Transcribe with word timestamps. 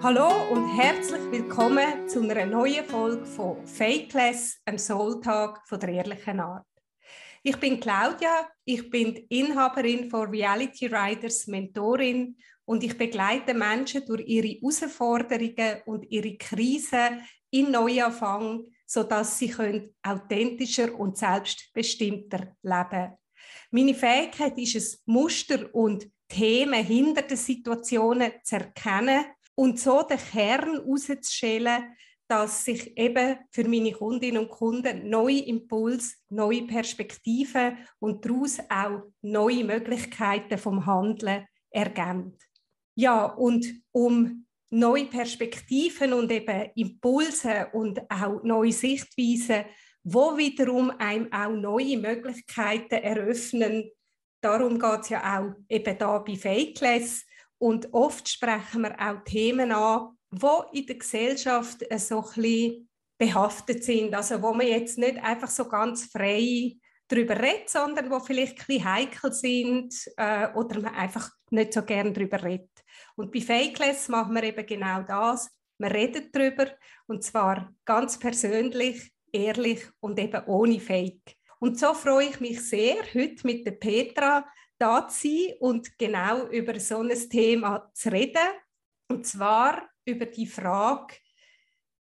Hallo 0.00 0.52
und 0.52 0.68
herzlich 0.76 1.28
willkommen 1.32 2.08
zu 2.08 2.20
einer 2.20 2.46
neuen 2.46 2.84
Folge 2.84 3.26
von 3.26 3.66
Fakeless, 3.66 4.60
einem 4.64 4.78
Soultag 4.78 5.60
von 5.66 5.80
der 5.80 5.88
ehrlichen 5.88 6.38
Art. 6.38 6.64
Ich 7.42 7.56
bin 7.56 7.80
Claudia, 7.80 8.48
ich 8.64 8.88
bin 8.90 9.16
Inhaberin 9.28 10.08
von 10.08 10.30
Reality 10.30 10.86
Riders 10.86 11.48
Mentorin 11.48 12.36
und 12.64 12.84
ich 12.84 12.96
begleite 12.96 13.54
Menschen 13.54 14.06
durch 14.06 14.22
ihre 14.24 14.46
Herausforderungen 14.46 15.82
und 15.86 16.08
ihre 16.08 16.36
Krisen 16.36 17.24
in 17.50 17.72
Neuanfang, 17.72 18.66
sodass 18.86 19.36
sie 19.36 19.48
können 19.48 19.92
authentischer 20.04 20.94
und 20.94 21.18
selbstbestimmter 21.18 22.54
leben. 22.62 23.16
Meine 23.72 23.94
Fähigkeit 23.94 24.56
ist 24.58 24.76
es, 24.76 25.02
Muster 25.06 25.74
und 25.74 26.08
Themen 26.28 26.84
hinter 26.84 27.22
den 27.22 27.36
Situationen 27.36 28.30
zu 28.44 28.56
erkennen 28.56 29.24
und 29.58 29.80
so 29.80 30.02
den 30.04 30.18
Kern 30.18 30.84
herauszuschälen, 30.84 31.96
dass 32.28 32.64
sich 32.64 32.96
eben 32.96 33.38
für 33.50 33.66
meine 33.66 33.90
Kundinnen 33.90 34.44
und 34.44 34.50
Kunden 34.50 35.10
neue 35.10 35.40
Impulse, 35.40 36.14
neue 36.28 36.62
Perspektiven 36.62 37.76
und 37.98 38.24
daraus 38.24 38.60
auch 38.70 39.02
neue 39.20 39.64
Möglichkeiten 39.64 40.58
vom 40.58 40.86
Handeln 40.86 41.44
ergeben. 41.70 42.38
Ja, 42.94 43.24
und 43.24 43.66
um 43.90 44.46
neue 44.70 45.06
Perspektiven 45.06 46.12
und 46.12 46.30
eben 46.30 46.70
Impulse 46.76 47.68
und 47.72 48.00
auch 48.08 48.40
neue 48.44 48.72
Sichtweisen, 48.72 49.64
wo 50.04 50.36
wiederum 50.36 50.90
einem 50.98 51.32
auch 51.32 51.50
neue 51.50 51.98
Möglichkeiten 51.98 53.02
eröffnen. 53.02 53.90
Darum 54.40 54.78
geht 54.78 55.00
es 55.00 55.08
ja 55.08 55.40
auch 55.40 55.54
eben 55.68 55.98
da 55.98 56.18
bei 56.20 56.36
Fakeless, 56.36 57.24
und 57.58 57.92
oft 57.92 58.28
sprechen 58.28 58.82
wir 58.82 58.94
auch 59.00 59.24
Themen 59.24 59.72
an, 59.72 60.16
die 60.30 60.78
in 60.78 60.86
der 60.86 60.96
Gesellschaft 60.96 61.84
so 61.96 62.18
ein 62.18 62.24
bisschen 62.34 62.88
behaftet 63.18 63.84
sind. 63.84 64.14
Also 64.14 64.40
wo 64.40 64.54
man 64.54 64.66
jetzt 64.66 64.98
nicht 64.98 65.22
einfach 65.22 65.50
so 65.50 65.68
ganz 65.68 66.06
frei 66.06 66.76
darüber 67.08 67.40
redet, 67.40 67.70
sondern 67.70 68.10
wo 68.10 68.20
vielleicht 68.20 68.60
ein 68.60 68.64
bisschen 68.66 68.84
heikel 68.84 69.32
sind 69.32 69.94
äh, 70.16 70.48
oder 70.54 70.80
man 70.80 70.94
einfach 70.94 71.30
nicht 71.50 71.72
so 71.72 71.82
gern 71.82 72.12
darüber 72.14 72.42
redet. 72.42 72.70
Und 73.16 73.32
bei 73.32 73.40
Fakeless 73.40 74.08
machen 74.08 74.34
wir 74.34 74.44
eben 74.44 74.66
genau 74.66 75.02
das. 75.02 75.50
Wir 75.78 75.90
reden 75.90 76.28
darüber 76.32 76.70
und 77.06 77.24
zwar 77.24 77.72
ganz 77.84 78.18
persönlich, 78.18 79.10
ehrlich 79.32 79.86
und 80.00 80.18
eben 80.18 80.44
ohne 80.46 80.80
Fake. 80.80 81.36
Und 81.60 81.78
so 81.78 81.94
freue 81.94 82.28
ich 82.28 82.40
mich 82.40 82.68
sehr, 82.68 82.96
heute 83.14 83.46
mit 83.46 83.66
der 83.66 83.72
Petra 83.72 84.46
da 84.78 85.08
zu 85.08 85.28
sein 85.28 85.54
und 85.60 85.98
genau 85.98 86.46
über 86.48 86.78
so 86.78 87.00
ein 87.00 87.10
Thema 87.28 87.90
zu 87.94 88.10
reden. 88.10 88.48
Und 89.08 89.26
zwar 89.26 89.88
über 90.04 90.26
die 90.26 90.46
Frage, 90.46 91.14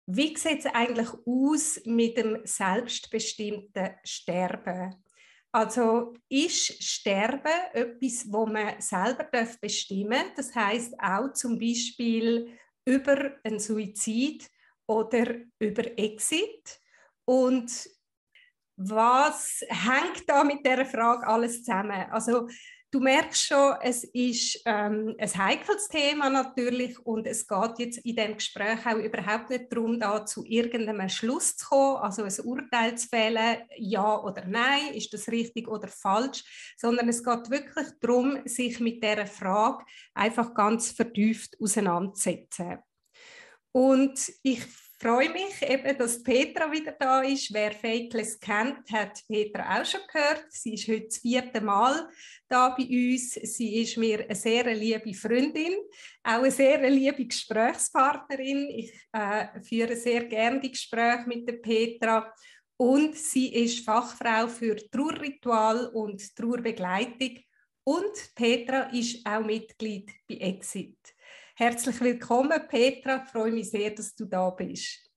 wie 0.06 0.36
sieht 0.36 0.60
es 0.60 0.66
eigentlich 0.66 1.10
aus 1.26 1.80
mit 1.86 2.18
dem 2.18 2.42
selbstbestimmten 2.44 3.92
Sterben? 4.04 5.04
Also 5.52 6.16
ist 6.30 6.84
Sterben 6.84 7.72
etwas, 7.74 8.26
wo 8.32 8.46
man 8.46 8.82
selber 8.82 9.30
bestimmen 9.62 10.12
darf? 10.12 10.34
Das 10.36 10.56
heißt 10.56 11.00
auch 11.00 11.32
zum 11.34 11.60
Beispiel 11.60 12.58
über 12.86 13.34
einen 13.44 13.60
Suizid 13.60 14.50
oder 14.88 15.36
über 15.60 15.98
Exit. 15.98 16.80
Und 17.26 17.72
was 18.76 19.62
hängt 19.68 20.28
da 20.28 20.44
mit 20.44 20.66
der 20.66 20.86
Frage 20.86 21.28
alles 21.28 21.64
zusammen? 21.64 22.06
Also 22.12 22.48
du 22.94 23.00
merkst 23.00 23.48
schon, 23.48 23.74
es 23.82 24.04
ist 24.04 24.62
ähm, 24.66 25.16
ein 25.18 25.38
heikles 25.38 25.88
Thema 25.88 26.30
natürlich 26.30 27.00
und 27.00 27.26
es 27.26 27.48
geht 27.48 27.80
jetzt 27.80 27.98
in 28.00 28.16
dem 28.16 28.36
Gespräch 28.36 28.86
auch 28.86 28.98
überhaupt 28.98 29.50
nicht 29.50 29.72
darum, 29.72 30.00
da 30.00 30.26
zu 30.26 30.44
irgendeinem 30.46 31.10
Schluss 31.10 31.58
zu 31.58 31.68
kommen, 31.68 31.98
also 31.98 32.24
ein 32.24 32.46
Urteil 32.46 32.96
zu 32.96 33.08
fällen, 33.08 33.64
ja 33.78 34.22
oder 34.22 34.46
nein, 34.46 34.94
ist 34.94 35.12
das 35.14 35.28
richtig 35.30 35.68
oder 35.68 35.88
falsch, 35.88 36.76
sondern 36.78 37.10
es 37.10 37.24
geht 37.24 37.50
wirklich 37.50 37.88
darum, 38.00 38.40
sich 38.46 38.80
mit 38.80 39.04
der 39.04 39.26
Frage 39.26 39.84
einfach 40.14 40.54
ganz 40.54 40.92
vertieft 40.92 41.58
auseinanderzusetzen. 41.60 42.78
Und 43.72 44.32
ich 44.44 44.64
freue 45.04 45.32
mich 45.32 45.62
eben, 45.62 45.98
dass 45.98 46.24
Petra 46.24 46.72
wieder 46.72 46.94
da 46.94 47.22
ist. 47.22 47.54
Wer 47.54 47.74
Fakeless 47.74 48.40
kennt, 48.40 48.90
hat 48.90 49.22
Petra 49.28 49.82
auch 49.82 49.86
schon 49.86 50.00
gehört. 50.08 50.46
Sie 50.50 50.76
ist 50.76 50.88
heute 50.88 51.08
das 51.08 51.18
vierte 51.18 51.60
Mal 51.60 52.10
da 52.48 52.70
bei 52.70 52.86
uns. 52.86 53.34
Sie 53.34 53.82
ist 53.82 53.98
mir 53.98 54.22
eine 54.22 54.34
sehr 54.34 54.74
liebe 54.74 55.14
Freundin, 55.14 55.74
auch 56.24 56.40
eine 56.40 56.52
sehr 56.52 56.90
liebe 56.90 57.26
Gesprächspartnerin. 57.26 58.70
Ich 58.70 58.94
äh, 59.12 59.62
führe 59.62 59.98
sehr 59.98 60.24
gerne 60.24 60.62
die 60.62 60.72
Gespräche 60.72 61.28
mit 61.28 61.50
der 61.50 61.54
Petra. 61.54 62.34
Und 62.78 63.18
sie 63.18 63.54
ist 63.54 63.84
Fachfrau 63.84 64.48
für 64.48 64.78
Trauerritual 64.90 65.88
und 65.88 66.34
Trauerbegleitung. 66.34 67.40
Und 67.84 68.36
Petra 68.36 68.84
ist 68.84 69.26
auch 69.26 69.44
Mitglied 69.44 70.10
bei 70.30 70.36
Exit. 70.36 70.98
Herzlich 71.64 72.02
willkommen, 72.02 72.62
Petra. 72.68 73.24
Ich 73.24 73.32
freue 73.32 73.54
mich 73.54 73.72
sehr, 73.72 73.90
dass 73.92 74.14
du 74.14 74.26
da 74.26 74.50
bist. 74.50 75.10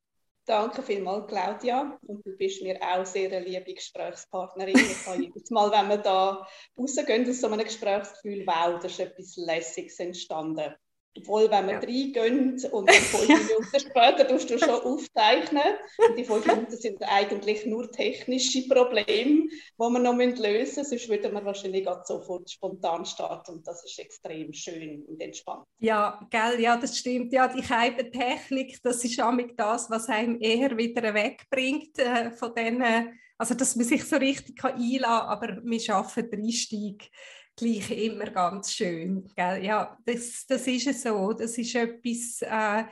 Danke 0.45 0.81
vielmals, 0.81 1.27
Claudia. 1.27 1.99
Und 2.03 2.25
du 2.25 2.37
bist 2.37 2.63
mir 2.63 2.79
auch 2.81 3.05
sehr 3.05 3.33
eine 3.33 3.45
liebe 3.45 3.75
Gesprächspartnerin. 3.75 4.77
Jedes 5.19 5.51
Mal, 5.51 5.73
wenn 5.73 5.89
wir 5.89 5.97
da 5.97 6.47
rausgehen 6.79 7.29
aus 7.29 7.41
so 7.41 7.49
einem 7.49 7.65
Gesprächsgefühl, 7.65 8.47
wow, 8.47 8.79
da 8.79 8.87
ist 8.87 9.01
etwas 9.01 9.35
Lässiges 9.35 9.99
entstanden. 9.99 10.73
Obwohl, 11.17 11.51
wenn 11.51 11.67
wir 11.67 11.75
ja. 11.75 11.81
reingehen 11.81 12.63
und 12.73 12.89
dann 12.89 12.97
fünf 12.97 13.29
Minuten 13.29 13.81
später 13.81 14.29
tust 14.29 14.51
du 14.51 14.59
schon 14.59 14.71
aufzeichnen. 14.71 15.63
Und 15.99 16.19
die 16.19 16.25
fünf 16.25 16.47
Minuten 16.47 16.77
sind 16.77 17.03
eigentlich 17.03 17.67
nur 17.67 17.91
technische 17.91 18.67
Probleme, 18.69 19.49
die 19.49 19.79
wir 19.79 19.99
noch 19.99 20.17
lösen 20.17 20.53
müssen. 20.57 20.85
Sonst 20.85 21.09
würden 21.09 21.33
wir 21.33 21.45
wahrscheinlich 21.45 21.87
sofort 22.05 22.51
spontan 22.51 23.05
starten. 23.05 23.53
Und 23.53 23.67
das 23.67 23.85
ist 23.85 23.99
extrem 23.99 24.53
schön 24.53 25.05
und 25.05 25.21
entspannt. 25.21 25.67
Ja, 25.79 26.27
gell, 26.31 26.61
ja, 26.61 26.77
das 26.77 26.99
stimmt. 26.99 27.33
Ja, 27.33 27.49
die 27.49 27.63
Technik, 27.63 28.83
das 28.83 29.05
ist 29.05 29.21
auch 29.21 29.37
das, 29.57 29.91
was 29.91 30.09
einem 30.09 30.41
eher 30.41 30.77
wieder 30.77 31.15
wegbringt 31.15 31.99
äh, 31.99 32.31
von 32.31 32.55
denen, 32.55 33.19
also 33.39 33.55
dass 33.55 33.77
man 33.77 33.85
sich 33.85 34.05
so 34.05 34.17
richtig 34.17 34.63
einladen 34.65 35.03
kann, 35.03 35.11
aber 35.11 35.61
wir 35.63 35.81
schaffen 35.81 36.31
den 36.31 36.43
Einstieg 36.43 37.11
gleich 37.57 37.91
immer 37.91 38.27
ganz 38.27 38.73
schön. 38.73 39.29
Gell? 39.35 39.65
Ja, 39.65 39.99
das, 40.05 40.47
das 40.47 40.67
ist 40.67 41.03
so. 41.03 41.33
Das 41.33 41.57
ist 41.59 41.75
etwas 41.75 42.43
äh, 42.43 42.85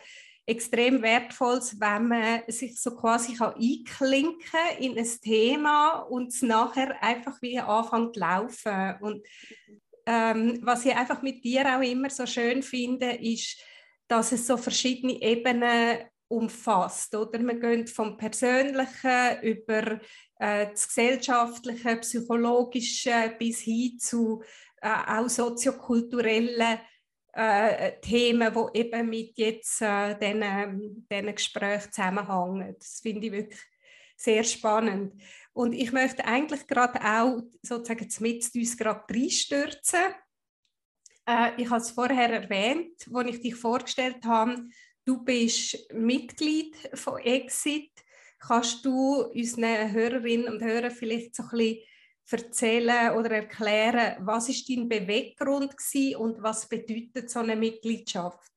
extrem 0.47 1.03
Wertvolles, 1.03 1.79
wenn 1.81 2.09
man 2.09 2.43
sich 2.49 2.81
so 2.81 2.97
quasi 2.97 3.35
kann 3.35 3.55
einklinken 3.55 4.39
kann 4.51 4.79
in 4.79 4.99
ein 4.99 5.21
Thema 5.23 6.01
und 6.01 6.29
es 6.29 6.43
nachher 6.43 7.03
einfach 7.03 7.41
wie 7.41 7.59
anfängt 7.59 8.15
zu 8.15 8.21
laufen. 8.21 8.95
Und 9.01 9.27
ähm, 10.07 10.59
was 10.63 10.85
ich 10.85 10.95
einfach 10.95 11.23
mit 11.23 11.45
dir 11.45 11.77
auch 11.77 11.83
immer 11.83 12.11
so 12.11 12.27
schön 12.27 12.63
finde, 12.63 13.13
ist, 13.13 13.59
dass 14.09 14.33
es 14.33 14.47
so 14.47 14.57
verschiedene 14.57 15.21
Ebenen 15.23 15.99
umfasst. 16.29 17.15
Oder? 17.15 17.39
Man 17.41 17.61
geht 17.61 17.91
vom 17.91 18.17
Persönlichen 18.17 19.43
über 19.43 20.01
äh, 20.39 20.71
das 20.71 20.89
Gesellschaftliche, 20.89 21.97
Psychologische 21.97 23.35
bis 23.39 23.61
hin 23.61 23.99
zu 23.99 24.43
äh, 24.81 24.89
auch 25.07 25.29
soziokulturellen 25.29 26.79
äh, 27.33 28.01
Themen, 28.01 28.53
die 28.55 28.79
eben 28.79 29.09
mit 29.09 29.39
jetzt 29.39 29.83
äh, 29.83 30.15
diesen, 30.19 31.07
diesen 31.11 31.35
Gesprächen 31.35 31.93
zusammenhängen. 31.93 32.77
Das 32.79 33.01
finde 33.01 33.27
ich 33.27 33.33
wirklich 33.33 33.61
sehr 34.17 34.45
spannend. 34.45 35.21
Und 35.53 35.73
ich 35.73 35.93
möchte 35.93 36.25
eigentlich 36.25 36.67
gerade 36.67 37.01
auch 37.01 37.43
sozusagen 37.63 38.09
mit 38.21 38.55
uns 38.55 38.77
gerade 38.77 39.05
reinstürzen. 39.09 40.01
Äh, 41.27 41.63
ich 41.63 41.71
habe 41.71 41.81
es 41.81 41.91
vorher 41.91 42.31
erwähnt, 42.31 43.09
als 43.13 43.29
ich 43.29 43.41
dich 43.41 43.55
vorgestellt 43.55 44.25
habe. 44.25 44.69
Du 45.05 45.23
bist 45.23 45.93
Mitglied 45.93 46.77
von 46.95 47.19
Exit. 47.19 47.91
Kannst 48.39 48.85
du 48.85 49.25
unseren 49.25 49.93
Hörerinnen 49.93 50.53
und 50.53 50.63
Hörern 50.63 50.91
vielleicht 50.91 51.35
so 51.37 51.43
ein 51.43 51.49
bisschen 51.51 51.79
erzählen 52.31 53.15
oder 53.17 53.31
erklären, 53.33 54.17
was 54.21 54.49
ist 54.49 54.69
dein 54.69 54.89
Beweggrund 54.89 55.75
und 56.19 56.43
was 56.43 56.67
bedeutet 56.67 57.31
so 57.31 57.41
eine 57.41 57.57
Mitgliedschaft? 57.57 58.51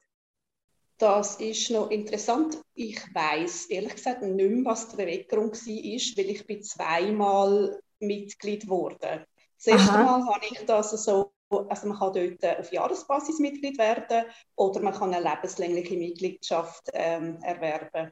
Das 0.97 1.35
ist 1.35 1.69
noch 1.69 1.91
interessant. 1.91 2.59
Ich 2.73 2.99
weiß 3.13 3.67
ehrlich 3.67 3.95
gesagt 3.95 4.23
nicht 4.23 4.35
mehr, 4.35 4.65
was 4.65 4.89
der 4.89 4.97
Beweggrund 4.97 5.53
war, 5.53 5.73
weil 5.75 6.29
ich 6.31 6.47
bin 6.47 6.63
zweimal 6.63 7.79
Mitglied 7.99 8.67
wurde. 8.67 9.27
Das 9.57 9.67
erste 9.67 9.91
Aha. 9.91 10.03
Mal 10.03 10.33
habe 10.33 10.45
ich 10.49 10.59
das 10.65 10.91
so, 11.03 11.33
also 11.49 11.87
man 11.87 11.97
kann 11.97 12.13
dort 12.13 12.59
auf 12.59 12.71
Jahresbasis 12.71 13.39
Mitglied 13.39 13.77
werden 13.77 14.25
oder 14.55 14.81
man 14.81 14.93
kann 14.93 15.13
eine 15.13 15.27
lebenslängliche 15.27 15.97
Mitgliedschaft 15.97 16.89
ähm, 16.93 17.39
erwerben. 17.41 18.11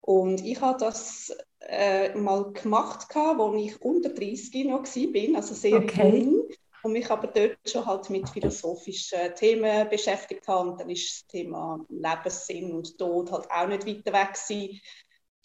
Und 0.00 0.44
ich 0.44 0.60
habe 0.60 0.78
das 0.78 1.36
äh, 1.60 2.14
mal 2.14 2.52
gemacht, 2.52 3.14
als 3.14 3.54
ich 3.56 3.82
unter 3.82 4.08
30 4.10 4.66
noch 4.66 4.84
war, 4.84 5.36
also 5.36 5.54
sehr 5.54 5.78
okay. 5.78 6.18
jung. 6.20 6.48
und 6.82 6.92
mich 6.92 7.10
aber 7.10 7.26
dort 7.26 7.58
schon 7.66 7.84
halt 7.84 8.08
mit 8.08 8.28
philosophischen 8.28 9.34
Themen 9.34 9.88
beschäftigt 9.88 10.46
habe. 10.48 10.70
Und 10.70 10.80
dann 10.80 10.90
ist 10.90 11.10
das 11.10 11.26
Thema 11.26 11.84
Lebenssinn 11.88 12.72
und 12.72 12.96
Tod 12.96 13.32
halt 13.32 13.50
auch 13.50 13.66
nicht 13.66 13.86
weiter 13.86 14.12
weg 14.12 14.34
gewesen. 14.34 14.80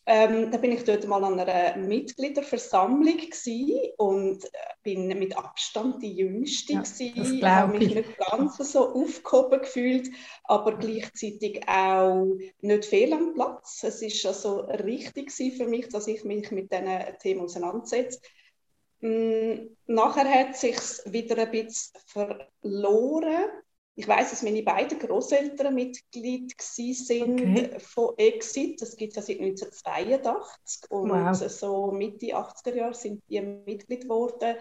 Ähm, 0.05 0.51
da 0.51 0.57
bin 0.57 0.73
ich 0.73 0.83
dort 0.83 1.07
mal 1.07 1.23
an 1.23 1.39
einer 1.39 1.77
Mitgliederversammlung 1.77 3.19
und 3.97 4.43
äh, 4.43 4.47
bin 4.83 5.07
mit 5.07 5.37
Abstand 5.37 6.03
die 6.03 6.13
Jüngste 6.13 6.73
ja, 6.73 6.83
Ich 6.83 7.43
habe 7.43 7.77
mich 7.77 7.95
nicht 7.95 8.17
ganz 8.17 8.57
so 8.57 8.89
aufgehoben 8.89 9.61
gefühlt, 9.61 10.09
aber 10.43 10.77
gleichzeitig 10.77 11.65
auch 11.69 12.35
nicht 12.59 12.85
fehl 12.85 13.13
am 13.13 13.33
Platz. 13.33 13.83
Es 13.83 14.01
ist 14.01 14.25
also 14.25 14.61
richtig 14.61 15.31
für 15.31 15.67
mich, 15.67 15.87
dass 15.87 16.07
ich 16.07 16.25
mich 16.25 16.51
mit 16.51 16.71
diesen 16.73 16.89
Themen 17.19 17.41
auseinandersetze. 17.41 18.19
Mm, 18.99 19.69
nachher 19.85 20.29
hat 20.29 20.57
sich 20.57 20.77
wieder 21.05 21.37
ein 21.37 21.51
bisschen 21.51 21.93
verloren 22.07 23.51
ich 23.95 24.07
weiß, 24.07 24.31
dass 24.31 24.41
meine 24.41 24.63
beiden 24.63 24.97
Großeltern 24.97 25.73
Mitglied 25.73 26.53
sind 26.59 27.41
okay. 27.41 27.79
von 27.79 28.13
Exit. 28.17 28.81
Das 28.81 28.95
gibt 28.95 29.11
es 29.11 29.15
ja 29.15 29.21
seit 29.21 29.39
1982 29.39 30.89
und 30.89 31.09
wow. 31.11 31.35
so 31.35 31.91
Mitte 31.91 32.35
80er 32.35 32.75
Jahre 32.75 32.95
sind 32.95 33.21
die 33.29 33.39
Mitglied 33.39 34.01
geworden. 34.01 34.55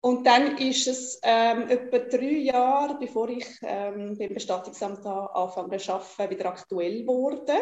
Und 0.04 0.26
dann 0.26 0.58
ist 0.58 0.88
es 0.88 1.20
ähm, 1.22 1.70
etwa 1.70 2.00
drei 2.00 2.40
Jahre, 2.40 2.98
bevor 3.00 3.30
ich 3.30 3.46
ähm, 3.62 4.18
beim 4.18 4.34
Bestattungsamt 4.34 5.06
anfangen 5.06 5.80
zu 5.80 5.94
arbeiten, 5.94 6.30
wieder 6.32 6.46
aktuell 6.48 7.06
wurde. 7.06 7.54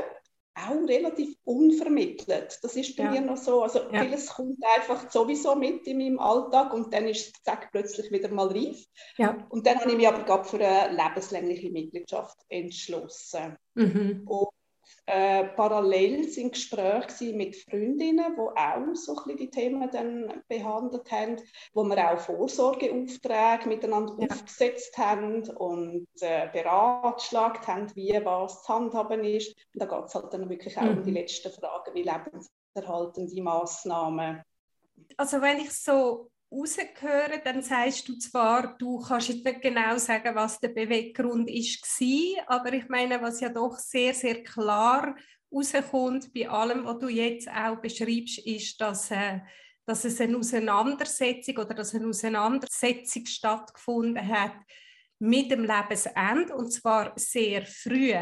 Auch 0.55 0.87
relativ 0.87 1.35
unvermittelt. 1.43 2.59
Das 2.61 2.75
ist 2.75 2.95
bei 2.95 3.03
ja. 3.03 3.11
mir 3.11 3.21
noch 3.21 3.37
so. 3.37 3.61
Also 3.61 3.79
ja. 3.91 4.03
vieles 4.03 4.27
kommt 4.27 4.57
einfach 4.77 5.09
sowieso 5.11 5.55
mit 5.55 5.85
in 5.87 5.97
meinem 5.97 6.19
Alltag 6.19 6.73
und 6.73 6.93
dann 6.93 7.07
ist 7.07 7.27
es 7.27 7.43
zack, 7.43 7.71
plötzlich 7.71 8.11
wieder 8.11 8.29
mal 8.29 8.47
reif. 8.47 8.85
Ja. 9.17 9.37
Und 9.49 9.67
dann 9.67 9.79
habe 9.79 9.91
ich 9.91 9.97
mich 9.97 10.07
aber 10.07 10.23
gerade 10.23 10.45
für 10.45 10.65
eine 10.65 10.95
lebenslängliche 10.95 11.71
Mitgliedschaft 11.71 12.37
entschlossen. 12.49 13.57
Mhm. 13.75 14.23
Und 14.25 14.49
äh, 15.05 15.45
parallel 15.55 16.27
sind 16.29 16.53
Gespräche 16.53 17.33
mit 17.33 17.55
Freundinnen, 17.55 18.35
die 18.35 18.39
auch 18.39 18.95
so 18.95 19.15
ein 19.15 19.23
bisschen 19.23 19.37
die 19.37 19.49
Themen 19.49 19.89
dann 19.91 20.43
behandelt 20.47 21.11
haben, 21.11 21.37
wo 21.73 21.83
wir 21.83 22.11
auch 22.11 22.19
Vorsorgeaufträge 22.19 23.67
miteinander 23.67 24.15
ja. 24.19 24.27
aufgesetzt 24.29 24.97
haben 24.97 25.47
und 25.49 26.07
äh, 26.21 26.47
beratschlagt 26.51 27.67
haben, 27.67 27.95
wie 27.95 28.19
was 28.23 28.63
zu 28.63 28.73
handhaben 28.73 29.23
ist. 29.23 29.55
Und 29.73 29.81
da 29.81 29.85
geht 29.85 30.05
es 30.05 30.15
halt 30.15 30.33
dann 30.33 30.49
wirklich 30.49 30.77
auch 30.77 30.83
mhm. 30.83 30.97
um 30.97 31.03
die 31.03 31.11
mhm. 31.11 31.17
letzten 31.17 31.51
Fragen, 31.51 31.93
wie 31.93 32.03
lebenserhaltende 32.03 33.41
Massnahmen. 33.41 34.43
Also 35.17 35.41
wenn 35.41 35.59
ich 35.59 35.71
so 35.71 36.29
rausgehören, 36.51 37.41
dann 37.43 37.61
sagst 37.61 38.07
du 38.07 38.17
zwar, 38.17 38.77
du 38.77 38.99
kannst 38.99 39.29
nicht 39.29 39.61
genau 39.61 39.97
sagen, 39.97 40.35
was 40.35 40.59
der 40.59 40.69
Beweggrund 40.69 41.49
ist, 41.49 41.83
aber 42.47 42.73
ich 42.73 42.87
meine, 42.89 43.21
was 43.21 43.39
ja 43.39 43.49
doch 43.49 43.77
sehr, 43.77 44.13
sehr 44.13 44.43
klar 44.43 45.15
rauskommt 45.51 46.33
bei 46.33 46.49
allem, 46.49 46.85
was 46.85 46.99
du 46.99 47.07
jetzt 47.07 47.49
auch 47.49 47.77
beschreibst, 47.77 48.39
ist, 48.39 48.79
dass, 48.81 49.11
äh, 49.11 49.39
dass 49.85 50.05
es 50.05 50.21
eine 50.21 50.37
Auseinandersetzung 50.37 51.57
oder 51.57 51.73
dass 51.73 51.95
eine 51.95 52.07
Auseinandersetzung 52.07 53.25
stattgefunden 53.25 54.27
hat 54.27 54.55
mit 55.19 55.51
dem 55.51 55.63
Lebensende 55.63 56.55
und 56.55 56.71
zwar 56.71 57.13
sehr 57.15 57.65
früh. 57.65 58.13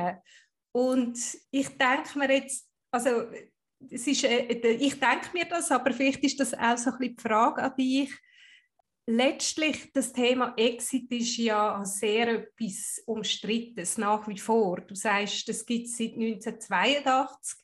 Und 0.72 1.18
ich 1.52 1.70
denke 1.78 2.18
mir 2.18 2.32
jetzt, 2.32 2.68
also 2.92 3.26
es 3.90 4.08
ist, 4.08 4.24
äh, 4.24 4.46
ich 4.46 5.00
denke 5.00 5.30
mir 5.34 5.46
das, 5.46 5.72
aber 5.72 5.92
vielleicht 5.94 6.24
ist 6.24 6.40
das 6.40 6.54
auch 6.54 6.78
so 6.78 6.92
ein 6.92 6.98
bisschen 6.98 7.16
die 7.16 7.22
Frage 7.22 7.64
an 7.64 7.76
dich. 7.78 8.12
Letztlich, 9.10 9.92
das 9.94 10.12
Thema 10.12 10.54
Exit 10.58 11.10
ist 11.12 11.38
ja 11.38 11.84
sehr 11.86 12.28
etwas 12.28 13.02
Umstrittenes 13.06 13.98
nach 13.98 14.28
wie 14.28 14.38
vor. 14.38 14.82
Du 14.82 14.96
sagst, 14.96 15.48
das 15.48 15.66
gibt 15.66 15.88
es 15.88 15.98
seit 15.98 16.14
1982. 16.14 17.58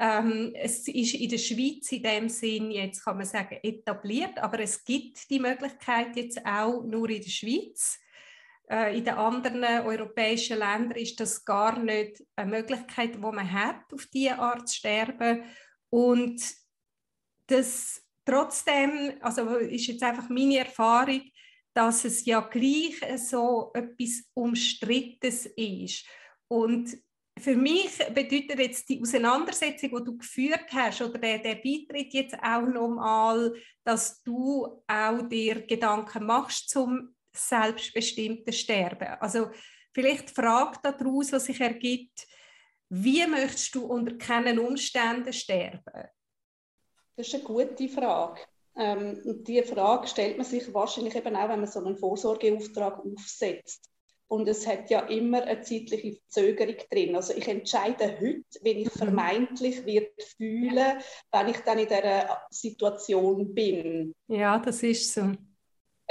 Ähm, 0.00 0.52
es 0.54 0.88
ist 0.88 1.14
in 1.14 1.28
der 1.28 1.38
Schweiz 1.38 1.92
in 1.92 2.02
dem 2.02 2.28
Sinn 2.28 2.70
jetzt, 2.70 3.04
kann 3.04 3.18
man 3.18 3.26
sagen, 3.26 3.58
etabliert, 3.62 4.38
aber 4.38 4.60
es 4.60 4.82
gibt 4.82 5.30
die 5.30 5.38
Möglichkeit 5.38 6.16
jetzt 6.16 6.44
auch 6.44 6.82
nur 6.82 7.08
in 7.10 7.22
der 7.22 7.30
Schweiz. 7.30 8.00
Äh, 8.70 8.98
in 8.98 9.04
den 9.04 9.14
anderen 9.14 9.64
europäischen 9.64 10.58
Ländern 10.58 10.96
ist 10.96 11.18
das 11.18 11.44
gar 11.44 11.78
nicht 11.78 12.22
eine 12.36 12.50
Möglichkeit, 12.50 13.14
die 13.14 13.18
man 13.18 13.52
hat, 13.52 13.92
auf 13.92 14.06
diese 14.06 14.38
Art 14.38 14.68
zu 14.68 14.76
sterben. 14.76 15.42
Und 15.90 16.40
das 17.48 18.06
trotzdem, 18.24 19.14
also 19.20 19.56
ist 19.56 19.88
jetzt 19.88 20.04
einfach 20.04 20.28
meine 20.28 20.58
Erfahrung, 20.58 21.22
dass 21.74 22.04
es 22.04 22.24
ja 22.24 22.40
gleich 22.40 23.00
so 23.16 23.72
etwas 23.74 24.24
Umstrittenes 24.34 25.46
ist. 25.46 26.06
Und 26.46 26.96
für 27.38 27.56
mich 27.56 27.98
bedeutet 28.14 28.58
jetzt 28.58 28.88
die 28.88 29.00
Auseinandersetzung, 29.00 29.90
die 29.90 30.04
du 30.04 30.16
geführt 30.16 30.66
hast, 30.72 31.02
oder 31.02 31.18
der, 31.18 31.38
der 31.38 31.54
Beitritt 31.56 32.12
jetzt 32.12 32.36
auch 32.40 32.66
nochmal, 32.66 33.52
dass 33.82 34.22
du 34.22 34.82
auch 34.86 35.22
dir 35.28 35.66
Gedanken 35.66 36.26
machst 36.26 36.70
zum 36.70 37.14
selbstbestimmten 37.32 38.52
Sterben. 38.52 39.16
Also 39.20 39.50
vielleicht 39.92 40.30
die 40.30 40.34
Frage 40.34 40.78
daraus, 40.82 41.32
was 41.32 41.44
sich 41.44 41.60
ergibt, 41.60 42.26
wie 42.88 43.24
möchtest 43.26 43.74
du 43.74 43.86
unter 43.86 44.16
keinen 44.16 44.58
Umständen 44.58 45.32
sterben? 45.32 46.08
Das 47.16 47.28
ist 47.28 47.34
eine 47.34 47.44
gute 47.44 47.88
Frage. 47.88 48.40
Ähm, 48.76 49.20
und 49.24 49.46
diese 49.46 49.64
Frage 49.64 50.08
stellt 50.08 50.36
man 50.36 50.46
sich 50.46 50.72
wahrscheinlich 50.72 51.14
eben 51.14 51.36
auch, 51.36 51.48
wenn 51.48 51.60
man 51.60 51.68
so 51.68 51.80
einen 51.80 51.96
Vorsorgeauftrag 51.96 53.04
aufsetzt. 53.04 53.90
Und 54.26 54.48
es 54.48 54.64
hat 54.64 54.90
ja 54.90 55.00
immer 55.00 55.42
eine 55.42 55.60
zeitliche 55.60 56.20
Verzögerung 56.20 56.76
drin. 56.88 57.16
Also 57.16 57.34
ich 57.34 57.48
entscheide 57.48 58.16
heute, 58.20 58.44
wie 58.62 58.70
ich 58.70 58.94
mhm. 58.94 58.98
vermeintlich 58.98 59.84
wird 59.84 60.22
fühlen, 60.36 60.98
wenn 61.32 61.48
ich 61.48 61.58
dann 61.58 61.78
in 61.78 61.88
dieser 61.88 62.46
Situation 62.48 63.52
bin. 63.52 64.14
Ja, 64.28 64.58
das 64.60 64.84
ist 64.84 65.12
so 65.12 65.32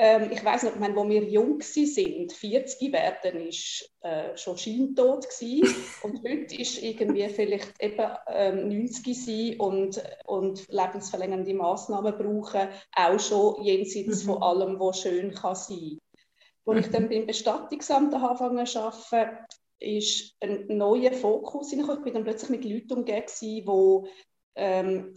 ähm, 0.02 0.32
ich 0.32 0.44
weiß 0.44 0.64
noch, 0.64 0.76
meine, 0.78 0.96
wo 0.96 1.08
wir 1.10 1.22
jung 1.26 1.60
sind, 1.62 2.32
40 2.32 2.94
werden, 2.94 3.48
ist 3.48 3.94
äh, 4.00 4.36
schon 4.38 4.58
scheintot 4.58 5.28
gewesen. 5.28 5.76
und 6.04 6.24
heute 6.24 6.56
ist 6.56 6.82
irgendwie 6.82 7.28
vielleicht 7.28 7.74
eben 7.82 8.10
ähm, 8.28 8.70
90 8.70 9.26
sein 9.26 9.60
und, 9.60 10.02
und 10.26 10.66
lebensverlängernde 10.70 11.54
Maßnahmen 11.54 12.18
brauchen, 12.18 12.70
auch 12.96 13.20
schon 13.20 13.62
jenseits 13.62 14.24
mhm. 14.24 14.32
von 14.32 14.42
allem, 14.42 14.80
was 14.80 15.02
schön 15.02 15.34
kann 15.34 15.56
sein. 15.56 16.00
Als 16.66 16.86
ich 16.86 16.92
dann 16.94 17.10
beim 17.10 17.26
Bestattungsamt 17.26 18.14
angefangen 18.14 18.66
zu 18.66 18.80
arbeiten, 18.80 19.46
ist 19.82 20.38
ein 20.40 20.66
neuer 20.70 21.12
Fokus 21.12 21.74
Ich 21.74 21.86
bin 22.04 22.14
dann 22.14 22.24
plötzlich 22.24 22.50
mit 22.50 22.64
Leuten 22.64 23.00
umgeben, 23.00 23.26
die 23.42 23.66
ähm, 24.56 25.14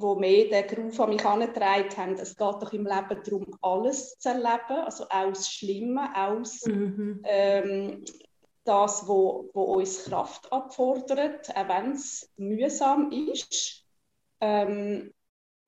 wo 0.00 0.14
mehr 0.14 0.48
den 0.48 0.66
Beruf 0.66 1.00
an 1.00 1.10
mich 1.10 1.22
herangetragen 1.22 1.96
haben, 1.96 2.14
es 2.14 2.36
geht 2.36 2.40
doch 2.40 2.72
im 2.72 2.86
Leben 2.86 3.22
darum, 3.24 3.58
alles 3.62 4.18
zu 4.18 4.28
erleben, 4.28 4.84
also 4.84 5.04
auch 5.04 5.28
das 5.28 5.50
Schlimme, 5.50 6.10
auch 6.14 6.42
mhm. 6.66 7.20
ähm, 7.24 8.04
das, 8.64 9.08
wo, 9.08 9.50
wo 9.54 9.62
uns 9.62 10.04
Kraft 10.04 10.52
abfordert, 10.52 11.50
auch 11.56 11.68
wenn 11.68 11.92
es 11.92 12.30
mühsam 12.36 13.10
ist. 13.10 13.84
Ähm, 14.40 15.12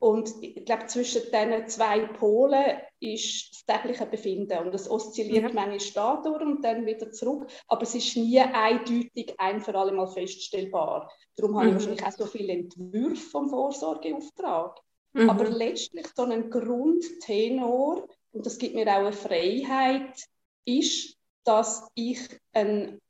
Und 0.02 0.32
ich 0.40 0.64
glaube, 0.64 0.86
zwischen 0.86 1.22
diesen 1.30 1.68
zwei 1.68 2.06
Polen 2.06 2.80
ist 3.00 3.50
das 3.52 3.64
tägliche 3.64 4.06
Befinden. 4.06 4.58
Und 4.58 4.74
es 4.74 4.88
oszilliert 4.90 5.42
ja. 5.42 5.52
manchmal 5.52 5.78
da 5.94 6.22
durch 6.22 6.42
und 6.42 6.62
dann 6.62 6.86
wieder 6.86 7.10
zurück. 7.10 7.46
Aber 7.66 7.82
es 7.82 7.94
ist 7.94 8.16
nie 8.16 8.38
eindeutig 8.40 9.34
ein 9.38 9.60
für 9.60 9.74
alle 9.74 9.92
Mal 9.92 10.06
feststellbar. 10.06 11.10
Darum 11.36 11.52
mhm. 11.52 11.56
habe 11.56 11.66
ich 11.66 11.72
mhm. 11.72 11.76
wahrscheinlich 11.78 12.04
auch 12.04 12.12
so 12.12 12.26
viele 12.26 12.52
Entwürfe 12.52 13.30
vom 13.30 13.48
Vorsorgeauftrag. 13.48 14.78
Mhm. 15.14 15.30
Aber 15.30 15.48
letztlich 15.48 16.06
so 16.14 16.22
ein 16.22 16.50
Grundtenor, 16.50 18.06
und 18.32 18.46
das 18.46 18.58
gibt 18.58 18.74
mir 18.74 18.86
auch 18.86 19.00
eine 19.00 19.12
Freiheit, 19.12 20.14
ist, 20.64 21.16
dass 21.44 21.88
ich 21.94 22.20
ein 22.52 23.00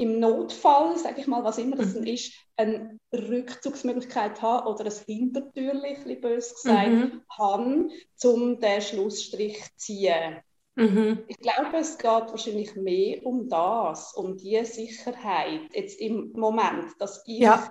im 0.00 0.18
Notfall, 0.18 0.96
sage 0.96 1.20
ich 1.20 1.26
mal, 1.26 1.44
was 1.44 1.58
immer 1.58 1.76
das 1.76 1.94
mhm. 1.94 2.06
ist, 2.06 2.32
eine 2.56 2.98
Rückzugsmöglichkeit 3.12 4.40
haben 4.40 4.66
oder 4.66 4.86
ein 4.86 4.92
Hintertürchen, 5.06 6.20
bös 6.22 6.54
gesagt, 6.54 6.88
mhm. 6.88 7.22
haben, 7.38 7.90
um 8.24 8.58
den 8.58 8.80
Schlussstrich 8.80 9.62
zu 9.62 9.76
ziehen. 9.76 10.38
Mhm. 10.76 11.24
Ich 11.28 11.38
glaube, 11.38 11.76
es 11.78 11.98
geht 11.98 12.06
wahrscheinlich 12.06 12.74
mehr 12.76 13.26
um 13.26 13.48
das, 13.50 14.14
um 14.14 14.38
die 14.38 14.64
Sicherheit 14.64 15.68
jetzt 15.74 16.00
im 16.00 16.32
Moment, 16.32 16.92
dass 16.98 17.22
ich 17.26 17.40
ja. 17.40 17.70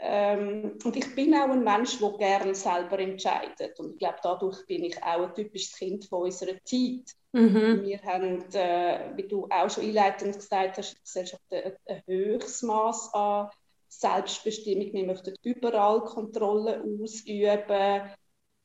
Ähm, 0.00 0.78
und 0.84 0.96
ich 0.96 1.14
bin 1.14 1.34
auch 1.34 1.50
ein 1.50 1.64
Mensch, 1.64 1.98
der 1.98 2.10
gerne 2.12 2.54
selber 2.54 2.98
entscheidet. 3.00 3.78
Und 3.80 3.92
ich 3.92 3.98
glaube, 3.98 4.18
dadurch 4.22 4.64
bin 4.66 4.84
ich 4.84 5.02
auch 5.02 5.28
ein 5.28 5.34
typisches 5.34 5.76
Kind 5.76 6.04
von 6.04 6.22
unserer 6.22 6.62
Zeit. 6.64 7.14
Mhm. 7.32 7.82
Wir 7.82 8.00
haben, 8.02 8.44
äh, 8.52 9.16
wie 9.16 9.26
du 9.26 9.46
auch 9.50 9.68
schon 9.68 9.84
einleitend 9.84 10.36
gesagt 10.36 10.78
hast, 10.78 10.94
die 10.94 11.02
Gesellschaft 11.02 11.42
ein, 11.50 11.72
ein 11.86 12.02
höheres 12.06 12.62
Maß 12.62 13.12
an 13.12 13.50
Selbstbestimmung. 13.88 14.92
Wir 14.92 15.04
möchten 15.04 15.34
überall 15.42 16.00
Kontrolle 16.02 16.82
ausüben 16.82 18.14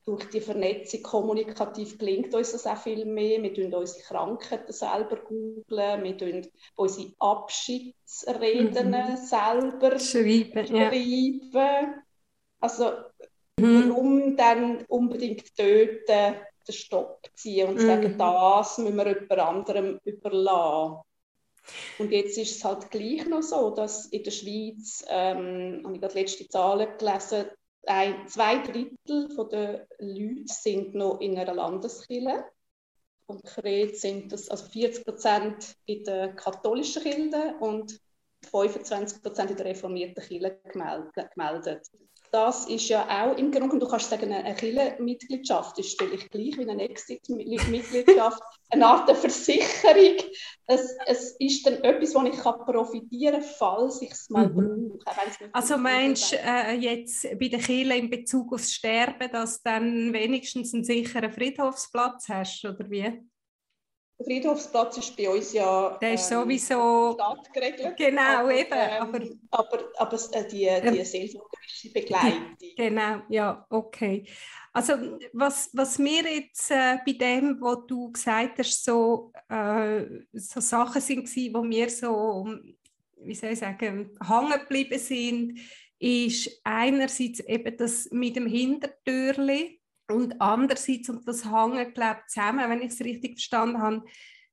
durch 0.05 0.29
die 0.29 0.41
Vernetzung 0.41 1.01
kommunikativ 1.01 1.97
gelingt 1.97 2.33
uns 2.33 2.51
das 2.51 2.67
auch 2.67 2.77
viel 2.77 3.05
mehr. 3.05 3.41
Wir 3.41 3.53
tun 3.53 3.73
unsere 3.73 4.03
Krankheiten 4.03 4.73
selber 4.73 5.17
googeln, 5.17 6.03
wir 6.03 6.17
tun 6.17 6.47
unsere 6.75 7.13
Abschiedsreden 7.19 8.89
mhm. 8.89 9.17
selber 9.17 9.99
schreiben. 9.99 10.67
schreiben. 10.67 11.51
Ja. 11.53 12.03
Also 12.59 12.91
mhm. 13.59 13.89
warum 13.89 14.37
dann 14.37 14.83
unbedingt 14.85 15.55
töten, 15.55 16.35
den 16.67 16.73
Stopp 16.73 17.29
ziehen 17.35 17.69
und 17.69 17.75
mhm. 17.75 17.85
sagen, 17.85 18.17
das 18.17 18.77
müssen 18.77 18.97
wir 18.97 19.07
jemand 19.07 19.39
anderem 19.39 19.99
überlassen. 20.03 21.01
Und 21.97 22.11
jetzt 22.11 22.37
ist 22.37 22.57
es 22.57 22.65
halt 22.65 22.91
gleich 22.91 23.25
noch 23.25 23.41
so, 23.41 23.69
dass 23.69 24.07
in 24.07 24.23
der 24.23 24.31
Schweiz, 24.31 25.05
ähm, 25.07 25.81
habe 25.85 25.95
ich 25.95 26.01
gerade 26.01 26.19
letzte 26.19 26.47
Zahlen 26.49 26.89
gelesen, 26.97 27.45
ein, 27.85 28.27
zwei 28.27 28.59
Drittel 28.59 29.27
der 29.51 29.87
Leute 29.99 30.53
sind 30.53 30.95
noch 30.95 31.19
in 31.19 31.37
einer 31.37 31.53
Landeskirche. 31.53 32.45
Konkret 33.27 33.97
sind 33.97 34.31
das 34.31 34.49
also 34.49 34.65
40 34.65 35.05
Prozent 35.05 35.75
in 35.85 36.03
der 36.03 36.33
katholischen 36.33 37.03
Kirche 37.03 37.55
und 37.59 37.99
25 38.49 39.21
Prozent 39.21 39.51
in 39.51 39.57
der 39.57 39.65
reformierten 39.67 40.23
Kirche 40.23 40.59
gemeldet 40.63 41.89
das 42.33 42.65
ist 42.65 42.89
ja 42.89 43.05
auch 43.07 43.37
im 43.37 43.51
Grunde, 43.51 43.77
du 43.77 43.87
kannst 43.87 44.09
sagen, 44.09 44.33
eine 44.33 44.55
Kirchenmitgliedschaft 44.55 45.77
ist 45.77 46.01
vielleicht 46.01 46.31
gleich 46.31 46.57
wie 46.57 46.67
eine 46.67 46.89
Exit-Mitgliedschaft, 46.89 48.41
eine 48.71 48.87
Art 48.87 49.07
der 49.07 49.15
Versicherung. 49.15 50.17
Es, 50.65 50.97
es 51.05 51.35
ist 51.37 51.67
dann 51.67 51.75
etwas, 51.83 52.15
wo 52.15 52.23
ich 52.23 52.35
kann 52.35 52.65
profitieren 52.65 53.41
kann, 53.41 53.43
falls 53.43 54.01
ich 54.01 54.09
es 54.09 54.31
mal 54.31 54.49
mhm. 54.49 54.97
brauche. 54.97 55.49
Also 55.51 55.77
meinst 55.77 56.31
du 56.31 56.37
äh, 56.37 56.73
jetzt 56.73 57.27
bei 57.37 57.49
der 57.49 57.59
Kirche 57.59 57.93
in 57.93 58.09
Bezug 58.09 58.51
aufs 58.51 58.73
Sterben, 58.73 59.31
dass 59.31 59.61
du 59.61 59.69
dann 59.69 60.11
wenigstens 60.11 60.73
einen 60.73 60.83
sicheren 60.83 61.31
Friedhofsplatz 61.31 62.29
hast, 62.29 62.65
oder 62.65 62.89
wie? 62.89 63.23
Der 64.19 64.25
Friedhofsplatz 64.25 64.97
ist 64.97 65.17
bei 65.17 65.29
uns 65.29 65.53
ja 65.53 65.97
der 65.99 66.13
ist 66.13 66.31
ähm, 66.31 66.41
sowieso 66.41 67.13
Stadt 67.13 67.53
geregelt. 67.53 67.97
Genau, 67.97 68.21
aber, 68.21 68.53
eben. 68.53 68.71
Ähm, 68.73 69.39
aber, 69.49 69.73
aber, 69.77 69.83
aber 69.97 70.17
äh, 70.33 70.47
die, 70.47 70.57
die 70.57 70.65
ähm, 70.65 71.05
seelsorgerische 71.05 71.91
Begleitung. 71.91 72.57
Genau, 72.77 73.21
ja, 73.29 73.65
okay. 73.69 74.25
Also 74.71 74.93
was, 75.33 75.69
was 75.73 75.99
mir 75.99 76.23
jetzt 76.23 76.71
äh, 76.71 76.97
bei 77.05 77.13
dem, 77.13 77.61
was 77.61 77.85
du 77.87 78.11
gesagt 78.11 78.57
hast, 78.59 78.83
so, 78.83 79.31
äh, 79.49 80.03
so 80.33 80.59
Sachen 80.59 81.01
sind, 81.01 81.33
die 81.35 81.49
mir 81.49 81.89
so, 81.89 82.47
wie 83.17 83.35
soll 83.35 83.51
ich 83.51 83.59
sagen, 83.59 84.17
hängen 84.27 84.59
geblieben 84.59 84.97
sind, 84.97 85.59
ist 85.99 86.59
einerseits 86.63 87.39
eben 87.41 87.77
das 87.77 88.09
mit 88.11 88.35
dem 88.35 88.47
Hintertürli, 88.47 89.79
und 90.09 90.39
andererseits, 90.41 91.09
und 91.09 91.27
das 91.27 91.45
hängt, 91.45 91.95
glaube 91.95 92.19
ich, 92.21 92.33
zusammen, 92.33 92.69
wenn 92.69 92.81
ich 92.81 92.93
es 92.93 92.99
richtig 92.99 93.33
verstanden 93.33 93.81
habe, 93.81 94.03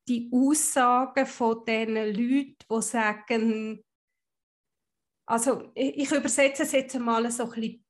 die 0.09 0.31
Aussagen 0.33 1.27
von 1.27 1.65
den 1.65 1.95
Leuten, 1.95 2.57
die 2.71 2.83
sagen, 2.83 3.85
also 5.27 5.71
ich, 5.75 5.99
ich 5.99 6.13
übersetze 6.13 6.65
es 6.65 6.73
jetzt 6.73 6.97
einmal 6.97 7.31
so 7.31 7.45
ein 7.45 7.51
bisschen, 7.51 7.85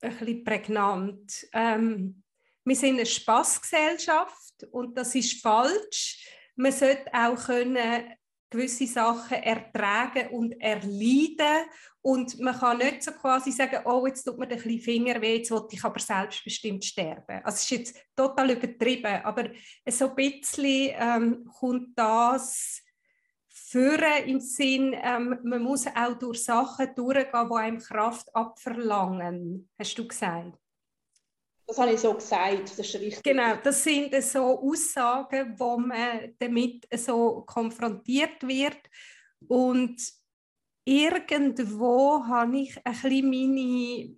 ein 0.00 0.16
bisschen 0.16 0.44
prägnant. 0.44 1.46
Ähm, 1.52 2.22
wir 2.64 2.76
sind 2.76 2.96
eine 2.96 3.06
Spaßgesellschaft 3.06 4.64
und 4.70 4.96
das 4.96 5.14
ist 5.14 5.42
falsch. 5.42 6.26
Man 6.56 6.72
sollte 6.72 7.12
auch 7.12 7.36
können 7.46 8.16
gewisse 8.50 8.86
Sachen 8.86 9.42
ertragen 9.42 10.28
und 10.28 10.52
erleiden 10.60 11.66
und 12.02 12.38
man 12.38 12.56
kann 12.56 12.78
nicht 12.78 13.02
so 13.02 13.10
quasi 13.12 13.50
sagen, 13.50 13.80
oh, 13.84 14.06
jetzt 14.06 14.22
tut 14.22 14.38
mir 14.38 14.46
ein 14.46 14.56
bisschen 14.56 14.80
Finger 14.80 15.20
weh, 15.20 15.38
jetzt 15.38 15.50
will 15.50 15.66
ich 15.70 15.82
aber 15.82 15.98
selbstbestimmt 15.98 16.84
sterben. 16.84 17.40
Also 17.42 17.56
es 17.56 17.62
ist 17.62 17.70
jetzt 17.70 17.96
total 18.14 18.52
übertrieben, 18.52 19.22
aber 19.24 19.50
so 19.88 20.10
ein 20.10 20.14
bisschen 20.14 20.92
ähm, 20.94 21.50
kommt 21.58 21.98
das 21.98 22.82
führen 23.48 24.24
im 24.26 24.40
Sinn, 24.40 24.94
ähm, 25.02 25.38
man 25.42 25.62
muss 25.62 25.86
auch 25.88 26.16
durch 26.18 26.44
Sachen 26.44 26.94
durchgehen, 26.94 27.48
die 27.50 27.54
einem 27.56 27.78
Kraft 27.78 28.34
abverlangen, 28.34 29.68
hast 29.78 29.98
du 29.98 30.06
gesagt? 30.06 30.56
Das 31.66 31.78
habe 31.78 31.92
ich 31.92 32.00
so 32.00 32.14
gesagt, 32.14 32.62
das 32.62 32.78
ist 32.78 32.94
richtig. 32.94 33.22
Genau, 33.22 33.56
das 33.56 33.82
sind 33.82 34.14
so 34.22 34.60
Aussagen, 34.60 35.58
wo 35.58 35.76
man 35.78 36.34
damit 36.38 36.86
so 36.96 37.42
konfrontiert 37.46 38.46
wird 38.46 38.78
und 39.48 40.00
irgendwo 40.84 42.24
habe 42.24 42.60
ich 42.60 42.76
ein 42.84 42.92
bisschen 42.92 43.30
meine 43.30 44.16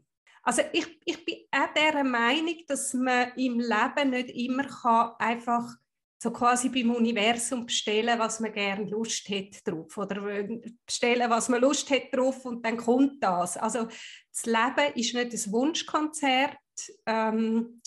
also 0.49 0.63
ich, 0.73 0.99
ich 1.05 1.25
bin 1.27 1.37
auch 1.51 1.75
der 1.75 2.03
Meinung, 2.03 2.57
dass 2.67 2.95
man 2.95 3.33
im 3.37 3.61
Leben 3.61 4.11
nicht 4.11 4.31
immer 4.31 4.65
kann 4.65 5.13
einfach 5.19 5.77
so 6.23 6.33
quasi 6.33 6.71
beim 6.71 6.91
Universum 6.91 7.67
bestellen, 7.67 8.19
was 8.19 8.41
man 8.41 8.53
gerne 8.53 8.89
Lust 8.89 9.29
hat 9.29 9.67
drauf 9.67 9.97
oder 9.99 10.49
bestellen, 10.87 11.31
was 11.31 11.51
man 11.51 11.61
Lust 11.61 11.91
hat 11.91 12.13
drauf 12.13 12.47
und 12.47 12.65
dann 12.65 12.79
kommt 12.79 13.23
das. 13.23 13.59
Also 13.59 13.89
das 14.33 14.47
Leben 14.47 14.95
ist 14.95 15.15
nicht 15.15 15.33
ein 15.33 15.53
Wunschkonzert, 15.53 16.57
ähm, 17.07 17.81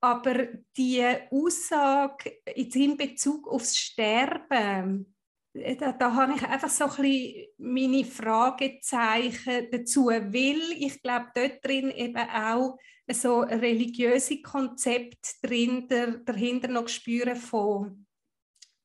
aber 0.00 0.48
die 0.76 1.04
Aussage 1.30 2.30
in 2.54 2.96
Bezug 2.96 3.46
aufs 3.48 3.76
Sterben, 3.76 5.14
äh, 5.52 5.76
da, 5.76 5.92
da 5.92 6.14
habe 6.14 6.34
ich 6.36 6.42
einfach 6.42 6.70
so 6.70 6.84
ein 6.84 6.90
bisschen 6.90 7.46
meine 7.58 8.04
Fragezeichen 8.04 9.68
dazu, 9.70 10.06
weil 10.06 10.60
ich 10.78 11.02
glaube, 11.02 11.26
dort 11.34 11.64
drin 11.64 11.90
eben 11.90 12.16
auch 12.16 12.78
so 13.12 13.40
religiöse 13.40 14.40
Konzept 14.40 15.36
drin 15.42 15.88
der, 15.88 16.18
dahinter 16.18 16.68
noch 16.68 16.88
spüren 16.88 17.36
von 17.36 18.06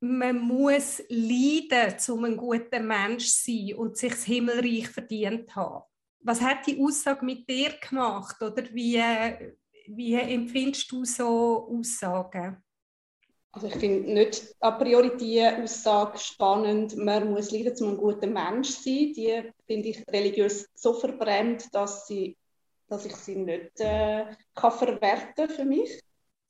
man 0.01 0.39
muss 0.39 1.01
leiden, 1.09 1.95
um 2.09 2.25
ein 2.25 2.37
guter 2.37 2.79
Mensch 2.79 3.27
zu 3.27 3.51
sein 3.51 3.75
und 3.75 3.97
sich 3.97 4.11
das 4.11 4.25
Himmelreich 4.25 4.89
verdient 4.89 5.55
haben. 5.55 5.83
Was 6.25 6.41
hat 6.41 6.65
die 6.65 6.82
Aussage 6.82 7.24
mit 7.24 7.48
dir 7.48 7.74
gemacht 7.88 8.41
oder 8.41 8.63
wie, 8.74 9.00
wie 9.88 10.15
empfindest 10.15 10.91
du 10.91 11.05
so 11.05 11.70
Aussagen? 11.70 12.63
Also 13.51 13.67
ich 13.67 13.75
finde 13.75 14.12
nicht 14.12 14.55
a 14.60 14.72
priori 14.72 15.15
die 15.17 15.46
Aussage 15.46 16.17
spannend, 16.17 16.98
man 16.98 17.32
muss 17.32 17.51
leiden, 17.51 17.75
um 17.79 17.91
ein 17.91 17.98
guter 17.98 18.25
Mensch 18.25 18.70
zu 18.70 18.84
sein. 18.84 19.13
Die 19.13 19.53
finde 19.67 19.89
ich 19.89 20.03
religiös 20.10 20.67
so 20.74 20.94
verbrannt, 20.94 21.67
dass, 21.72 22.08
sie, 22.08 22.36
dass 22.89 23.05
ich 23.05 23.15
sie 23.15 23.36
nicht 23.36 23.79
äh, 23.79 24.25
kann 24.55 24.72
verwerten 24.72 25.48
für 25.48 25.63
mich. 25.63 26.01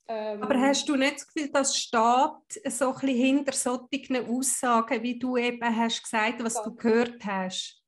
Ähm, 0.08 0.42
Aber 0.42 0.58
hast 0.58 0.88
du 0.88 0.96
nicht 0.96 1.16
das 1.16 1.26
Gefühl, 1.26 1.52
dass 1.52 1.76
steht 1.76 2.72
so 2.72 2.88
ein 2.88 2.94
bisschen 2.94 3.08
hinter 3.08 3.52
solchen 3.52 4.26
Aussagen, 4.26 5.02
wie 5.02 5.18
du 5.18 5.36
eben 5.36 5.76
hast 5.76 6.02
gesagt, 6.02 6.42
was 6.42 6.54
ja. 6.54 6.62
du 6.64 6.74
gehört 6.74 7.22
hast? 7.26 7.82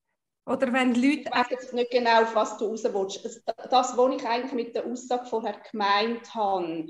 Oder 0.48 0.72
wenn 0.72 0.94
Leute... 0.94 1.24
Ich 1.24 1.30
weiß 1.30 1.50
jetzt 1.50 1.74
nicht 1.74 1.90
genau, 1.90 2.22
auf 2.22 2.34
was 2.34 2.56
du 2.56 2.66
raus 2.66 2.84
willst. 2.84 3.42
Das, 3.70 3.96
was 3.96 4.14
ich 4.14 4.26
eigentlich 4.26 4.52
mit 4.52 4.74
der 4.74 4.86
Aussage 4.86 5.26
vorher 5.26 5.60
gemeint 5.70 6.34
habe, 6.34 6.86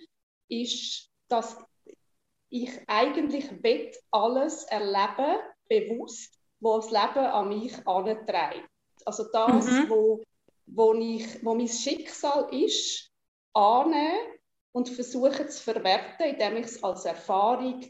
ist, 0.48 1.10
dass 1.28 1.56
ich 2.50 2.70
eigentlich 2.86 3.62
will 3.62 3.90
alles 4.10 4.64
erleben, 4.64 5.38
bewusst, 5.68 6.34
was 6.60 6.88
das 6.88 6.92
Leben 6.92 7.26
an 7.26 7.48
mich 7.48 7.86
antreibt. 7.86 8.68
Also 9.04 9.24
das, 9.32 9.66
mhm. 9.66 9.90
wo 9.90 10.22
wo, 10.70 10.94
ich, 10.94 11.44
wo 11.44 11.54
mein 11.54 11.68
Schicksal 11.68 12.48
ist, 12.52 13.10
annehmen 13.54 14.18
und 14.72 14.88
versuche 14.88 15.48
zu 15.48 15.62
verwerten, 15.62 16.26
indem 16.26 16.56
ich 16.56 16.66
es 16.66 16.82
als 16.82 17.04
Erfahrung 17.04 17.80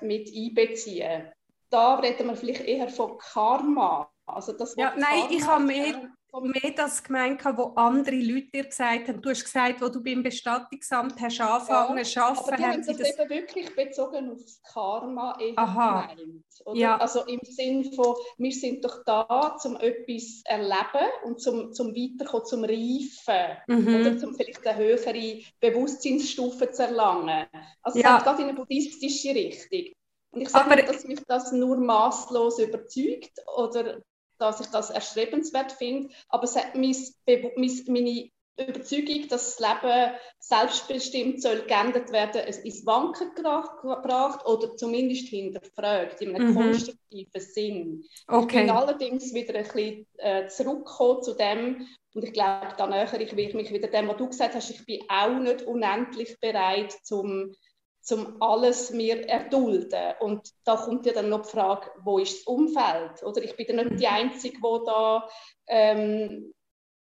mit 0.00 0.30
einbeziehe. 0.34 1.32
Da 1.70 1.96
reden 1.96 2.28
wir 2.28 2.36
vielleicht 2.36 2.62
eher 2.64 2.88
von 2.88 3.18
Karma. 3.18 4.10
Also 4.26 4.52
das, 4.52 4.74
ja, 4.76 4.92
nein, 4.96 5.30
ich 5.30 5.46
habe 5.46 5.64
mehr 5.64 6.10
mehr 6.42 6.72
das 6.76 7.02
gemeint, 7.02 7.44
wo 7.44 7.72
andere 7.76 8.16
Leute 8.16 8.48
dir 8.52 8.64
gesagt 8.64 9.08
haben. 9.08 9.22
Du 9.22 9.30
hast 9.30 9.44
gesagt, 9.44 9.80
wo 9.80 9.88
du 9.88 10.02
beim 10.02 10.22
Bestattungsamt 10.22 11.20
hast 11.20 11.40
angefangen 11.40 12.04
zu 12.04 12.14
ja, 12.14 12.26
arbeiten. 12.26 12.54
Aber 12.54 12.72
haben 12.72 12.82
sie 12.82 12.94
das, 12.94 13.18
eben 13.18 13.30
wirklich 13.30 13.74
bezogen 13.74 14.30
auf 14.30 14.42
das 14.42 14.60
Karma 14.62 15.38
Aha. 15.56 16.14
gemeint. 16.14 16.44
Oder? 16.64 16.78
Ja. 16.78 16.96
Also 16.98 17.24
im 17.24 17.40
Sinn 17.42 17.92
von, 17.94 18.14
wir 18.38 18.52
sind 18.52 18.84
doch 18.84 19.04
da, 19.04 19.56
um 19.64 19.76
etwas 19.76 20.42
zu 20.42 20.42
erleben 20.44 21.08
und 21.24 21.40
zum, 21.40 21.72
zum 21.72 21.94
Weiterkommen, 21.94 22.46
zum 22.46 22.64
Reifen. 22.64 23.56
Mhm. 23.66 23.94
Oder 23.94 24.18
zum 24.18 24.34
vielleicht 24.34 24.66
eine 24.66 24.78
höhere 24.78 25.40
Bewusstseinsstufe 25.60 26.70
zu 26.70 26.82
erlangen. 26.82 27.46
Also 27.82 27.98
ja. 27.98 28.18
es 28.18 28.24
geht 28.24 28.38
in 28.40 28.44
eine 28.48 28.54
buddhistische 28.54 29.34
Richtung. 29.34 29.94
Und 30.30 30.42
ich 30.42 30.48
sage 30.50 30.74
nicht, 30.74 30.88
dass 30.88 31.04
mich 31.04 31.20
das 31.26 31.52
nur 31.52 31.78
maßlos 31.78 32.58
überzeugt 32.58 33.32
oder 33.56 34.02
dass 34.38 34.60
ich 34.60 34.66
das 34.68 34.90
erstrebenswert 34.90 35.72
finde, 35.72 36.08
aber 36.28 36.44
es 36.44 36.56
hat 36.56 36.74
mein, 36.74 36.94
meine 37.26 38.30
Überzeugung, 38.58 39.28
dass 39.28 39.56
das 39.56 39.60
Leben 39.60 40.14
selbstbestimmt 40.38 41.42
soll 41.42 41.62
geändert 41.66 42.10
werden, 42.10 42.42
es 42.46 42.58
ins 42.58 42.86
Wanken 42.86 43.34
gebracht 43.34 44.46
oder 44.46 44.76
zumindest 44.76 45.28
hinterfragt, 45.28 46.22
in 46.22 46.34
einem 46.34 46.50
mhm. 46.50 46.54
konstruktiven 46.54 47.40
Sinn. 47.40 48.04
Okay. 48.26 48.60
Ich 48.60 48.66
bin 48.66 48.70
allerdings 48.70 49.34
wieder 49.34 49.54
ein 49.54 49.64
bisschen 49.64 50.06
äh, 50.18 50.46
zurückgekommen 50.48 51.22
zu 51.22 51.34
dem, 51.34 51.86
und 52.14 52.24
ich 52.24 52.32
glaube, 52.32 52.68
da 52.78 52.86
näher 52.86 53.20
ich 53.20 53.34
mich 53.54 53.70
wieder 53.70 53.88
dem, 53.88 54.08
was 54.08 54.16
du 54.16 54.28
gesagt 54.28 54.54
hast, 54.54 54.70
ich 54.70 54.86
bin 54.86 55.02
auch 55.10 55.38
nicht 55.38 55.62
unendlich 55.62 56.40
bereit, 56.40 56.92
zum 57.02 57.52
zum 58.06 58.40
alles 58.40 58.90
mir 58.90 59.28
erdulden. 59.28 60.14
Und 60.20 60.48
da 60.64 60.76
kommt 60.76 61.06
ja 61.06 61.12
dann 61.12 61.28
noch 61.28 61.42
die 61.42 61.50
Frage, 61.50 61.90
wo 62.04 62.18
ist 62.18 62.38
das 62.38 62.46
Umfeld? 62.46 63.22
Oder 63.24 63.42
ich 63.42 63.56
bin 63.56 63.66
ja 63.66 63.82
nicht 63.82 64.00
die 64.00 64.06
Einzige, 64.06 64.56
die 64.58 64.84
da 64.86 65.28
ähm, 65.66 66.54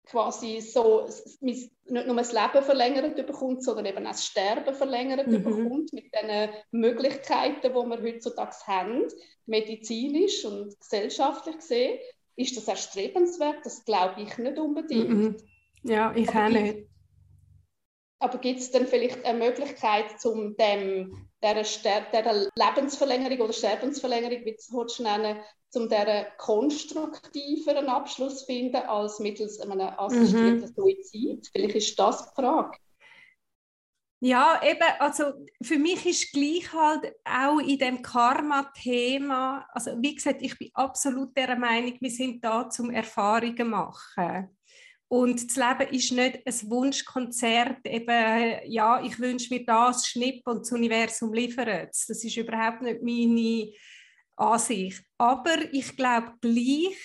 quasi 0.06 0.62
so 0.62 1.06
nicht 1.40 1.70
nur 1.84 2.02
das 2.02 2.32
Leben 2.32 2.64
verlängert 2.64 3.14
bekommt, 3.26 3.62
sondern 3.62 3.84
eben 3.84 4.06
auch 4.06 4.12
das 4.12 4.24
Sterben 4.24 4.74
verlängert 4.74 5.26
mhm. 5.26 5.42
bekommt 5.42 5.92
mit 5.92 6.06
den 6.14 6.48
Möglichkeiten, 6.70 7.60
die 7.62 7.74
wir 7.74 8.02
heutzutage 8.02 8.56
haben, 8.66 9.04
medizinisch 9.44 10.46
und 10.46 10.80
gesellschaftlich 10.80 11.56
gesehen. 11.56 11.98
Ist 12.36 12.56
das 12.56 12.68
erstrebenswert? 12.68 13.64
Das 13.64 13.84
glaube 13.84 14.22
ich 14.22 14.38
nicht 14.38 14.58
unbedingt. 14.58 15.08
Mhm. 15.10 15.36
Ja, 15.82 16.14
ich 16.16 16.30
auch 16.30 16.48
nicht. 16.48 16.88
Aber 18.18 18.38
gibt 18.38 18.61
es 18.61 18.70
dann 18.70 18.87
vielleicht 18.87 19.25
eine 19.25 19.38
Möglichkeit, 19.38 20.06
um 20.25 20.56
dem, 20.56 21.28
dieser, 21.42 21.62
dieser 21.62 22.49
Lebensverlängerung 22.56 23.40
oder 23.40 23.52
Sterbensverlängerung, 23.52 24.44
wie 24.44 24.56
du 24.56 24.82
es 24.82 24.99
nennen 24.99 25.38
um 25.76 25.88
diesen 25.88 26.26
konstruktiveren 26.38 27.88
Abschluss 27.88 28.40
zu 28.40 28.46
finden 28.46 28.76
als 28.76 29.18
mittels 29.18 29.61
einem 29.61 29.80
assistierten 29.80 30.61
mhm. 30.61 30.75
Suizid? 30.75 31.49
Vielleicht 31.52 31.76
ist 31.76 31.99
das 31.99 32.30
die 32.30 32.42
Frage. 32.42 32.78
Ja, 34.20 34.61
eben, 34.64 34.88
also 34.99 35.25
für 35.62 35.78
mich 35.78 36.06
ist 36.06 36.32
gleich 36.32 36.73
halt 36.73 37.14
auch 37.25 37.58
in 37.58 37.78
dem 37.78 38.00
Karma-Thema, 38.00 39.68
also 39.70 39.90
wie 40.00 40.14
gesagt, 40.14 40.40
ich 40.40 40.58
bin 40.58 40.70
absolut 40.73 41.37
der 41.37 41.54
Meinung, 41.56 41.99
wir 42.00 42.11
sind 42.11 42.42
da 42.42 42.68
zum 42.70 42.90
Erfahrungen 42.90 43.68
machen. 43.68 44.55
Und 45.08 45.48
das 45.48 45.56
Leben 45.56 45.94
ist 45.94 46.12
nicht 46.12 46.40
ein 46.44 46.70
Wunschkonzert, 46.70 47.86
eben, 47.86 48.58
ja, 48.66 49.00
ich 49.02 49.18
wünsche 49.20 49.54
mir 49.54 49.64
das, 49.64 50.06
Schnipp 50.08 50.46
und 50.46 50.60
das 50.60 50.72
Universum 50.72 51.32
liefert 51.32 51.90
es. 51.90 52.06
Das 52.06 52.25
ist 52.25 52.36
überhaupt 52.36 52.82
nicht 52.82 53.02
meine 53.02 53.72
Ansicht. 54.34 55.04
Aber 55.16 55.72
ich 55.72 55.96
glaube 55.96 56.32
gleich, 56.40 56.96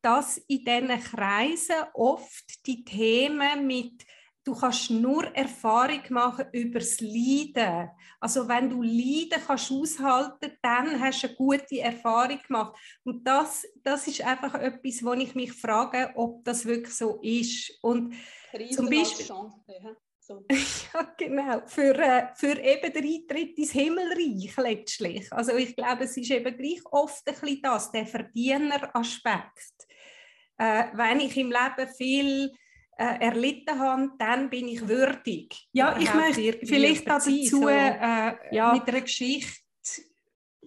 dass 0.00 0.38
in 0.46 0.64
diesen 0.64 1.00
Kreisen 1.00 1.76
oft 1.94 2.66
die 2.66 2.84
Themen 2.84 3.66
mit 3.66 4.04
du 4.44 4.54
kannst 4.54 4.90
nur 4.90 5.24
Erfahrung 5.34 6.02
machen 6.10 6.46
über 6.52 6.78
das 6.78 7.00
Leiden. 7.00 7.90
Also 8.20 8.48
wenn 8.48 8.70
du 8.70 8.82
Leiden 8.82 9.42
kannst 9.46 9.70
aushalten, 9.70 10.56
dann 10.62 11.00
hast 11.00 11.22
du 11.22 11.26
eine 11.28 11.36
gute 11.36 11.80
Erfahrung 11.80 12.40
gemacht. 12.46 12.78
Und 13.04 13.24
das, 13.24 13.66
das 13.82 14.06
ist 14.06 14.22
einfach 14.22 14.54
etwas, 14.54 15.04
wo 15.04 15.12
ich 15.12 15.34
mich 15.34 15.52
frage, 15.52 16.12
ob 16.14 16.44
das 16.44 16.64
wirklich 16.64 16.94
so 16.94 17.20
ist. 17.22 17.78
Und 17.82 18.14
Krisen 18.50 18.76
zum 18.76 18.90
Beispiel, 18.90 19.26
so. 20.28 20.44
ja, 20.50 21.14
genau. 21.16 21.62
Für, 21.66 21.94
äh, 21.94 22.26
für 22.34 22.58
eben 22.60 22.92
den 22.92 23.04
Eintritt 23.04 23.56
ins 23.56 23.72
Himmelreich 23.72 24.54
letztlich. 24.58 25.32
Also 25.32 25.56
ich 25.56 25.74
glaube, 25.74 26.04
es 26.04 26.16
ist 26.18 26.30
eben 26.30 26.54
gleich 26.54 26.82
oft 26.90 27.26
ein 27.26 27.34
bisschen 27.34 27.62
das, 27.62 27.90
der 27.92 28.06
Verdieneraspekt. 28.06 29.86
Äh, 30.58 30.84
wenn 30.92 31.20
ich 31.20 31.36
im 31.38 31.50
Leben 31.50 31.94
viel 31.96 32.52
äh, 32.98 33.20
erlitten 33.20 33.78
habe, 33.78 34.10
dann 34.18 34.50
bin 34.50 34.66
ich 34.66 34.86
würdig. 34.88 35.68
Ja, 35.72 35.96
ich 35.98 36.12
möchte 36.12 36.66
vielleicht 36.66 37.08
dazu 37.08 37.30
so, 37.44 37.68
äh, 37.68 38.34
ja. 38.50 38.72
mit 38.72 38.88
einer 38.88 39.02
Geschichte 39.02 39.62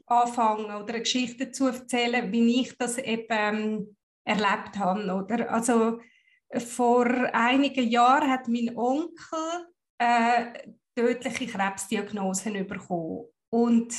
anfangen 0.05 0.65
oder 0.65 0.93
eine 0.93 1.03
Geschichte 1.03 1.47
dazu 1.47 1.67
erzählen, 1.67 2.31
wie 2.31 2.61
ich 2.61 2.77
das 2.77 2.97
eben 2.97 3.25
ähm, 3.29 3.97
erlebt 4.23 4.77
habe. 4.77 5.13
Oder? 5.13 5.51
Also, 5.51 5.99
vor 6.57 7.05
einigen 7.05 7.89
Jahren 7.89 8.29
hat 8.29 8.47
mein 8.47 8.77
Onkel 8.77 9.67
äh, 9.97 10.69
tödliche 10.95 11.47
Krebsdiagnosen 11.47 12.65
bekommen. 12.65 13.25
Und 13.49 13.93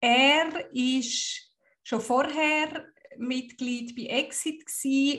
er 0.00 0.72
ist 0.72 1.52
schon 1.84 2.00
vorher 2.00 2.84
Mitglied 3.16 3.94
bei 3.96 4.06
Exit 4.06 4.64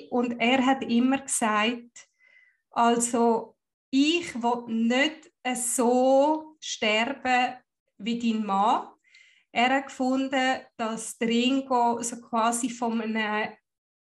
und 0.10 0.40
er 0.40 0.66
hat 0.66 0.84
immer 0.84 1.20
gesagt, 1.20 2.07
also 2.78 3.56
ich 3.90 4.36
will 4.36 4.66
nicht 4.68 5.32
so 5.56 6.58
sterben 6.60 7.56
wie 7.98 8.20
dein 8.20 8.46
Mann. 8.46 8.90
Er 9.52 9.78
hat 9.78 9.88
gefunden, 9.88 10.60
dass 10.78 11.18
der 11.18 11.28
Ringo 11.28 12.02
so 12.04 12.22
quasi 12.22 12.70
von 12.70 13.02
einem 13.02 13.54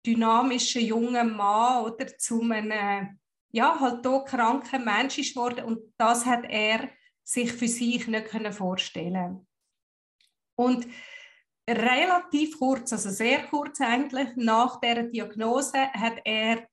dynamischen 0.04 0.84
jungen 0.84 1.34
Mann 1.34 1.84
oder 1.84 2.18
zu 2.18 2.42
einem 2.42 3.18
ja, 3.50 3.80
halt 3.80 4.04
kranken 4.26 4.84
Mensch 4.84 5.16
ist 5.16 5.34
worden 5.36 5.64
und 5.64 5.94
das 5.96 6.26
hat 6.26 6.44
er 6.50 6.90
sich 7.24 7.50
für 7.50 7.68
sich 7.68 8.06
nicht 8.06 8.28
vorstellen 8.50 9.46
Und 10.54 10.86
relativ 11.66 12.58
kurz, 12.58 12.92
also 12.92 13.08
sehr 13.08 13.46
kurz 13.46 13.80
eigentlich, 13.80 14.28
nach 14.36 14.78
der 14.80 15.04
Diagnose 15.04 15.90
hat 15.92 16.20
er 16.24 16.68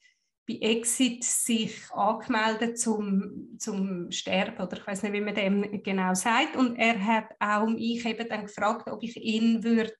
bei 0.47 0.59
Exit 0.61 1.23
sich 1.23 1.91
angemeldet 1.91 2.79
zum, 2.79 3.57
zum 3.57 4.11
Sterben 4.11 4.61
oder 4.61 4.77
ich 4.77 4.85
weiß 4.85 5.03
nicht, 5.03 5.13
wie 5.13 5.21
man 5.21 5.35
dem 5.35 5.83
genau 5.83 6.13
sagt. 6.13 6.55
Und 6.55 6.75
er 6.75 7.03
hat 7.03 7.29
auch 7.39 7.65
mich 7.67 8.05
eben 8.05 8.29
dann 8.29 8.45
gefragt, 8.45 8.87
ob 8.87 9.01
ich 9.03 9.17
ihn 9.17 9.63
würde 9.63 9.93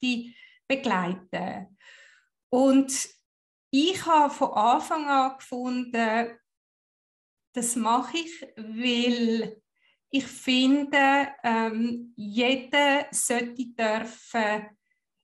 begleiten. 0.67 1.77
Und 2.49 3.09
ich 3.71 4.05
habe 4.05 4.33
von 4.33 4.51
Anfang 4.51 5.07
an 5.07 5.37
gefunden, 5.37 6.37
das 7.53 7.75
mache 7.75 8.17
ich, 8.17 8.41
weil 8.55 9.61
ich 10.09 10.25
finde, 10.25 11.27
ähm, 11.43 12.13
jeder 12.15 13.07
sollte 13.11 13.65
dürfen 13.67 14.69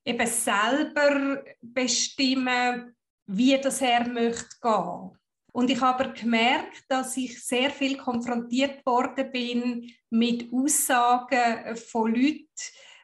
eben 0.04 0.26
selber 0.26 1.44
bestimmen, 1.60 2.96
wie 3.32 3.58
das 3.60 3.80
er 3.80 4.06
möchte 4.06 4.56
gehen. 4.60 5.18
Und 5.52 5.70
ich 5.70 5.80
habe 5.80 6.12
gemerkt, 6.12 6.84
dass 6.88 7.16
ich 7.16 7.44
sehr 7.44 7.70
viel 7.70 7.96
konfrontiert 7.96 8.84
worden 8.86 9.30
bin 9.30 9.90
mit 10.10 10.50
Aussagen 10.52 11.76
von 11.76 12.14
Leuten, 12.14 12.46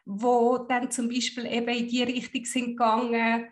wo 0.06 0.58
dann 0.58 0.90
zum 0.90 1.08
Beispiel 1.08 1.46
eben 1.46 1.68
in 1.68 1.88
die 1.88 2.02
Richtung 2.02 2.44
sind 2.46 2.66
gegangen, 2.68 3.48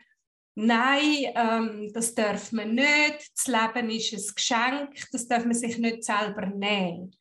nein, 0.54 1.32
ähm, 1.34 1.90
das 1.92 2.14
darf 2.14 2.52
man 2.52 2.74
nicht, 2.74 3.30
das 3.36 3.46
Leben 3.46 3.90
ist 3.90 4.12
ein 4.14 4.34
Geschenk, 4.34 5.10
das 5.12 5.28
darf 5.28 5.44
man 5.44 5.54
sich 5.54 5.76
nicht 5.76 6.02
selber 6.02 6.46
nehmen. 6.46 7.14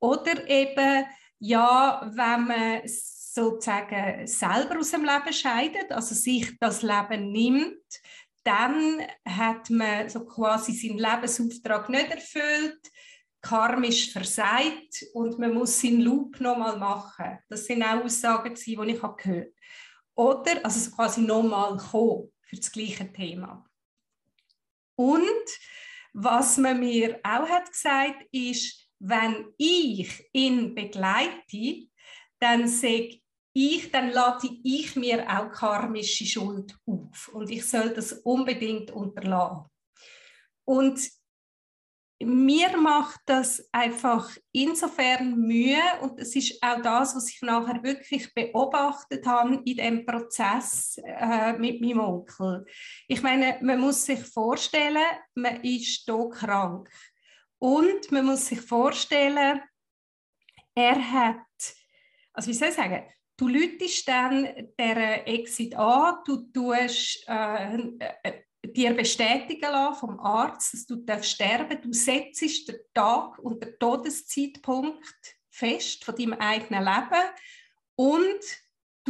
Oder 0.00 0.48
eben, 0.48 1.04
ja, 1.38 2.10
wenn 2.12 2.46
man 2.46 2.80
sozusagen 2.84 4.26
selber 4.26 4.80
aus 4.80 4.90
dem 4.90 5.04
Leben 5.04 5.32
scheidet, 5.32 5.92
also 5.92 6.14
sich 6.16 6.58
das 6.58 6.82
Leben 6.82 7.30
nimmt, 7.30 8.00
dann 8.42 9.02
hat 9.26 9.70
man 9.70 10.08
so 10.08 10.24
quasi 10.24 10.72
seinen 10.72 10.98
Lebensauftrag 10.98 11.88
nicht 11.88 12.10
erfüllt, 12.10 12.80
karmisch 13.42 14.12
versagt 14.12 15.04
und 15.14 15.38
man 15.38 15.54
muss 15.54 15.80
seinen 15.80 16.02
Loop 16.02 16.40
nochmal 16.40 16.78
machen. 16.78 17.38
Das 17.48 17.64
sind 17.64 17.82
auch 17.82 18.04
Aussagen, 18.04 18.54
die 18.54 18.72
ich 18.72 18.76
gehört 18.76 19.22
habe. 19.22 19.52
Oder, 20.14 20.64
also 20.64 20.90
quasi 20.90 21.22
nochmal 21.22 21.76
kommen 21.76 22.32
für 22.42 22.56
das 22.56 22.70
gleiche 22.70 23.10
Thema. 23.12 23.64
Und 24.96 25.48
Was 26.12 26.58
man 26.58 26.80
mir 26.80 27.20
auch 27.22 27.48
hat 27.48 27.70
gesagt, 27.70 28.26
ist, 28.32 28.88
wenn 28.98 29.54
ich 29.56 30.28
ihn 30.32 30.74
begleite, 30.74 31.88
dann 32.40 32.66
sage 32.66 33.20
ich, 33.52 33.90
dann 33.90 34.10
lade 34.10 34.48
ich 34.62 34.96
mir 34.96 35.24
auch 35.28 35.50
karmische 35.50 36.24
Schuld 36.24 36.76
auf 36.86 37.28
und 37.32 37.50
ich 37.50 37.66
soll 37.66 37.90
das 37.90 38.12
unbedingt 38.12 38.90
unterlassen. 38.90 39.66
Und 40.64 41.00
mir 42.22 42.76
macht 42.76 43.20
das 43.24 43.66
einfach 43.72 44.30
insofern 44.52 45.36
Mühe 45.36 45.80
und 46.02 46.20
es 46.20 46.36
ist 46.36 46.62
auch 46.62 46.80
das, 46.82 47.16
was 47.16 47.30
ich 47.30 47.40
nachher 47.40 47.82
wirklich 47.82 48.32
beobachtet 48.34 49.26
habe 49.26 49.62
in 49.64 49.76
dem 49.76 50.04
Prozess 50.04 50.98
äh, 51.02 51.54
mit 51.54 51.80
meinem 51.80 52.00
Onkel. 52.00 52.66
Ich 53.08 53.22
meine, 53.22 53.58
man 53.62 53.80
muss 53.80 54.04
sich 54.04 54.20
vorstellen, 54.20 55.02
man 55.34 55.62
ist 55.62 56.04
hier 56.04 56.28
krank 56.28 56.90
und 57.58 58.12
man 58.12 58.26
muss 58.26 58.46
sich 58.46 58.60
vorstellen, 58.60 59.62
er 60.74 61.12
hat, 61.12 61.36
also 62.34 62.50
wie 62.50 62.54
soll 62.54 62.68
ich 62.68 62.74
sagen, 62.74 63.02
du 63.40 63.48
lütest 63.48 64.06
dann 64.06 64.48
der 64.78 65.26
Exit 65.26 65.74
an, 65.74 66.16
du 66.26 66.36
tust 66.52 67.24
äh, 67.26 67.78
äh 68.22 68.42
dir 68.62 68.94
bestätigen 68.94 69.70
lassen 69.72 70.00
vom 70.00 70.20
Arzt, 70.20 70.74
dass 70.74 70.86
du 70.86 70.96
darfst 70.96 71.30
sterben. 71.30 71.80
Du 71.80 71.92
setzt 71.94 72.68
den 72.68 72.76
Tag 72.92 73.38
und 73.38 73.62
den 73.62 73.74
Todeszeitpunkt 73.78 75.36
fest 75.48 76.04
von 76.04 76.14
deinem 76.14 76.34
eigenen 76.34 76.84
Leben. 76.84 77.30
Und 77.96 78.40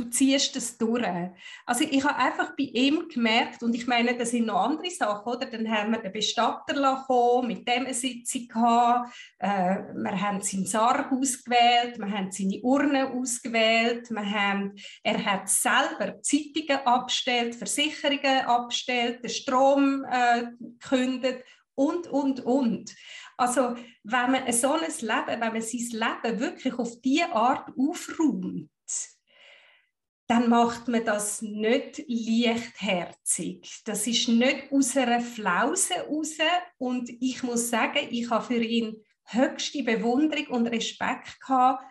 du 0.01 0.11
ziehst 0.11 0.57
das 0.57 0.77
durch. 0.79 1.05
Also 1.67 1.85
ich 1.89 2.03
habe 2.05 2.17
einfach 2.17 2.57
bei 2.57 2.65
ihm 2.65 3.09
gemerkt, 3.09 3.63
und 3.63 3.75
ich 3.75 3.87
meine, 3.87 4.17
das 4.17 4.31
sind 4.31 4.47
noch 4.47 4.65
andere 4.65 4.91
Sachen, 4.91 5.33
oder? 5.33 5.47
Dann 5.47 5.71
haben 5.71 5.93
wir 5.93 5.99
den 5.99 6.13
Bestatter 6.13 7.05
kommen, 7.07 7.49
mit 7.49 7.69
dem 7.69 7.85
eine 7.85 7.95
Sitzung 7.95 8.49
gehabt, 8.49 9.15
äh, 9.39 9.77
wir 9.95 10.21
haben 10.21 10.41
seinen 10.41 10.67
Sarg 10.67 11.13
ausgewählt, 11.13 11.99
wir 11.99 12.11
haben 12.11 12.31
seine 12.31 12.61
Urne 12.63 13.11
ausgewählt, 13.13 14.11
wir 14.11 14.31
haben, 14.31 14.75
er 15.03 15.25
hat 15.25 15.49
selber 15.49 16.21
Zeitungen 16.23 16.87
abgestellt, 16.87 17.55
Versicherungen 17.55 18.47
abgestellt, 18.47 19.23
den 19.23 19.31
Strom 19.31 20.05
äh, 20.11 20.45
gekündigt 20.59 21.45
und, 21.75 22.07
und, 22.09 22.41
und. 22.41 22.95
Also 23.37 23.75
wenn 24.03 24.33
man 24.33 24.53
so 24.53 24.73
ein 24.73 24.81
Leben, 24.81 25.41
wenn 25.41 25.53
man 25.53 25.63
sein 25.63 25.89
Leben 25.93 26.41
wirklich 26.41 26.79
auf 26.79 27.01
diese 27.01 27.33
Art 27.33 27.71
aufräumt, 27.79 28.69
dann 30.31 30.49
macht 30.49 30.87
man 30.87 31.05
das 31.05 31.43
nicht 31.43 32.05
leichtherzig. 32.07 33.83
Das 33.85 34.07
ist 34.07 34.29
nicht 34.29 34.71
aus 34.71 34.97
einer 34.97 35.21
Flause 35.21 35.95
raus. 36.09 36.37
Und 36.79 37.11
ich 37.21 37.43
muss 37.43 37.69
sagen, 37.69 38.07
ich 38.09 38.31
habe 38.31 38.45
für 38.45 38.63
ihn 38.63 39.05
höchste 39.25 39.83
Bewunderung 39.83 40.47
und 40.47 40.69
Respekt 40.69 41.41
gehabt, 41.41 41.83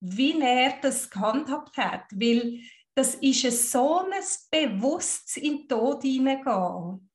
wie 0.00 0.38
er 0.38 0.74
das 0.82 1.08
gehandhabt 1.08 1.78
hat. 1.78 2.04
Weil 2.12 2.60
das 2.94 3.14
ist 3.14 3.72
so 3.72 4.00
ein 4.00 4.10
Bewusstsein 4.50 5.44
in 5.44 5.56
den 5.60 5.68
Tod 5.68 6.02
hineingehen 6.02 7.07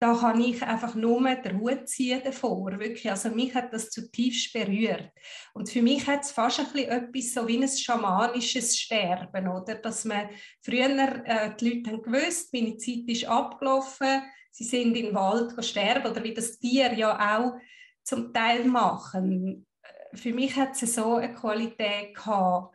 da 0.00 0.14
kann 0.14 0.40
ich 0.40 0.62
einfach 0.62 0.94
nur 0.94 1.22
den 1.34 1.60
Hut 1.60 1.86
ziehen 1.86 2.22
davor. 2.24 2.78
Wirklich. 2.78 3.10
Also 3.10 3.28
mich 3.28 3.54
hat 3.54 3.72
das 3.74 3.90
zutiefst 3.90 4.50
berührt. 4.54 5.12
Und 5.52 5.68
für 5.68 5.82
mich 5.82 6.06
hat 6.06 6.22
es 6.22 6.32
fast 6.32 6.58
ein 6.58 6.72
bisschen 6.72 6.90
etwas 6.90 7.34
so 7.34 7.46
wie 7.46 7.62
ein 7.62 7.68
schamanisches 7.68 8.78
Sterben, 8.78 9.46
oder? 9.46 9.74
Dass 9.74 10.06
man 10.06 10.30
früher, 10.62 11.22
äh, 11.26 11.54
die 11.54 11.68
Leute 11.68 11.90
haben 11.90 12.02
gewusst, 12.02 12.50
meine 12.54 12.78
Zeit 12.78 13.06
ist 13.08 13.26
abgelaufen, 13.26 14.22
sie 14.50 14.64
sind 14.64 14.96
im 14.96 15.14
Wald 15.14 15.62
sterben, 15.62 16.10
oder 16.10 16.24
wie 16.24 16.32
das 16.32 16.58
Tier 16.58 16.94
ja 16.94 17.36
auch 17.38 17.60
zum 18.02 18.32
Teil 18.32 18.64
machen. 18.64 19.66
Für 20.14 20.32
mich 20.32 20.56
hat 20.56 20.80
es 20.80 20.94
so 20.94 21.16
eine 21.16 21.34
Qualität 21.34 22.14
gehabt. 22.14 22.74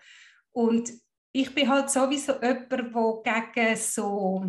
Und 0.51 0.93
ich 1.31 1.53
bin 1.55 1.67
halt 1.67 1.89
sowieso 1.89 2.33
jemand, 2.33 2.71
der 2.71 3.51
gegen 3.51 3.75
so 3.75 4.45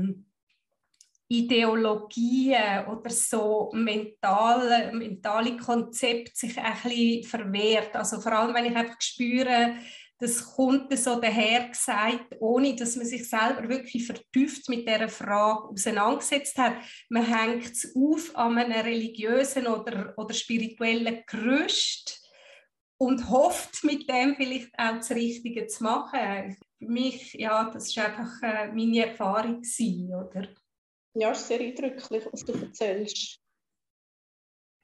Ideologien 1.29 2.87
oder 2.87 3.11
so 3.11 3.71
mentale, 3.73 4.93
mentale 4.93 5.57
Konzepte 5.57 6.33
sich 6.35 6.59
ein 6.59 6.75
bisschen 6.83 7.25
verwehrt. 7.25 7.97
Also 7.97 8.21
vor 8.21 8.33
allem, 8.33 8.55
wenn 8.55 8.67
ich 8.67 8.77
einfach 8.77 9.01
spüre, 9.01 9.77
das 10.19 10.55
kommt 10.55 10.97
so 10.97 11.21
daher 11.21 11.69
gesagt, 11.69 12.37
ohne 12.41 12.75
dass 12.75 12.97
man 12.97 13.05
sich 13.05 13.29
selber 13.29 13.69
wirklich 13.69 14.07
vertieft 14.07 14.69
mit 14.69 14.89
der 14.89 15.09
Frage 15.09 15.69
auseinandergesetzt 15.69 16.57
hat. 16.57 16.77
Man 17.11 17.27
hängt 17.27 17.67
es 17.67 17.95
auf 17.95 18.35
an 18.35 18.57
einem 18.57 18.81
religiösen 18.81 19.67
oder, 19.67 20.15
oder 20.17 20.33
spirituellen 20.33 21.23
Gerüst 21.27 22.23
und 22.99 23.29
hofft 23.29 23.85
mit 23.85 24.09
dem 24.09 24.37
vielleicht 24.37 24.71
auch 24.79 24.97
das 24.97 25.11
Richtige 25.11 25.67
zu 25.67 25.85
machen. 25.85 26.57
Für 26.79 26.87
mich, 26.87 27.35
ja, 27.35 27.71
das 27.71 27.95
war 27.97 28.07
einfach 28.07 28.43
äh, 28.43 28.69
meine 28.69 29.09
Erfahrung 29.09 29.61
gewesen, 29.61 30.15
oder? 30.15 30.49
Ja, 31.19 31.31
ist 31.31 31.49
sehr 31.49 31.61
eindrücklich, 31.61 32.27
was 32.31 32.45
du 32.45 32.53
erzählst. 32.53 33.41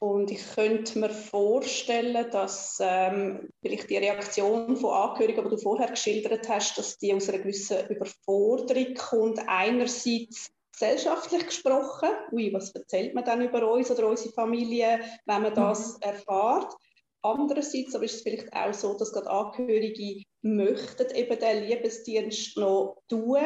Und 0.01 0.31
ich 0.31 0.43
könnte 0.55 0.99
mir 0.99 1.11
vorstellen, 1.11 2.31
dass 2.31 2.79
ähm, 2.81 3.51
vielleicht 3.61 3.91
die 3.91 3.99
Reaktion 3.99 4.77
von 4.79 4.95
Angehörigen, 4.95 5.45
die 5.45 5.51
du 5.51 5.59
vorher 5.59 5.89
geschildert 5.89 6.49
hast, 6.49 6.79
dass 6.79 6.97
die 6.97 7.13
aus 7.13 7.29
einer 7.29 7.39
gewissen 7.39 7.87
Überforderung 7.89 8.95
kommt. 8.95 9.41
Einerseits 9.47 10.51
gesellschaftlich 10.73 11.47
gesprochen, 11.47 12.09
ui, 12.33 12.51
was 12.55 12.71
erzählt 12.71 13.15
man 13.15 13.25
dann 13.25 13.43
über 13.43 13.71
uns 13.71 13.91
oder 13.91 14.09
unsere 14.09 14.33
Familie, 14.33 15.01
wenn 15.27 15.43
man 15.43 15.55
das 15.55 15.97
mhm. 15.99 16.03
erfahrt. 16.03 16.75
Andererseits 17.21 17.95
aber 17.95 18.05
ist 18.05 18.15
es 18.15 18.23
vielleicht 18.23 18.53
auch 18.55 18.73
so, 18.73 18.97
dass 18.97 19.13
gerade 19.13 19.31
Angehörige 19.31 20.25
möchten 20.43 21.15
eben 21.15 21.39
den 21.39 21.65
Liebesdienst 21.65 22.57
noch 22.59 22.97
tun 23.09 23.39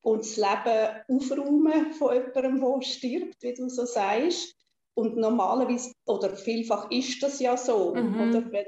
und 0.00 0.20
das 0.20 0.36
Leben 0.36 1.02
aufräumen 1.08 1.92
von 1.92 2.14
jemandem, 2.14 2.60
der 2.60 2.82
stirbt, 2.82 3.42
wie 3.42 3.54
du 3.54 3.68
so 3.68 3.84
sagst. 3.84 4.54
Und 4.94 5.16
normalerweise, 5.16 5.92
oder 6.06 6.34
vielfach 6.34 6.90
ist 6.90 7.22
das 7.22 7.38
ja 7.38 7.56
so, 7.56 7.94
mhm. 7.94 8.20
oder 8.20 8.50
wenn 8.50 8.66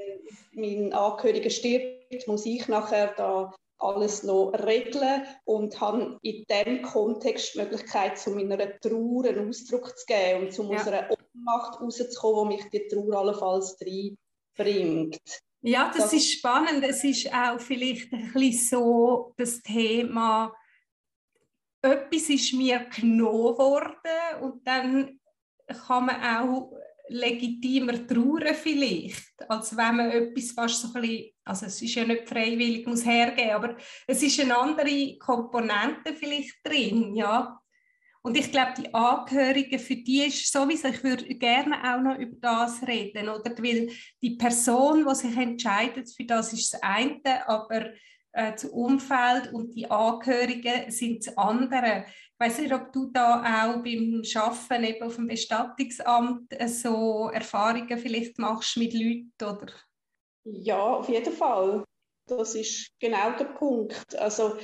mein 0.53 0.93
Angehöriger 0.93 1.49
stirbt, 1.49 2.25
muss 2.27 2.45
ich 2.45 2.67
nachher 2.69 3.13
da 3.17 3.53
alles 3.81 4.23
noch 4.23 4.51
regeln 4.53 5.23
und 5.43 5.81
habe 5.81 6.17
in 6.21 6.45
diesem 6.49 6.83
Kontext 6.83 7.55
die 7.55 7.59
Möglichkeit, 7.59 8.17
zu 8.17 8.31
meiner 8.31 8.79
Trauer 8.79 9.25
einen 9.25 9.49
Ausdruck 9.49 9.97
zu 9.97 10.05
geben 10.05 10.45
und 10.45 10.53
zu 10.53 10.63
ja. 10.63 10.69
unserer 10.69 11.09
Ohnmacht 11.09 11.81
rauszukommen, 11.81 12.35
wo 12.37 12.45
mich 12.45 12.69
die 12.69 12.87
Trauer 12.87 13.19
allenfalls 13.19 13.77
reinbringt. 13.81 15.19
Ja, 15.63 15.91
das, 15.95 16.11
ist 16.11 16.31
spannend. 16.31 16.83
Es 16.83 17.03
ist 17.03 17.31
auch 17.31 17.59
vielleicht 17.59 18.11
ein 18.11 18.31
bisschen 18.33 18.79
so 18.79 19.33
das 19.37 19.61
Thema, 19.61 20.51
etwas 21.83 22.29
ist 22.29 22.53
mir 22.53 22.79
genommen 22.95 23.57
worden 23.57 24.41
und 24.41 24.67
dann 24.67 25.19
kann 25.67 26.05
man 26.05 26.23
auch 26.23 26.73
legitimer 27.07 28.07
trauern 28.07 28.55
vielleicht, 28.55 29.33
als 29.49 29.75
wenn 29.75 29.95
man 29.97 30.11
etwas 30.11 30.51
fast 30.51 30.81
so 30.81 30.87
ein 30.93 31.01
bisschen, 31.01 31.31
also 31.43 31.65
es 31.65 31.81
ist 31.81 31.95
ja 31.95 32.05
nicht 32.05 32.27
freiwillig, 32.27 32.87
muss 32.87 33.05
hergeben, 33.05 33.51
aber 33.51 33.77
es 34.07 34.23
ist 34.23 34.39
eine 34.39 34.57
andere 34.57 35.17
Komponente 35.17 36.15
vielleicht 36.15 36.55
drin, 36.63 37.15
ja. 37.15 37.60
Und 38.23 38.37
ich 38.37 38.51
glaube, 38.51 38.73
die 38.77 38.93
Angehörigen, 38.93 39.79
für 39.79 39.95
die 39.95 40.25
ist 40.25 40.51
sowieso, 40.51 40.89
ich 40.89 41.03
würde 41.03 41.25
gerne 41.35 41.75
auch 41.77 42.01
noch 42.01 42.19
über 42.19 42.37
das 42.39 42.85
reden, 42.87 43.29
oder? 43.29 43.51
Weil 43.57 43.89
die 44.21 44.37
Person, 44.37 45.05
die 45.07 45.15
sich 45.15 45.35
entscheidet, 45.35 46.13
für 46.15 46.25
das 46.25 46.53
ist 46.53 46.73
das 46.73 46.83
eine, 46.83 47.47
aber 47.47 47.87
äh, 48.33 48.51
das 48.51 48.65
Umfeld 48.65 49.51
und 49.53 49.73
die 49.73 49.89
Angehörigen 49.89 50.91
sind 50.91 51.25
das 51.25 51.35
andere. 51.35 52.05
Ich 52.07 52.39
weiß 52.39 52.59
nicht, 52.59 52.73
ob 52.73 52.91
du 52.93 53.07
da 53.11 53.39
auch 53.39 53.83
beim 53.83 54.21
Arbeiten 54.35 54.83
eben 54.83 55.03
auf 55.03 55.15
dem 55.15 55.27
Bestattungsamt 55.27 56.53
äh, 56.59 56.67
so 56.67 57.29
Erfahrungen 57.33 57.97
vielleicht 57.97 58.37
machst 58.37 58.77
mit 58.77 58.93
Leuten, 58.93 59.33
oder? 59.41 59.73
Ja, 60.43 60.79
auf 60.79 61.09
jeden 61.09 61.33
Fall. 61.33 61.83
Das 62.27 62.55
ist 62.55 62.91
genau 62.99 63.31
der 63.37 63.45
Punkt. 63.45 64.15
Also 64.17 64.57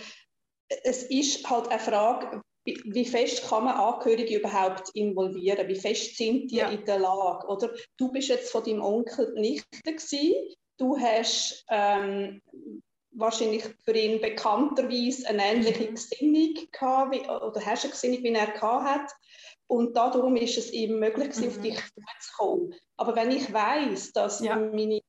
es 0.84 1.04
ist 1.04 1.50
halt 1.50 1.70
eine 1.70 1.80
Frage, 1.80 2.42
wie 2.68 3.06
fest 3.06 3.48
kann 3.48 3.66
man 3.66 3.76
Angehörige 3.76 4.40
überhaupt 4.40 4.90
involvieren? 4.94 5.68
Wie 5.68 5.76
fest 5.76 6.18
sind 6.18 6.52
die 6.52 6.58
ja. 6.58 6.70
in 6.70 6.84
der 6.86 7.00
Lage? 7.00 7.48
Oder 7.48 7.72
du 7.98 8.12
bist 8.12 8.30
jetzt 8.30 8.52
von 8.52 8.64
deinem 8.64 8.82
Onkel 8.82 9.34
nicht 9.36 9.66
gewesen. 9.84 10.34
Du 10.78 10.98
hast 10.98 11.66
ähm, 11.70 12.42
wahrscheinlich 13.12 13.64
für 13.84 13.98
ihn 13.98 14.22
bekannterweise 14.22 15.28
eine 15.28 15.44
ähnliche 15.44 15.90
mhm. 15.90 15.96
Gesinnung 15.96 16.54
gehabt, 16.72 17.16
wie, 17.16 17.22
oder 17.22 17.66
hast 17.66 17.84
eine 17.84 17.92
Gesinnung, 17.92 18.24
wie 18.24 18.34
er 18.34 18.52
gehabt 18.52 18.86
hat. 18.86 19.12
Und 19.68 19.98
darum 19.98 20.36
ist 20.36 20.58
es 20.58 20.72
ihm 20.72 21.00
möglich, 21.00 21.36
mhm. 21.38 21.48
auf 21.48 21.62
dich 21.62 21.80
zuzukommen. 22.20 22.76
Aber 22.98 23.16
wenn 23.16 23.32
ich 23.32 23.52
weiß, 23.52 24.14
dass 24.14 24.40
ja. 24.40 24.56
meine 24.56 25.02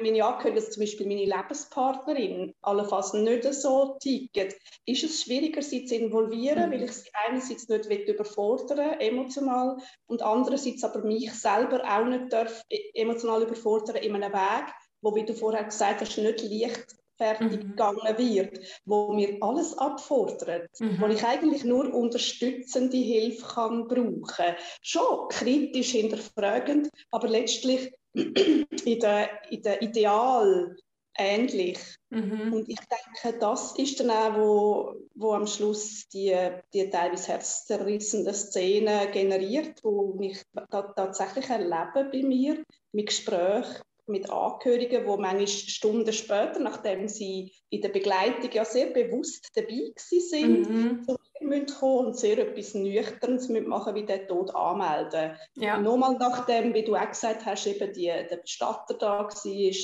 meine 0.00 0.24
Angehörigen, 0.24 0.58
also 0.58 0.70
zum 0.70 0.82
Beispiel 0.82 1.06
meine 1.06 1.24
Lebenspartnerin, 1.24 2.54
allenfalls 2.62 3.12
nicht 3.12 3.44
so 3.54 3.96
ticken, 4.00 4.52
ist 4.86 5.04
es 5.04 5.22
schwieriger, 5.22 5.62
sie 5.62 5.84
zu 5.84 5.94
involvieren, 5.96 6.68
mhm. 6.68 6.72
weil 6.72 6.82
ich 6.84 6.92
sie 6.92 7.10
einerseits 7.26 7.68
nicht 7.68 7.88
überfordern 8.08 9.00
emotional 9.00 9.76
und 10.06 10.22
andererseits 10.22 10.84
aber 10.84 11.02
mich 11.02 11.32
selber 11.32 11.82
auch 11.84 12.06
nicht 12.06 12.32
darf 12.32 12.62
e-, 12.68 12.90
emotional 12.94 13.42
überfordern 13.42 13.96
in 13.96 14.14
einem 14.14 14.32
Weg, 14.32 14.74
wo, 15.02 15.14
wie 15.14 15.24
du 15.24 15.34
vorher 15.34 15.64
gesagt 15.64 16.00
hast, 16.00 16.18
nicht 16.18 16.42
leicht 16.42 16.96
fertig 17.16 17.52
mhm. 17.52 17.70
gegangen 17.70 18.18
wird, 18.18 18.60
wo 18.84 19.12
mir 19.12 19.38
alles 19.40 19.76
abfordert, 19.78 20.68
mhm. 20.80 21.00
wo 21.00 21.06
ich 21.06 21.24
eigentlich 21.24 21.64
nur 21.64 21.92
unterstützende 21.92 22.96
Hilfe 22.96 23.46
kann 23.46 23.88
brauchen. 23.88 24.54
Schon 24.82 25.28
kritisch 25.28 25.92
hinterfragend, 25.92 26.90
aber 27.10 27.28
letztlich 27.28 27.92
in 28.16 29.00
der, 29.00 29.28
in 29.50 29.62
der 29.62 29.82
Ideal 29.82 30.76
ähnlich. 31.18 31.78
Mhm. 32.10 32.52
Und 32.52 32.68
ich 32.68 32.78
denke, 32.78 33.38
das 33.38 33.76
ist 33.78 34.00
dann 34.00 34.10
auch, 34.10 34.36
wo, 34.36 34.94
wo 35.14 35.32
am 35.32 35.46
Schluss 35.46 36.08
die, 36.08 36.36
die 36.72 36.90
teilweise 36.90 37.32
herzzerrissende 37.32 38.34
Szene 38.34 39.08
generiert, 39.12 39.82
wo 39.82 40.14
mich 40.14 40.42
tatsächlich 40.70 41.48
erlebe 41.48 42.08
bei 42.10 42.22
mir, 42.22 42.62
mit 42.92 43.06
Gesprächen 43.06 43.82
mit 44.08 44.30
Angehörigen, 44.30 45.02
die 45.02 45.20
manchmal 45.20 45.46
Stunden 45.48 46.12
später, 46.12 46.60
nachdem 46.60 47.08
sie 47.08 47.52
in 47.70 47.80
der 47.80 47.88
Begleitung 47.88 48.50
ja 48.52 48.64
sehr 48.64 48.86
bewusst 48.86 49.48
dabei 49.54 49.92
sind, 49.96 50.70
mhm. 50.70 51.02
zu 51.02 51.16
mir 51.40 51.66
kommen 51.66 52.06
und 52.06 52.16
sehr 52.16 52.38
etwas 52.38 52.74
Nüchternes 52.74 53.48
machen, 53.48 53.94
wie 53.94 54.06
den 54.06 54.26
Tod 54.26 54.54
anmelden. 54.54 55.36
Ja. 55.56 55.78
Nochmal 55.78 56.16
nachdem, 56.18 56.74
wie 56.74 56.84
du 56.84 56.94
auch 56.94 57.08
gesagt 57.08 57.44
hast, 57.46 57.66
eben 57.66 57.92
die, 57.92 58.06
der 58.06 58.36
Bestatter 58.36 58.94
da 58.94 59.24
war, 59.24 59.28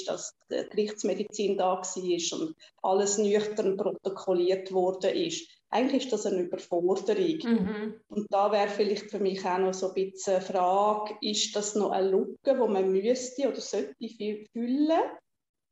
dass 0.07 0.37
die 0.51 0.69
Gerichtsmedizin 0.71 1.57
da 1.57 1.77
war 1.77 2.41
und 2.41 2.55
alles 2.83 3.19
nüchtern 3.19 3.77
protokolliert 3.77 4.73
worden 4.73 5.15
ist 5.15 5.49
eigentlich 5.73 6.05
ist 6.05 6.13
das 6.13 6.27
eine 6.27 6.43
Überforderung. 6.43 7.39
Mhm. 7.43 8.01
Und 8.09 8.27
da 8.31 8.53
wäre 8.53 8.69
vielleicht 8.69 9.11
für 9.11 9.19
mich 9.19 9.45
auch 9.45 9.59
noch 9.59 9.73
so 9.73 9.89
ein 9.89 9.95
bisschen 9.95 10.35
eine 10.35 10.45
Frage, 10.45 11.17
ist 11.23 11.57
das 11.57 11.75
noch 11.75 11.91
eine 11.91 12.11
Lücke, 12.11 12.37
die 12.45 12.53
man 12.53 12.93
müsste 12.93 13.49
oder 13.49 13.61
sollte 13.61 13.95
füllen? 14.53 15.01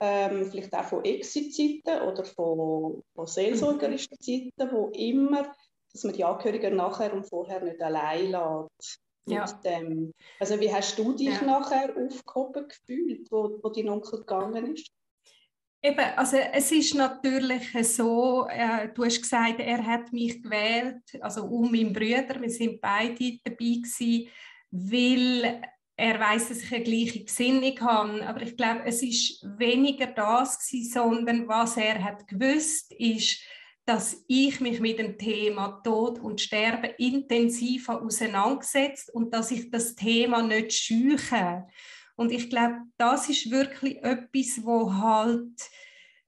Ähm, 0.02 0.50
vielleicht 0.50 0.72
auch 0.72 0.84
von 0.84 1.04
Exit-Zeiten 1.04 2.08
oder 2.08 2.24
von, 2.24 3.02
von 3.14 3.26
seelsorgerischen 3.26 4.16
mhm. 4.18 4.52
Zeiten, 4.56 4.72
wo 4.72 4.88
immer, 4.94 5.52
dass 5.92 6.04
man 6.04 6.14
die 6.14 6.24
Angehörigen 6.24 6.76
nachher 6.76 7.12
und 7.12 7.28
vorher 7.28 7.60
nicht 7.62 7.80
allein 7.82 8.30
lässt. 8.30 9.00
Ja. 9.26 9.44
Also 10.40 10.58
wie 10.60 10.72
hast 10.72 10.98
du 10.98 11.12
dich 11.12 11.28
ja. 11.28 11.42
nachher 11.42 11.94
aufgehoben 11.96 12.66
gefühlt, 12.68 13.30
wo, 13.30 13.58
wo 13.62 13.68
dein 13.68 13.88
Onkel 13.88 14.20
gegangen 14.20 14.74
ist? 14.74 14.90
Eben, 15.82 16.04
also 16.16 16.36
es 16.36 16.72
ist 16.72 16.94
natürlich 16.94 17.72
so, 17.86 18.46
äh, 18.50 18.88
du 18.92 19.04
hast 19.04 19.22
gesagt, 19.22 19.60
er 19.60 19.84
hat 19.86 20.12
mich 20.12 20.42
gewählt, 20.42 21.02
also 21.20 21.44
um 21.44 21.70
meinen 21.70 21.92
Bruder, 21.92 22.40
wir 22.40 22.50
sind 22.50 22.80
beide 22.80 23.38
dabei 23.44 23.56
gewesen, 23.56 24.28
weil 24.70 25.62
er 25.96 26.18
weiß, 26.18 26.48
dass 26.48 26.62
ich 26.62 26.74
eine 26.74 26.84
gleiche 26.84 27.24
Gesinnung 27.24 27.78
habe. 27.80 28.26
Aber 28.26 28.42
ich 28.42 28.56
glaube, 28.56 28.82
es 28.84 29.02
ist 29.02 29.42
weniger 29.58 30.06
das 30.06 30.58
gewesen, 30.58 30.92
sondern 30.92 31.48
was 31.48 31.76
er 31.76 32.02
hat 32.02 32.26
gewusst, 32.26 32.92
ist, 32.92 33.40
dass 33.90 34.24
ich 34.28 34.60
mich 34.60 34.78
mit 34.78 35.00
dem 35.00 35.18
Thema 35.18 35.80
Tod 35.82 36.20
und 36.20 36.40
Sterben 36.40 36.92
intensiv 36.96 37.88
auseinandergesetzt 37.88 39.12
und 39.12 39.34
dass 39.34 39.50
ich 39.50 39.68
das 39.68 39.96
Thema 39.96 40.42
nicht 40.42 40.72
scheuche. 40.72 41.66
Und 42.14 42.30
ich 42.30 42.48
glaube, 42.48 42.82
das 42.96 43.28
ist 43.28 43.50
wirklich 43.50 43.96
etwas, 44.04 44.64
wo 44.64 44.94
halt 44.94 45.60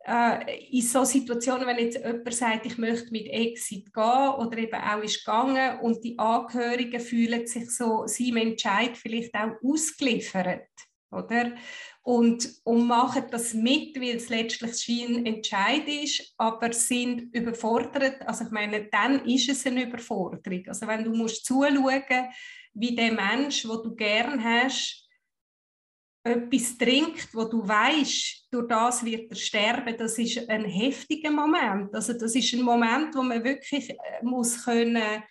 äh, 0.05 0.59
in 0.73 0.83
so 0.83 1.05
Situationen, 1.05 1.65
wenn 1.65 1.79
jetzt 1.79 2.05
jemand 2.05 2.35
sagt, 2.35 2.67
ich 2.67 2.79
möchte 2.79 3.13
mit 3.13 3.29
Exit 3.29 3.95
gehen 3.95 4.31
oder 4.39 4.59
eben 4.59 4.81
auch 4.81 5.01
ist 5.05 5.25
gegangen 5.25 5.79
und 5.83 6.03
die 6.03 6.19
Angehörigen 6.19 7.01
fühlen 7.01 7.47
sich 7.47 7.71
so 7.71 8.09
seinem 8.09 8.39
Entscheid 8.39 8.97
vielleicht 8.97 9.37
auch 9.37 9.53
ausgeliefert, 9.63 10.67
oder? 11.13 11.55
Und, 12.05 12.49
und 12.65 12.87
machen 12.89 13.25
das 13.31 13.55
mit, 13.55 13.95
weil 14.01 14.17
es 14.17 14.29
letztlich 14.29 14.89
ein 14.89 15.25
Entscheid 15.25 15.87
ist, 15.87 16.35
aber 16.37 16.73
sind 16.73 17.33
überfordert. 17.33 18.27
Also 18.27 18.45
ich 18.45 18.51
meine, 18.51 18.87
dann 18.87 19.25
ist 19.25 19.49
es 19.49 19.65
eine 19.67 19.85
Überforderung. 19.85 20.65
Also 20.67 20.89
wenn 20.89 21.05
du 21.05 21.15
musst 21.15 21.45
zuschauen, 21.45 22.03
wie 22.75 22.97
der 22.97 23.13
Mensch, 23.13 23.67
wo 23.69 23.77
du 23.77 23.95
gern 23.95 24.43
hast, 24.43 25.03
etwas 26.25 26.79
trinkt, 26.79 27.35
wo 27.35 27.45
du 27.45 27.67
weißt, 27.67 28.47
durch 28.51 28.69
das 28.69 29.05
wird 29.05 29.31
er 29.31 29.37
sterben, 29.37 29.97
das 29.97 30.19
ist 30.19 30.49
ein 30.49 30.65
heftiger 30.65 31.31
Moment. 31.31 31.95
Also 31.95 32.13
das 32.13 32.35
ist 32.35 32.53
ein 32.53 32.63
Moment, 32.63 33.15
wo 33.15 33.23
man 33.23 33.43
wirklich 33.43 33.91
äh, 33.91 34.23
muss 34.23 34.65
können 34.65 35.23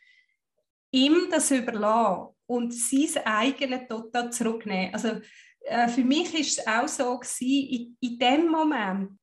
ihm 0.91 1.27
das 1.29 1.51
überlassen 1.51 2.35
und 2.45 2.73
sein 2.73 3.23
eigenes 3.23 3.87
total 3.87 4.31
zurücknehmen. 4.31 4.93
Also 4.93 5.21
äh, 5.65 5.87
für 5.87 6.03
mich 6.03 6.33
ist 6.33 6.59
es 6.59 6.67
auch 6.67 6.87
so 6.87 7.17
gewesen, 7.17 7.69
in, 7.69 7.97
in 7.99 8.19
dem 8.19 8.47
Moment, 8.47 9.19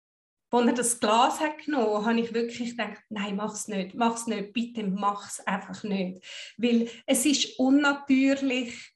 wo 0.50 0.60
er 0.60 0.72
das 0.72 0.98
Glas 0.98 1.40
hat 1.40 1.58
genommen, 1.58 2.06
habe 2.06 2.20
ich 2.20 2.32
wirklich 2.32 2.70
gedacht, 2.70 3.02
nein, 3.10 3.36
mach 3.36 3.52
es 3.52 3.68
nicht, 3.68 3.94
mach 3.94 4.14
es 4.14 4.26
nicht, 4.26 4.52
bitte 4.52 4.82
mach 4.84 5.28
es 5.28 5.46
einfach 5.46 5.82
nicht, 5.84 6.24
weil 6.56 6.88
es 7.06 7.26
ist 7.26 7.58
unnatürlich 7.58 8.94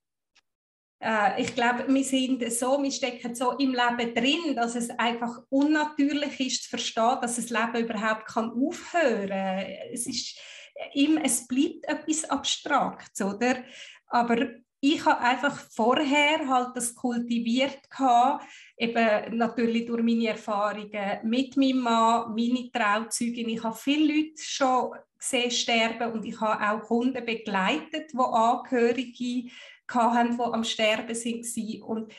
äh, 1.02 1.42
ich 1.42 1.54
glaube, 1.54 1.92
wir 1.92 2.04
sind 2.04 2.50
so, 2.52 2.80
wir 2.82 2.92
stecken 2.92 3.34
so 3.34 3.52
im 3.52 3.74
Leben 3.74 4.14
drin, 4.14 4.54
dass 4.54 4.76
es 4.76 4.88
einfach 4.90 5.42
unnatürlich 5.48 6.38
ist 6.40 6.64
zu 6.64 6.70
verstehen, 6.70 7.18
dass 7.20 7.36
das 7.36 7.50
Leben 7.50 7.84
überhaupt 7.84 8.26
kann 8.26 8.50
aufhören 8.52 9.28
kann. 9.28 9.66
Es, 9.92 10.06
es 10.06 11.48
bleibt 11.48 11.84
etwas 11.86 12.24
Abstraktes, 12.30 13.20
oder? 13.20 13.64
Aber 14.06 14.48
ich 14.84 15.04
habe 15.04 15.20
einfach 15.20 15.56
vorher 15.70 16.48
halt 16.48 16.70
das 16.74 16.92
kultiviert 16.96 17.88
gehabt, 17.88 18.44
eben 18.76 19.36
natürlich 19.36 19.86
durch 19.86 20.02
meine 20.02 20.26
Erfahrungen 20.26 21.20
mit 21.22 21.56
meinem 21.56 21.78
Mann, 21.78 22.34
meine 22.34 22.68
Trauzeugin. 22.72 23.48
Ich 23.50 23.62
habe 23.62 23.76
viele 23.76 24.12
Leute 24.12 24.42
schon 24.42 24.90
gesehen 25.16 25.52
sterben 25.52 26.12
und 26.12 26.24
ich 26.24 26.40
habe 26.40 26.68
auch 26.68 26.82
Kunden 26.82 27.24
begleitet, 27.24 28.12
die 28.12 28.18
Angehörige 28.18 29.50
hatten, 29.86 30.36
die 30.36 30.42
am 30.42 30.64
Sterben 30.64 31.14
waren. 31.16 31.82
Und 31.82 32.12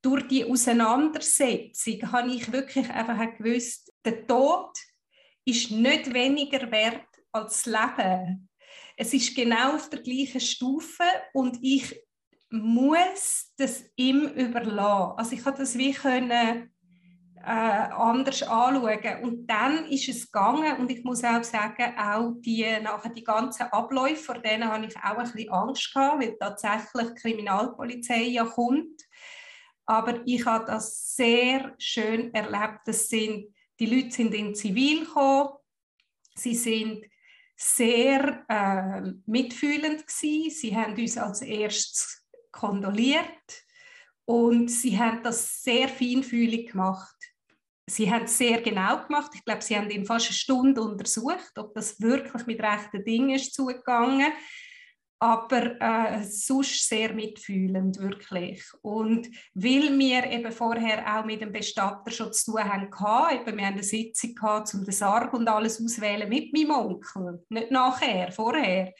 durch 0.00 0.26
die 0.26 0.44
Auseinandersetzung 0.46 2.12
habe 2.12 2.30
ich 2.30 2.50
wirklich 2.50 2.88
einfach 2.88 3.36
gewusst, 3.36 3.92
der 4.06 4.26
Tod 4.26 4.70
ist 5.44 5.70
nicht 5.70 6.14
weniger 6.14 6.70
wert 6.70 7.08
als 7.30 7.64
das 7.64 7.66
Leben. 7.66 8.48
Es 8.96 9.12
ist 9.12 9.36
genau 9.36 9.74
auf 9.74 9.90
der 9.90 10.00
gleichen 10.00 10.40
Stufe 10.40 11.04
und 11.34 11.58
ich 11.60 12.05
muss 12.50 13.52
das 13.56 13.84
ihm 13.96 14.26
überlassen. 14.28 15.18
Also 15.18 15.32
ich 15.32 15.44
habe 15.44 15.58
das 15.58 15.76
wie 15.76 15.92
können 15.92 16.70
äh, 17.46 17.50
anders 17.50 18.42
anschauen. 18.42 19.22
Und 19.22 19.46
dann 19.46 19.86
ist 19.86 20.08
es 20.08 20.30
gegangen 20.30 20.78
und 20.78 20.90
ich 20.90 21.04
muss 21.04 21.22
auch 21.22 21.44
sagen, 21.44 21.96
auch 21.96 22.32
die, 22.40 22.66
nachher 22.82 23.10
die 23.10 23.22
ganzen 23.22 23.64
Abläufe, 23.64 24.16
vor 24.16 24.38
denen 24.38 24.68
habe 24.68 24.86
ich 24.86 24.96
auch 24.96 25.16
ein 25.16 25.30
bisschen 25.30 25.50
Angst 25.50 25.94
gehabt, 25.94 26.20
weil 26.20 26.36
tatsächlich 26.38 27.14
die 27.14 27.20
Kriminalpolizei 27.20 28.22
ja 28.22 28.44
kommt. 28.44 29.00
Aber 29.86 30.20
ich 30.26 30.44
habe 30.44 30.64
das 30.66 31.14
sehr 31.14 31.74
schön 31.78 32.34
erlebt. 32.34 32.80
Das 32.86 33.08
sind, 33.08 33.54
die 33.78 33.86
Leute 33.86 34.10
sind 34.10 34.34
in 34.34 34.54
Zivil 34.54 35.04
gekommen, 35.04 35.50
sie 36.34 36.56
sind 36.56 37.04
sehr 37.54 38.44
äh, 38.48 39.12
mitfühlend 39.26 40.06
gewesen. 40.06 40.50
Sie 40.50 40.76
haben 40.76 40.94
uns 40.96 41.16
als 41.16 41.42
erstes 41.42 42.25
kondoliert 42.56 43.64
und 44.24 44.68
sie 44.70 44.98
haben 44.98 45.22
das 45.22 45.62
sehr 45.62 45.88
feinfühlig 45.88 46.72
gemacht 46.72 47.16
sie 47.88 48.10
haben 48.10 48.24
es 48.24 48.36
sehr 48.36 48.60
genau 48.60 49.04
gemacht. 49.04 49.32
Ich 49.34 49.44
glaube, 49.44 49.62
sie 49.62 49.76
haben 49.76 49.90
ihn 49.90 50.04
fast 50.04 50.26
eine 50.26 50.34
Stunde 50.34 50.82
untersucht, 50.82 51.52
ob 51.56 51.74
das 51.74 52.00
wirklich 52.00 52.46
mit 52.46 52.60
rechten 52.60 53.04
Dingen 53.04 53.36
ist 53.36 53.54
zugegangen. 53.54 54.32
Aber 55.18 55.80
äh, 55.80 56.22
sonst 56.24 56.86
sehr 56.88 57.14
mitfühlend, 57.14 57.98
wirklich. 57.98 58.62
Und 58.82 59.26
weil 59.54 59.98
wir 59.98 60.30
eben 60.30 60.52
vorher 60.52 61.16
auch 61.16 61.24
mit 61.24 61.40
dem 61.40 61.52
Bestatter 61.52 62.10
schon 62.10 62.34
zu 62.34 62.52
tun 62.52 62.64
haben, 62.64 62.82
eben, 62.84 63.56
wir 63.56 63.66
haben 63.66 63.74
eine 63.74 63.82
Sitzung 63.82 64.34
gehabt, 64.34 64.74
um 64.74 64.84
den 64.84 64.92
Sarg 64.92 65.32
und 65.32 65.48
alles 65.48 65.82
auswählen 65.82 66.28
mit 66.28 66.52
meinem 66.52 66.70
Onkel, 66.70 67.42
nicht 67.48 67.70
nachher, 67.70 68.30
vorher. 68.30 68.92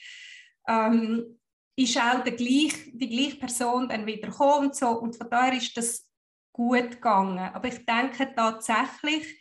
Ähm, 0.66 1.38
ist 1.76 1.98
auch 1.98 2.24
der 2.24 2.32
gleich, 2.32 2.72
die 2.92 3.08
gleiche 3.08 3.36
Person 3.36 3.88
dann 3.88 4.06
wieder 4.06 4.28
gekommen 4.28 4.72
so. 4.72 4.88
Und 4.88 5.16
von 5.16 5.28
daher 5.30 5.56
ist 5.56 5.76
das 5.76 6.08
gut 6.52 6.92
gegangen. 6.92 7.38
Aber 7.38 7.68
ich 7.68 7.84
denke 7.84 8.32
tatsächlich, 8.34 9.38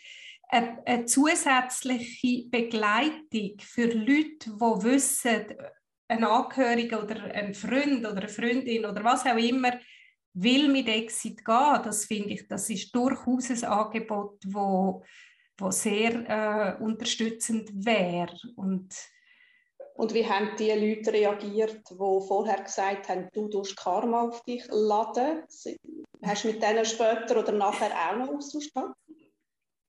eine, 0.50 0.86
eine 0.86 1.06
zusätzliche 1.06 2.48
Begleitung 2.50 3.58
für 3.60 3.88
Leute, 3.88 4.52
die 4.52 4.84
wissen, 4.84 5.46
ein 6.08 6.24
Angehöriger 6.24 7.04
oder 7.04 7.24
ein 7.34 7.54
Freund 7.54 8.06
oder 8.06 8.18
eine 8.18 8.30
Freundin 8.30 8.86
oder 8.86 9.04
was 9.04 9.26
auch 9.26 9.38
immer 9.38 9.80
will 10.34 10.68
mit 10.68 10.88
Exit 10.88 11.44
gehen, 11.44 11.82
das 11.84 12.06
finde 12.06 12.34
ich, 12.34 12.48
das 12.48 12.70
ist 12.70 12.94
durchaus 12.94 13.50
ein 13.50 13.64
Angebot, 13.64 14.40
wo, 14.46 15.04
wo 15.58 15.72
sehr 15.72 16.78
äh, 16.80 16.84
unterstützend 16.84 17.72
wäre. 17.74 18.38
Und 19.98 20.14
wie 20.14 20.28
haben 20.28 20.52
die 20.60 20.72
Leute 20.72 21.14
reagiert, 21.14 21.82
die 21.90 21.96
vorher 21.96 22.62
gesagt 22.62 23.08
haben, 23.08 23.30
du 23.34 23.48
tust 23.48 23.78
Karma 23.78 24.24
auf 24.28 24.44
dich 24.44 24.66
laden? 24.70 25.44
Hast 26.24 26.44
du 26.44 26.48
mit 26.48 26.62
denen 26.62 26.86
später 26.86 27.40
oder 27.40 27.52
nachher 27.54 27.92
auch 27.92 28.18
noch 28.18 28.36
Austausch? 28.36 28.70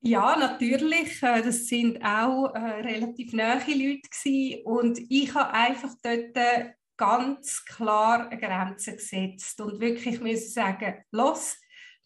Ja, 0.01 0.37
natürlich. 0.37 1.21
Äh, 1.23 1.43
das 1.43 1.67
sind 1.67 2.01
auch 2.05 2.55
äh, 2.55 2.59
relativ 2.59 3.33
nahe 3.33 3.59
Leute 3.67 4.09
gewesen. 4.09 4.63
und 4.65 5.01
ich 5.09 5.35
habe 5.35 5.53
einfach 5.53 5.95
dort 6.03 6.37
äh, 6.37 6.71
ganz 6.97 7.65
klar 7.65 8.29
eine 8.29 8.41
Grenze 8.41 8.93
gesetzt 8.93 9.61
und 9.61 9.81
wirklich 9.81 10.21
müssen 10.21 10.51
sagen, 10.51 11.03
los, 11.11 11.57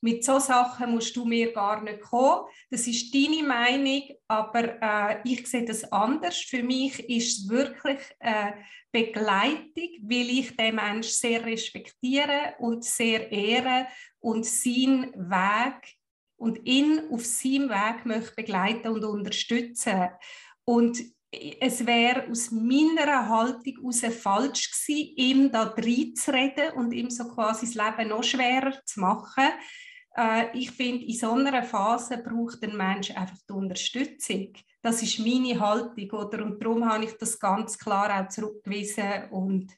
mit 0.00 0.24
so 0.24 0.38
Sachen 0.38 0.92
musst 0.92 1.14
du 1.14 1.24
mir 1.24 1.52
gar 1.52 1.82
nicht 1.82 2.00
kommen. 2.00 2.46
Das 2.70 2.86
ist 2.86 3.14
deine 3.14 3.42
Meinung, 3.42 4.02
aber 4.28 4.80
äh, 4.80 5.20
ich 5.24 5.46
sehe 5.46 5.64
das 5.64 5.84
anders. 5.92 6.38
Für 6.38 6.62
mich 6.62 6.98
ist 7.08 7.38
es 7.38 7.48
wirklich 7.48 8.00
äh, 8.18 8.52
Begleitung, 8.90 9.90
weil 10.02 10.30
ich 10.30 10.56
den 10.56 10.76
Menschen 10.76 11.12
sehr 11.12 11.44
respektiere 11.44 12.54
und 12.58 12.84
sehr 12.84 13.30
ehre 13.30 13.86
und 14.20 14.46
seinen 14.46 15.12
Weg 15.14 15.96
und 16.36 16.66
ihn 16.66 17.02
auf 17.10 17.24
seinem 17.26 17.68
Weg 17.68 18.06
möchte 18.06 18.34
begleiten 18.34 18.88
und 18.88 19.04
unterstützen. 19.04 20.08
Und 20.64 20.98
es 21.30 21.86
wäre 21.86 22.28
aus 22.28 22.50
meiner 22.50 23.28
Haltung 23.28 23.74
heraus 23.76 24.00
falsch 24.16 24.70
gewesen, 24.70 25.12
ihm 25.16 25.52
da 25.52 25.62
reinzureden 25.62 26.72
und 26.74 26.92
ihm 26.92 27.10
so 27.10 27.28
quasi 27.28 27.66
das 27.66 27.74
Leben 27.74 28.08
noch 28.08 28.24
schwerer 28.24 28.84
zu 28.84 29.00
machen. 29.00 29.48
Äh, 30.16 30.56
ich 30.56 30.70
finde, 30.70 31.04
in 31.04 31.14
so 31.14 31.32
einer 31.32 31.62
Phase 31.62 32.18
braucht 32.18 32.62
ein 32.62 32.76
Mensch 32.76 33.10
einfach 33.10 33.38
die 33.48 33.52
Unterstützung. 33.52 34.52
Das 34.82 35.02
ist 35.02 35.18
meine 35.18 35.60
Haltung, 35.60 36.10
oder? 36.12 36.44
Und 36.44 36.62
darum 36.62 36.88
habe 36.88 37.04
ich 37.04 37.12
das 37.18 37.38
ganz 37.38 37.78
klar 37.78 38.20
auch 38.24 38.28
zurückgewiesen 38.28 39.30
und, 39.30 39.70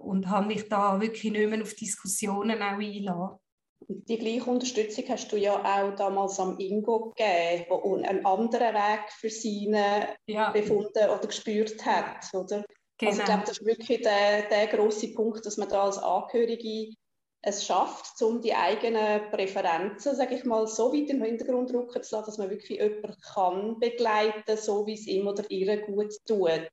und 0.00 0.28
habe 0.28 0.46
mich 0.46 0.68
da 0.68 1.00
wirklich 1.00 1.32
nicht 1.32 1.50
mehr 1.50 1.62
auf 1.62 1.74
Diskussionen 1.74 2.62
auch 2.62 2.78
einlassen. 2.78 3.38
Die 3.86 4.18
gleiche 4.18 4.50
Unterstützung 4.50 5.04
hast 5.08 5.30
du 5.30 5.36
ja 5.36 5.54
auch 5.54 5.94
damals 5.94 6.40
am 6.40 6.58
Ingo 6.58 7.10
gegeben, 7.10 7.66
der 7.70 8.10
einen 8.10 8.26
anderen 8.26 8.74
Weg 8.74 9.12
für 9.12 9.30
seine 9.30 10.16
ja. 10.26 10.50
befunden 10.50 11.08
oder 11.08 11.26
gespürt 11.26 11.86
hat, 11.86 12.28
oder? 12.34 12.64
Genau. 12.98 13.10
Also 13.12 13.20
ich 13.20 13.26
glaube, 13.26 13.42
das 13.46 13.58
ist 13.58 13.64
wirklich 13.64 14.02
der, 14.02 14.48
der 14.48 14.66
große 14.66 15.14
Punkt, 15.14 15.46
dass 15.46 15.56
man 15.56 15.68
da 15.68 15.84
als 15.84 15.98
Angehörige 15.98 16.94
es 17.42 17.64
schafft, 17.64 18.20
um 18.22 18.40
die 18.40 18.54
eigenen 18.54 19.30
Präferenzen, 19.30 20.16
sage 20.16 20.34
ich 20.34 20.44
mal, 20.44 20.66
so 20.66 20.92
weit 20.92 21.08
im 21.10 21.22
Hintergrund 21.22 21.72
rücken 21.72 22.02
zu 22.02 22.16
lassen, 22.16 22.26
dass 22.26 22.38
man 22.38 22.50
wirklich 22.50 22.80
jemanden 22.80 23.14
kann 23.32 23.78
begleiten, 23.78 24.56
so 24.56 24.84
wie 24.86 24.94
es 24.94 25.06
ihm 25.06 25.28
oder 25.28 25.48
ihr 25.50 25.80
gut 25.82 26.12
tut. 26.26 26.68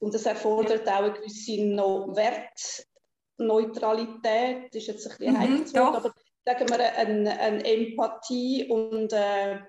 Und 0.00 0.14
das 0.14 0.26
erfordert 0.26 0.86
auch 0.88 1.04
eine 1.04 1.14
gewisse 1.14 1.64
no 1.64 2.14
Wertneutralität, 2.14 4.74
das 4.74 4.82
ist 4.82 4.88
jetzt 4.88 5.10
ein 5.10 5.16
bisschen 5.16 5.34
mhm, 5.34 5.40
heikel, 5.40 5.80
aber 5.80 6.12
sagen 6.44 6.68
wir, 6.68 6.96
eine, 6.96 7.40
eine 7.40 7.64
Empathie 7.64 8.68
und 8.68 9.14
äh, 9.14 9.60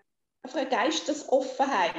einfach 0.43 0.59
eine 0.59 0.69
Geistesoffenheit, 0.69 1.95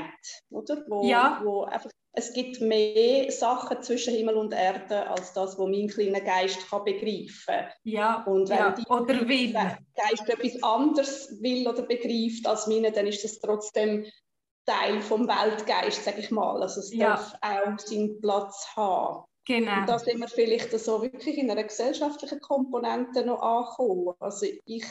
oder? 0.51 0.85
Wo, 0.87 1.07
ja. 1.07 1.41
wo 1.43 1.65
einfach, 1.65 1.91
es 2.19 2.33
gibt 2.33 2.63
mehr 2.63 3.31
Sachen 3.31 3.83
zwischen 3.83 4.15
Himmel 4.15 4.37
und 4.37 4.55
Erde 4.55 5.07
als 5.07 5.35
das, 5.35 5.59
was 5.59 5.69
mein 5.69 5.87
kleiner 5.87 6.23
Geist 6.23 6.67
kann 6.69 6.83
begreifen 6.83 7.29
kann. 7.47 7.69
Ja, 7.85 8.25
und 8.25 8.49
wenn 8.49 8.57
ja. 8.57 8.71
die 8.71 8.87
oder 8.87 9.29
will. 9.29 9.53
Geist 9.53 10.27
etwas 10.27 10.63
anderes 10.63 11.43
will 11.43 11.69
oder 11.69 11.83
begreift 11.83 12.47
als 12.47 12.67
meine, 12.67 12.91
dann 12.91 13.07
ist 13.07 13.23
das 13.23 13.39
trotzdem 13.39 14.07
Teil 14.65 15.03
vom 15.03 15.29
Weltgeist, 15.29 16.05
sage 16.05 16.21
ich 16.21 16.31
mal. 16.31 16.63
Also 16.63 16.81
es 16.81 16.93
ja. 16.93 17.17
darf 17.17 17.35
auch 17.43 17.79
seinen 17.79 18.19
Platz 18.23 18.67
haben. 18.75 19.25
Genau. 19.45 19.81
Und 19.81 19.89
da 19.89 19.99
sind 19.99 20.19
wir 20.19 20.29
vielleicht 20.29 20.73
so 20.73 21.03
wirklich 21.03 21.37
in 21.37 21.51
einer 21.51 21.65
gesellschaftlichen 21.65 22.41
Komponente 22.41 23.27
noch 23.27 23.43
angekommen. 23.43 24.15
Also 24.21 24.47
ich 24.65 24.87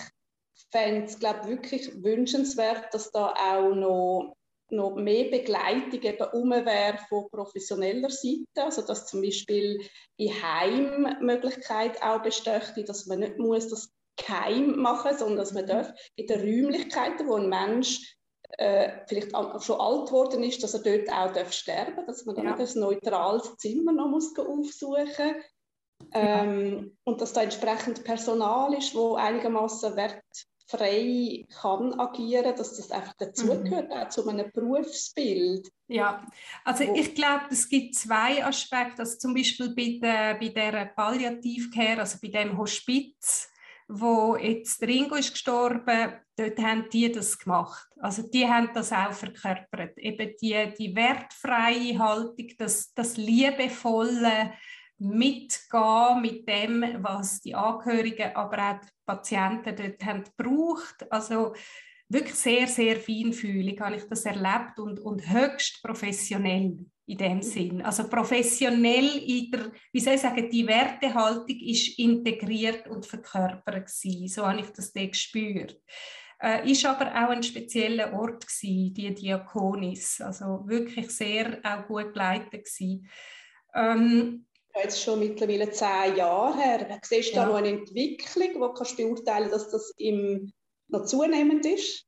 fände 0.72 1.06
es, 1.06 1.20
glaube 1.20 1.48
wirklich 1.48 1.92
wünschenswert, 2.04 2.94
dass 2.94 3.12
da 3.12 3.34
auch 3.34 3.74
noch, 3.74 4.36
noch 4.70 4.96
mehr 4.96 5.30
Begleitung 5.30 6.02
eben 6.02 6.28
um 6.34 6.50
wäre 6.52 6.98
von 7.10 7.30
professioneller 7.30 8.10
Seite. 8.10 8.64
Also 8.64 8.82
dass 8.82 9.08
zum 9.08 9.22
Beispiel 9.22 9.82
in 10.18 10.32
Heim 10.42 11.18
Möglichkeit 11.22 12.02
auch 12.02 12.22
besteht, 12.22 12.74
dass 12.88 13.06
man 13.06 13.20
nicht 13.20 13.38
muss 13.38 13.68
das 13.68 13.92
geheim 14.18 14.78
machen, 14.78 15.12
muss, 15.12 15.20
sondern 15.20 15.38
dass 15.38 15.54
man 15.54 15.68
darf 15.68 15.92
in 16.16 16.28
den 16.28 16.40
Räumlichkeiten, 16.40 17.28
wo 17.28 17.36
ein 17.36 17.50
Mensch 17.50 18.16
äh, 18.58 19.06
vielleicht 19.08 19.32
schon 19.32 19.80
alt 19.80 20.08
geworden 20.08 20.44
ist, 20.44 20.64
dass 20.64 20.74
er 20.74 20.82
dort 20.82 21.10
auch 21.12 21.34
darf 21.34 21.52
sterben 21.52 21.96
darf, 21.98 22.06
dass 22.06 22.26
man 22.26 22.36
dann 22.36 22.46
ja. 22.46 22.56
ein 22.56 22.80
neutrales 22.80 23.56
Zimmer 23.58 23.92
noch 23.92 24.08
muss 24.08 24.38
aufsuchen 24.38 24.56
muss. 24.62 25.46
Ähm, 26.14 26.98
und 27.04 27.22
dass 27.22 27.34
da 27.34 27.42
entsprechend 27.42 28.04
Personal 28.04 28.74
ist, 28.74 28.94
wo 28.96 29.16
einigermaßen 29.16 29.96
wertfrei 30.68 31.46
kann 31.62 32.00
agieren, 32.00 32.56
dass 32.56 32.76
das 32.78 32.92
einfach 32.92 33.14
dazugehört, 33.14 33.90
mhm. 33.90 33.96
auch 33.96 34.10
zu 34.10 34.28
einem 34.28 34.52
Berufsbild. 34.52 35.72
Ja, 35.88 36.26
also 36.64 36.84
ich 36.84 37.14
glaube, 37.16 37.46
es 37.52 37.70
gibt 37.70 37.96
zwei 37.96 38.44
Aspekte, 38.44 39.00
also 39.00 39.18
zum 39.18 39.34
Beispiel 39.34 39.74
bei 39.76 40.00
der, 40.02 40.36
bei 40.36 40.50
der 40.50 40.86
Palliativcare, 40.86 42.00
also 42.00 42.18
bei 42.22 42.30
dem 42.30 42.58
Hospiz, 42.58 43.50
wo 43.88 44.36
jetzt 44.36 44.82
Ringo 44.82 45.16
ist 45.16 45.32
gestorben, 45.32 46.14
dort 46.36 46.60
haben 46.60 46.90
die 46.92 47.12
das 47.12 47.38
gemacht. 47.38 47.88
Also 48.00 48.24
die 48.24 48.48
haben 48.48 48.72
das 48.74 48.92
auch 48.92 49.14
verkörpert. 49.14 49.98
Eben 50.00 50.34
die, 50.42 50.74
die 50.78 50.96
wertfreie 50.96 52.00
Haltung, 52.00 52.48
das, 52.58 52.94
das 52.96 53.16
liebevolle 53.16 54.54
Mitgehen 54.98 56.22
mit 56.22 56.48
dem, 56.48 56.84
was 57.04 57.42
die 57.42 57.56
Angehörigen, 57.56 58.36
aber 58.36 58.58
auch 58.58 58.80
die 58.82 58.88
Patienten 59.06 59.76
dort 59.76 60.06
haben 60.06 60.24
gebraucht. 60.24 61.12
Also 61.12 61.54
wirklich 62.10 62.36
sehr, 62.36 62.68
sehr 62.68 62.98
feinfühlig 62.98 63.80
habe 63.82 63.98
ich 63.98 64.04
das 64.08 64.26
erlebt 64.26 64.80
und, 64.80 65.00
und 65.00 65.30
höchst 65.30 65.82
professionell 65.84 66.86
in 67.08 67.18
dem 67.18 67.42
Sinn. 67.42 67.82
Also 67.82 68.08
professionell 68.08 69.18
in 69.18 69.52
der, 69.52 69.72
wie 69.92 70.00
soll 70.00 70.16
ich 70.16 70.22
sagen, 70.22 70.50
die 70.50 70.68
Wertehaltung 70.68 71.60
ist 71.60 72.00
integriert 72.00 72.88
und 72.88 73.06
verkörpert 73.06 73.88
gewesen. 73.88 74.28
So 74.28 74.46
habe 74.46 74.62
ich 74.62 74.70
das 74.70 74.92
dort 74.92 75.12
gespürt. 75.12 75.80
Äh, 76.42 76.70
ist 76.70 76.86
aber 76.86 77.08
auch 77.12 77.30
ein 77.30 77.44
spezieller 77.44 78.14
Ort 78.14 78.48
gewesen, 78.48 78.94
die 78.94 79.14
Diakonis. 79.14 80.20
Also 80.22 80.64
wirklich 80.66 81.10
sehr 81.12 81.60
auch 81.64 81.88
gut 81.88 82.14
geleitet 82.14 82.66
gewesen. 82.66 83.08
Ähm, 83.74 84.46
jetzt 84.84 85.02
schon 85.02 85.20
mittlerweile 85.20 85.72
zehn 85.72 86.16
Jahre 86.16 86.58
her. 86.58 87.00
Siehst 87.04 87.32
du 87.32 87.38
ja. 87.38 87.44
da 87.44 87.50
noch 87.50 87.56
eine 87.56 87.70
Entwicklung, 87.70 88.62
wo 88.62 88.74
kannst 88.74 89.00
du 89.00 89.04
beurteilen, 89.04 89.50
dass 89.50 89.70
das 89.70 89.94
im, 89.98 90.52
noch 90.88 91.06
zunehmend 91.06 91.66
ist? 91.66 92.06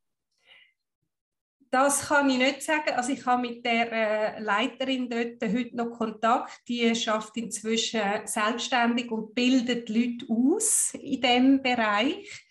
das 1.70 2.08
kann 2.08 2.30
ich 2.30 2.38
nicht 2.38 2.62
sagen. 2.62 2.90
Also 2.94 3.12
ich 3.12 3.24
habe 3.26 3.42
mit 3.42 3.64
der 3.64 3.92
äh, 3.92 4.40
Leiterin 4.40 5.08
dort 5.08 5.42
heute 5.42 5.76
noch 5.76 5.90
Kontakt. 5.90 6.60
Die 6.68 6.94
schafft 6.94 7.36
inzwischen 7.36 8.00
selbstständig 8.24 9.10
und 9.10 9.34
bildet 9.34 9.88
Leute 9.88 10.26
aus 10.28 10.94
in 10.94 11.20
dem 11.20 11.62
Bereich. 11.62 12.46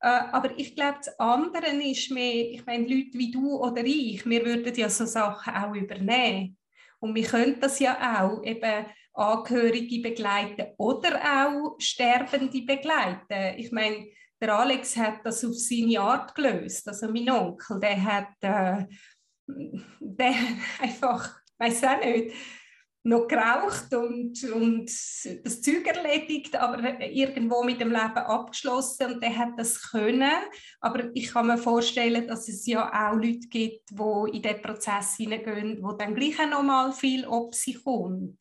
Äh, 0.00 0.08
aber 0.08 0.56
ich 0.56 0.76
glaube, 0.76 0.98
das 0.98 1.18
andere 1.18 1.66
ist 1.66 2.10
mehr, 2.10 2.50
ich 2.52 2.64
meine, 2.64 2.84
Leute 2.84 3.18
wie 3.18 3.30
du 3.30 3.56
oder 3.56 3.84
ich, 3.84 4.24
wir 4.24 4.44
würden 4.44 4.74
ja 4.74 4.88
so 4.88 5.04
Sachen 5.04 5.54
auch 5.54 5.74
übernehmen. 5.74 6.56
Und 7.00 7.14
wir 7.14 7.24
können 7.24 7.58
das 7.60 7.80
ja 7.80 8.22
auch 8.22 8.42
eben 8.44 8.86
Angehörige 9.20 10.00
begleiten 10.00 10.66
oder 10.78 11.20
auch 11.20 11.76
Sterbende 11.78 12.62
begleiten. 12.62 13.58
Ich 13.58 13.70
meine, 13.70 14.06
der 14.40 14.58
Alex 14.58 14.96
hat 14.96 15.24
das 15.24 15.44
auf 15.44 15.54
seine 15.54 16.00
Art 16.00 16.34
gelöst. 16.34 16.88
Also 16.88 17.10
mein 17.10 17.28
Onkel, 17.30 17.78
der 17.80 18.02
hat, 18.02 18.34
äh, 18.40 18.86
der 20.00 20.34
einfach, 20.80 21.40
weiß 21.58 21.84
auch 21.84 22.00
nicht, 22.00 22.34
noch 23.02 23.26
geraucht 23.28 23.94
und, 23.94 24.44
und 24.52 24.84
das 24.84 25.62
Zeug 25.62 25.86
erledigt, 25.86 26.54
aber 26.54 27.00
irgendwo 27.00 27.62
mit 27.62 27.80
dem 27.80 27.88
Leben 27.88 27.98
abgeschlossen 27.98 29.14
und 29.14 29.22
der 29.22 29.36
hat 29.36 29.58
das 29.58 29.90
können. 29.90 30.32
Aber 30.80 31.10
ich 31.14 31.28
kann 31.28 31.46
mir 31.46 31.56
vorstellen, 31.56 32.26
dass 32.26 32.48
es 32.48 32.66
ja 32.66 32.88
auch 32.88 33.16
Leute 33.16 33.48
gibt, 33.48 33.90
die 33.90 34.36
in 34.36 34.42
den 34.42 34.60
Prozess 34.60 35.16
hineingehen, 35.16 35.82
wo 35.82 35.92
dann 35.92 36.14
gleich 36.14 36.38
noch 36.50 36.62
mal 36.62 36.92
viel 36.92 37.26
ob 37.26 37.54
sie 37.54 37.74
kommt. 37.74 38.38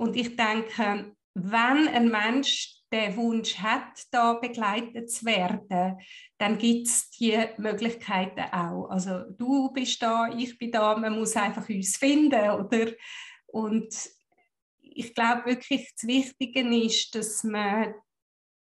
Und 0.00 0.16
ich 0.16 0.34
denke, 0.34 1.14
wenn 1.34 1.88
ein 1.88 2.08
Mensch 2.08 2.74
den 2.90 3.16
Wunsch 3.18 3.58
hat, 3.58 4.02
da 4.10 4.32
begleitet 4.32 5.10
zu 5.10 5.26
werden, 5.26 5.98
dann 6.38 6.56
gibt 6.56 6.88
es 6.88 7.10
die 7.10 7.38
Möglichkeiten 7.58 8.50
auch. 8.50 8.88
Also 8.88 9.24
du 9.36 9.70
bist 9.72 10.02
da, 10.02 10.32
ich 10.34 10.56
bin 10.56 10.72
da, 10.72 10.96
man 10.96 11.18
muss 11.18 11.36
einfach 11.36 11.68
uns 11.68 11.98
finden, 11.98 12.50
oder? 12.50 12.92
Und 13.46 13.94
ich 14.80 15.14
glaube 15.14 15.50
wirklich, 15.50 15.92
das 15.94 16.08
Wichtige 16.08 16.60
ist, 16.82 17.14
dass 17.14 17.44
man 17.44 17.94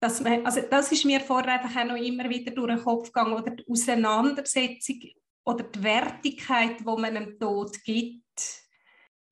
dass 0.00 0.20
man, 0.20 0.46
also 0.46 0.60
das 0.70 0.92
ist 0.92 1.04
mir 1.04 1.18
vorher 1.18 1.54
einfach 1.54 1.80
auch 1.80 1.88
noch 1.88 1.96
immer 1.96 2.28
wieder 2.28 2.52
durch 2.52 2.76
den 2.76 2.84
Kopf 2.84 3.06
gegangen, 3.06 3.32
oder 3.32 3.50
die 3.50 3.66
Auseinandersetzung 3.66 5.00
oder 5.44 5.64
die 5.64 5.82
Wertigkeit, 5.82 6.78
die 6.78 6.84
man 6.84 7.14
dem 7.14 7.38
Tod 7.38 7.82
gibt. 7.82 8.23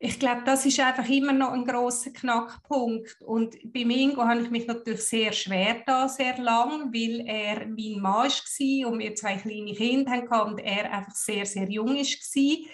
Ich 0.05 0.19
glaube, 0.19 0.43
das 0.45 0.67
ist 0.67 0.81
einfach 0.81 1.09
immer 1.09 1.33
noch 1.33 1.53
ein 1.53 1.65
großer 1.65 2.11
Knackpunkt. 2.11 3.23
Und 3.23 3.57
bei 3.73 3.85
Mingo 3.85 4.25
habe 4.25 4.43
ich 4.43 4.51
mich 4.51 4.67
natürlich 4.67 5.03
sehr 5.03 5.31
schwer 5.31 5.81
da, 5.87 6.09
sehr 6.09 6.39
lang, 6.39 6.93
weil 6.93 7.21
er 7.25 7.67
mein 7.69 8.01
Mann 8.01 8.25
war 8.25 8.89
und 8.91 8.99
wir 8.99 9.15
zwei 9.15 9.37
kleine 9.37 9.73
Kinder 9.73 10.11
hatten 10.11 10.55
und 10.55 10.59
er 10.59 10.93
einfach 10.93 11.15
sehr, 11.15 11.47
sehr 11.47 11.71
jung 11.71 11.95
war. 11.95 12.71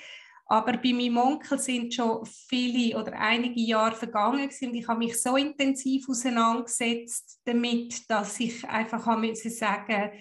Aber 0.46 0.78
bei 0.78 0.94
meinem 0.94 1.18
Onkel 1.18 1.58
sind 1.58 1.92
schon 1.92 2.24
viele 2.24 2.98
oder 2.98 3.12
einige 3.12 3.60
Jahre 3.60 3.94
vergangen 3.94 4.48
und 4.48 4.74
ich 4.74 4.88
habe 4.88 5.00
mich 5.00 5.20
so 5.20 5.36
intensiv 5.36 6.08
auseinandergesetzt 6.08 7.42
damit, 7.44 8.08
dass 8.08 8.40
ich 8.40 8.66
einfach 8.66 9.04
habe 9.04 9.34
sagen 9.36 10.12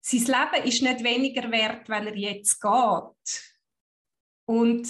sein 0.00 0.20
Leben 0.20 0.68
ist 0.68 0.82
nicht 0.82 1.04
weniger 1.04 1.50
wert, 1.50 1.88
wenn 1.88 2.06
er 2.06 2.16
jetzt 2.16 2.60
geht. 2.60 3.54
Und 4.48 4.88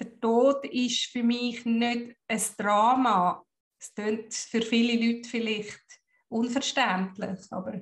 der 0.00 0.20
Tod 0.20 0.64
ist 0.66 1.06
für 1.06 1.22
mich 1.22 1.64
nicht 1.64 2.16
ein 2.28 2.42
Drama. 2.56 3.44
Es 3.80 3.94
klingt 3.94 4.34
für 4.34 4.62
viele 4.62 4.94
Leute 4.94 5.28
vielleicht 5.28 5.82
unverständlich, 6.28 7.40
aber 7.50 7.80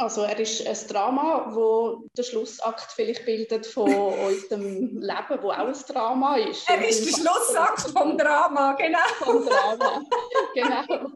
also 0.00 0.22
er 0.22 0.38
ist 0.38 0.64
ein 0.64 0.88
Drama, 0.88 1.52
wo 1.52 2.06
der 2.16 2.22
Schlussakt 2.22 2.92
vielleicht 2.92 3.24
bildet 3.24 3.66
von 3.66 3.92
unserem 4.28 5.00
Leben, 5.00 5.42
wo 5.42 5.50
auch 5.50 5.66
ein 5.66 5.72
Drama 5.88 6.36
ist. 6.36 6.70
Er 6.70 6.86
ist 6.86 7.04
der 7.04 7.20
Schlussakt 7.20 7.80
vom 7.90 8.16
Drama, 8.16 8.74
genau. 8.74 8.98
Vom 9.18 9.44
Drama, 9.44 10.00
genau. 10.54 11.10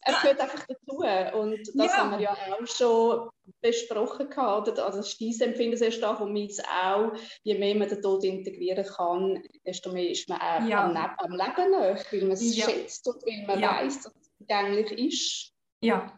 Er 0.00 0.14
gehört 0.14 0.40
einfach 0.40 0.66
dazu 0.66 1.38
und 1.38 1.60
das 1.74 1.86
ja. 1.86 1.96
haben 1.98 2.10
wir 2.12 2.20
ja 2.20 2.32
auch 2.32 2.66
schon 2.66 3.28
besprochen 3.62 4.28
gehabt. 4.28 4.78
Also 4.78 4.98
das 4.98 5.40
Empfinden 5.40 5.76
sehr 5.76 5.92
stark 5.92 6.20
und 6.20 6.32
meins 6.32 6.60
auch. 6.60 7.12
Je 7.42 7.56
mehr 7.58 7.74
man 7.74 7.88
den 7.88 8.02
Tod 8.02 8.24
integrieren 8.24 8.84
kann, 8.84 9.42
desto 9.64 9.92
mehr 9.92 10.10
ist 10.10 10.28
man 10.28 10.40
auch 10.40 10.68
ja. 10.68 10.84
am, 10.84 10.96
am 10.96 11.30
Leben 11.30 11.70
nach, 11.70 12.12
weil 12.12 12.22
man 12.22 12.32
es 12.32 12.56
ja. 12.56 12.68
schätzt 12.68 13.06
und 13.08 13.22
weil 13.24 13.46
man 13.46 13.60
ja. 13.60 13.76
weiß, 13.76 14.02
dass 14.02 14.12
es 14.14 14.30
vergänglich 14.36 14.92
ist. 14.92 15.52
Ja, 15.80 16.12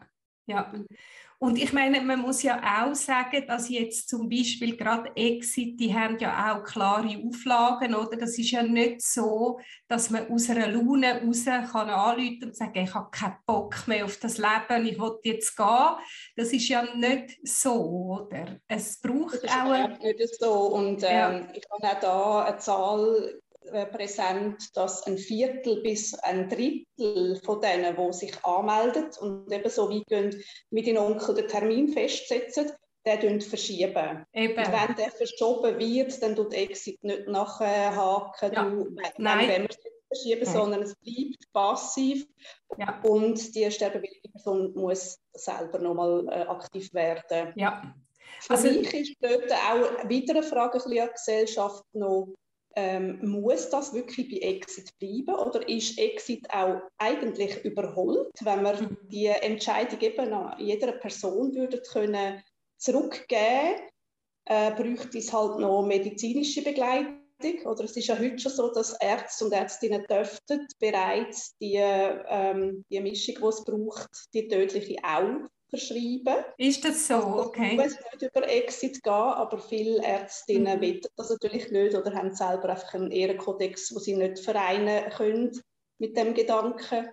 ja. 0.47 0.73
Und 1.39 1.57
ich 1.57 1.73
meine, 1.73 2.01
man 2.01 2.21
muss 2.21 2.43
ja 2.43 2.59
auch 2.59 2.95
sagen, 2.95 3.45
dass 3.47 3.69
jetzt 3.69 4.07
zum 4.07 4.29
Beispiel 4.29 4.77
gerade 4.77 5.11
Exit, 5.15 5.79
die 5.79 5.93
haben 5.93 6.17
ja 6.17 6.55
auch 6.55 6.63
klare 6.63 7.21
Auflagen, 7.27 7.93
oder? 7.93 8.17
Das 8.17 8.37
ist 8.37 8.51
ja 8.51 8.63
nicht 8.63 9.01
so, 9.01 9.59
dass 9.87 10.09
man 10.09 10.29
aus 10.29 10.49
einer 10.49 10.67
Laune 10.67 11.21
raus 11.21 11.45
kann 11.45 11.89
anrufen 11.89 12.45
und 12.45 12.55
sagen, 12.55 12.83
ich 12.83 12.93
habe 12.93 13.09
keinen 13.11 13.37
Bock 13.45 13.87
mehr 13.87 14.05
auf 14.05 14.17
das 14.17 14.37
Leben, 14.37 14.85
ich 14.85 14.99
will 14.99 15.19
jetzt 15.23 15.55
gehen. 15.57 15.95
Das 16.35 16.53
ist 16.53 16.67
ja 16.69 16.83
nicht 16.95 17.37
so, 17.43 17.73
oder? 17.73 18.59
Es 18.67 18.99
braucht 19.01 19.35
das 19.35 19.43
ist 19.43 19.51
auch... 19.51 19.99
nicht 19.99 20.39
so 20.39 20.51
und 20.53 21.03
ähm, 21.03 21.09
ja. 21.09 21.47
ich 21.53 21.63
habe 21.69 21.97
auch 21.97 21.99
da 21.99 22.45
eine 22.45 22.57
Zahl 22.57 23.41
präsent, 23.91 24.75
dass 24.75 25.03
ein 25.03 25.17
Viertel 25.17 25.81
bis 25.81 26.13
ein 26.15 26.49
Drittel 26.49 27.39
von 27.43 27.61
denen, 27.61 27.95
die 27.95 28.13
sich 28.13 28.45
anmelden 28.45 29.09
und 29.19 29.51
eben 29.51 29.69
so 29.69 29.89
weit 29.89 30.05
gehen, 30.07 30.43
mit 30.69 30.87
den 30.87 30.97
Onkel 30.97 31.35
den 31.35 31.47
Termin 31.47 31.89
festsetzen, 31.89 32.71
den 33.05 33.41
verschieben. 33.41 34.25
Eben. 34.33 34.57
Und 34.57 34.71
wenn 34.71 34.95
der 34.95 35.11
verschoben 35.11 35.77
wird, 35.77 36.21
dann 36.21 36.35
tut 36.35 36.53
Exit 36.53 37.03
nicht 37.03 37.27
nachhaken, 37.27 38.51
ja. 38.53 38.63
du, 38.63 38.95
Nein. 39.17 39.47
wenn 39.47 39.61
wir 39.63 39.69
es 39.69 39.77
verschieben, 40.07 40.45
Nein. 40.45 40.53
sondern 40.53 40.81
es 40.81 40.95
bleibt 40.95 41.53
passiv 41.53 42.25
ja. 42.77 42.99
und 43.03 43.55
die 43.55 43.69
sterbewillige 43.69 44.29
Person 44.29 44.73
muss 44.73 45.19
selber 45.33 45.79
nochmal 45.79 46.27
äh, 46.29 46.41
aktiv 46.47 46.93
werden. 46.93 47.53
Ja. 47.55 47.93
Für 48.39 48.53
also, 48.53 48.67
mich 48.67 48.93
ist 48.93 49.15
dort 49.21 49.51
auch 49.51 50.09
wieder 50.09 50.35
eine 50.35 50.43
Frage 50.43 50.83
an 50.83 50.91
die 50.91 51.07
Gesellschaft 51.13 51.83
noch, 51.93 52.33
ähm, 52.75 53.19
muss 53.21 53.69
das 53.69 53.93
wirklich 53.93 54.29
bei 54.29 54.47
Exit 54.47 54.91
bleiben 54.99 55.35
oder 55.35 55.67
ist 55.67 55.97
Exit 55.97 56.45
auch 56.49 56.81
eigentlich 56.97 57.63
überholt, 57.63 58.31
wenn 58.41 58.63
wir 58.63 58.81
mhm. 58.81 58.97
die 59.09 59.27
Entscheidung 59.27 59.99
eben 60.01 60.33
an 60.33 60.59
jeder 60.59 60.91
Person 60.93 61.55
würde 61.55 61.81
können 61.81 62.43
zurückgeben, 62.77 63.79
äh, 64.45 64.71
bräuchte 64.71 65.17
es 65.17 65.31
halt 65.31 65.59
noch 65.59 65.85
medizinische 65.85 66.63
Begleitung 66.63 67.15
oder 67.65 67.85
es 67.85 67.97
ist 67.97 68.07
ja 68.07 68.19
heute 68.19 68.39
schon 68.39 68.51
so, 68.51 68.71
dass 68.71 68.99
Ärzte 68.99 69.45
und 69.45 69.53
Ärztinnen 69.53 70.05
dürften 70.09 70.67
bereits 70.79 71.55
die, 71.57 71.77
ähm, 71.77 72.83
die 72.89 72.99
Mischung, 72.99 73.35
die 73.35 73.47
es 73.47 73.63
braucht, 73.63 74.09
die 74.33 74.47
tödliche 74.47 74.97
auch 75.03 75.47
verschreiben. 75.69 76.43
Ist 76.57 76.85
das 76.85 77.07
so? 77.07 77.15
Okay. 77.15 77.77
Es 77.79 77.93
muss 77.93 78.03
nicht 78.11 78.35
über 78.35 78.49
Exit 78.49 79.03
gehen, 79.03 79.13
aber 79.13 79.57
viele 79.57 80.01
Ärztinnen 80.03 80.77
mhm. 80.77 80.81
wollen 80.81 81.01
das 81.15 81.29
natürlich 81.29 81.71
nicht 81.71 81.95
oder 81.95 82.13
haben 82.13 82.33
selber 82.33 82.69
einfach 82.69 82.93
einen 82.93 83.11
Ehrenkodex, 83.11 83.93
wo 83.93 83.99
sie 83.99 84.15
nicht 84.15 84.39
vereinen 84.39 85.09
können 85.11 85.51
mit 85.97 86.15
dem 86.17 86.33
Gedanken. 86.33 87.09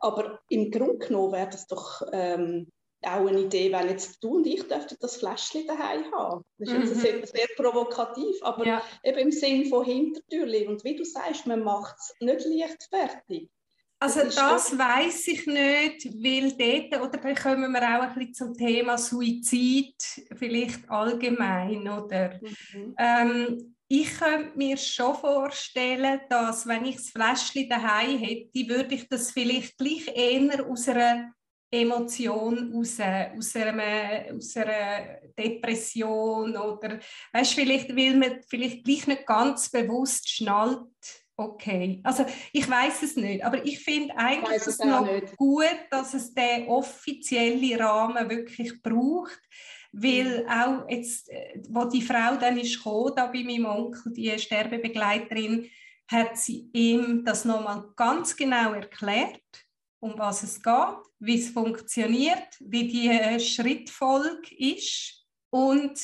Aber 0.00 0.40
im 0.48 0.70
Grunde 0.70 1.06
genommen 1.06 1.32
wäre 1.32 1.50
das 1.50 1.66
doch 1.66 2.02
ähm, 2.12 2.70
auch 3.02 3.26
eine 3.26 3.40
Idee, 3.40 3.72
wenn 3.72 3.88
jetzt 3.88 4.22
du 4.22 4.36
und 4.36 4.46
ich 4.46 4.66
dürften 4.66 4.96
das 5.00 5.16
Fläschchen 5.16 5.66
daheim 5.66 6.10
haben. 6.12 6.44
Das 6.58 6.70
ist 6.70 6.78
jetzt 6.78 6.94
mhm. 6.96 7.00
sehr, 7.00 7.26
sehr, 7.26 7.46
provokativ, 7.56 8.42
aber 8.42 8.66
ja. 8.66 8.82
eben 9.04 9.18
im 9.18 9.32
Sinn 9.32 9.66
von 9.66 9.84
Hintertürchen. 9.84 10.68
Und 10.68 10.84
wie 10.84 10.96
du 10.96 11.04
sagst, 11.04 11.46
man 11.46 11.62
macht 11.62 11.96
es 11.98 12.14
nicht 12.20 12.44
leichtfertig. 12.44 13.48
Also 14.00 14.20
das, 14.22 14.36
das 14.36 14.78
weiß 14.78 15.26
ich 15.28 15.46
nicht, 15.46 16.04
weil 16.22 16.52
dort, 16.52 17.02
oder 17.02 17.34
kommen 17.34 17.72
wir 17.72 17.82
auch 17.82 18.02
ein 18.02 18.14
bisschen 18.14 18.34
zum 18.34 18.54
Thema 18.54 18.96
Suizid, 18.96 19.96
vielleicht 20.36 20.88
allgemein, 20.88 21.88
oder? 21.88 22.38
Mhm. 22.40 22.94
Ähm, 22.96 23.74
ich 23.88 24.18
könnte 24.18 24.56
mir 24.56 24.76
schon 24.76 25.16
vorstellen, 25.16 26.20
dass 26.28 26.66
wenn 26.66 26.84
ich 26.84 26.96
das 26.96 27.10
Fläschchen 27.10 27.68
daheim 27.68 28.18
hätte, 28.18 28.68
würde 28.68 28.94
ich 28.94 29.08
das 29.08 29.32
vielleicht 29.32 29.78
gleich 29.78 30.06
eher 30.14 30.64
aus 30.66 30.88
einer 30.88 31.32
Emotion 31.70 32.72
raus, 32.72 32.98
aus 33.00 33.56
einer, 33.56 34.34
aus 34.34 34.56
einer 34.56 35.20
Depression 35.36 36.56
oder 36.56 36.98
weißt, 37.32 37.54
vielleicht 37.54 37.94
will 37.94 38.16
man 38.16 38.40
vielleicht 38.48 38.84
gleich 38.84 39.06
nicht 39.06 39.26
ganz 39.26 39.70
bewusst 39.70 40.28
schnallt, 40.28 40.86
Okay, 41.40 42.00
also 42.02 42.26
ich 42.52 42.68
weiß 42.68 43.04
es 43.04 43.14
nicht, 43.14 43.44
aber 43.44 43.64
ich 43.64 43.78
finde 43.78 44.12
eigentlich 44.16 44.56
ich 44.56 44.66
es 44.66 44.78
noch 44.80 45.06
nicht. 45.06 45.36
gut, 45.36 45.78
dass 45.88 46.12
es 46.12 46.34
den 46.34 46.66
offiziellen 46.66 47.80
Rahmen 47.80 48.28
wirklich 48.28 48.82
braucht, 48.82 49.38
weil 49.92 50.42
mhm. 50.42 50.50
auch 50.50 50.88
jetzt, 50.88 51.30
äh, 51.30 51.62
wo 51.68 51.84
die 51.84 52.02
Frau 52.02 52.34
dann 52.34 52.58
ist 52.58 52.78
gekommen, 52.78 53.12
da 53.14 53.26
bei 53.26 53.44
meinem 53.44 53.66
Onkel, 53.66 54.12
die 54.14 54.36
Sterbebegleiterin, 54.36 55.70
hat 56.08 56.36
sie 56.36 56.70
ihm 56.72 57.24
das 57.24 57.44
nochmal 57.44 57.84
ganz 57.94 58.34
genau 58.34 58.72
erklärt, 58.72 59.40
um 60.00 60.18
was 60.18 60.42
es 60.42 60.60
geht, 60.60 60.96
wie 61.20 61.38
es 61.38 61.50
funktioniert, 61.50 62.48
wie 62.58 62.88
die 62.88 63.10
äh, 63.10 63.38
Schrittfolge 63.38 64.56
ist 64.58 65.24
und 65.50 66.00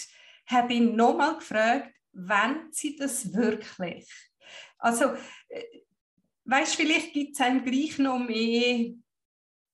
hat 0.46 0.70
ihn 0.70 0.94
nochmal 0.94 1.38
gefragt, 1.38 1.92
wenn 2.12 2.68
sie 2.70 2.94
das 2.94 3.32
wirklich 3.32 4.06
also, 4.84 5.04
äh, 5.48 5.64
weißt 6.44 6.76
vielleicht 6.76 7.14
gibt 7.14 7.34
es 7.34 7.40
einem 7.40 7.64
gleich 7.64 7.98
noch 7.98 8.18
mehr 8.18 8.92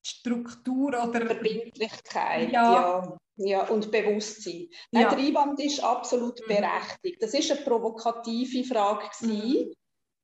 Struktur 0.07 0.89
oder 0.89 1.27
Verbindlichkeit, 1.27 2.53
ja. 2.53 2.73
ja. 2.73 3.19
ja. 3.37 3.69
und 3.69 3.91
Bewusstsein. 3.91 4.69
Nein, 4.93 5.03
ja. 5.03 5.09
Der 5.11 5.19
Einwand 5.19 5.61
ist 5.61 5.83
absolut 5.83 6.41
mhm. 6.43 6.55
berechtigt. 6.55 7.23
Das 7.23 7.35
ist 7.35 7.51
eine 7.51 7.61
provokative 7.63 8.65
Frage. 8.65 9.11
Mhm. 9.21 9.73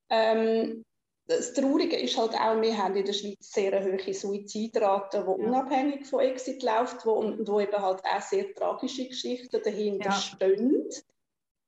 Ähm, 0.09 0.85
das 1.29 1.53
Traurige 1.53 1.97
ist 1.97 2.17
halt 2.17 2.35
auch, 2.35 2.61
wir 2.63 2.79
haben 2.79 2.95
in 2.95 3.05
der 3.05 3.13
Schweiz 3.13 3.51
sehr 3.51 3.85
hohe 3.85 4.15
Suizidrate, 4.15 5.19
die 5.19 5.43
ja. 5.43 5.49
unabhängig 5.49 6.07
von 6.07 6.21
Exit 6.21 6.63
läuft 6.63 7.05
wo, 7.05 7.15
und 7.15 7.49
wo 7.49 7.59
eben 7.59 7.83
halt 7.83 8.05
auch 8.05 8.23
sehr 8.23 8.55
tragische 8.55 9.09
Geschichten 9.09 9.61
dahinter 9.63 10.13
stehen. 10.13 10.89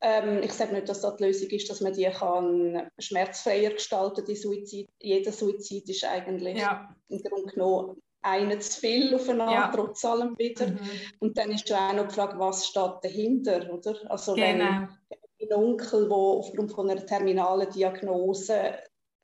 Ähm, 0.00 0.42
ich 0.42 0.52
sage 0.52 0.74
nicht, 0.74 0.88
dass 0.88 1.00
das 1.00 1.16
die 1.16 1.24
Lösung 1.24 1.48
ist, 1.50 1.68
dass 1.68 1.80
man 1.80 1.92
die 1.92 2.04
kann 2.04 2.88
schmerzfreier 2.98 3.70
gestalten 3.70 4.24
kann. 4.24 4.36
Suizid, 4.36 4.88
jeder 5.00 5.32
Suizid 5.32 5.88
ist 5.88 6.04
eigentlich 6.04 6.58
ja. 6.58 6.94
im 7.08 7.20
Grunde 7.22 7.52
genommen 7.52 8.02
einer 8.22 8.60
zu 8.60 8.80
viel 8.80 9.14
aufeinander, 9.14 9.52
ja. 9.52 9.72
trotz 9.74 10.04
allem 10.04 10.36
wieder. 10.38 10.68
Mhm. 10.68 10.78
Und 11.20 11.38
dann 11.38 11.50
ist 11.50 11.68
ja 11.68 11.88
auch 11.88 11.94
noch 11.94 12.08
die 12.08 12.14
Frage, 12.14 12.38
was 12.38 12.66
steht 12.66 12.92
dahinter, 13.02 13.72
oder? 13.72 13.96
Also 14.10 14.34
genau. 14.34 14.48
wenn 14.48 14.62
ein 14.62 15.52
Onkel, 15.52 16.08
der 16.08 16.16
aufgrund 16.16 16.72
von 16.72 16.90
einer 16.90 17.06
terminalen 17.06 17.70
Diagnose 17.70 18.74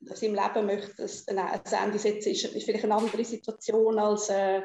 seinem 0.01 0.35
Leben 0.35 0.66
möchte 0.66 1.07
ein, 1.29 1.39
Ende 1.39 1.99
setzen, 1.99 2.33
ist, 2.33 2.45
ist 2.45 2.64
vielleicht 2.64 2.85
eine 2.85 2.95
andere 2.95 3.25
Situation 3.25 3.99
als 3.99 4.29
äh, 4.29 4.62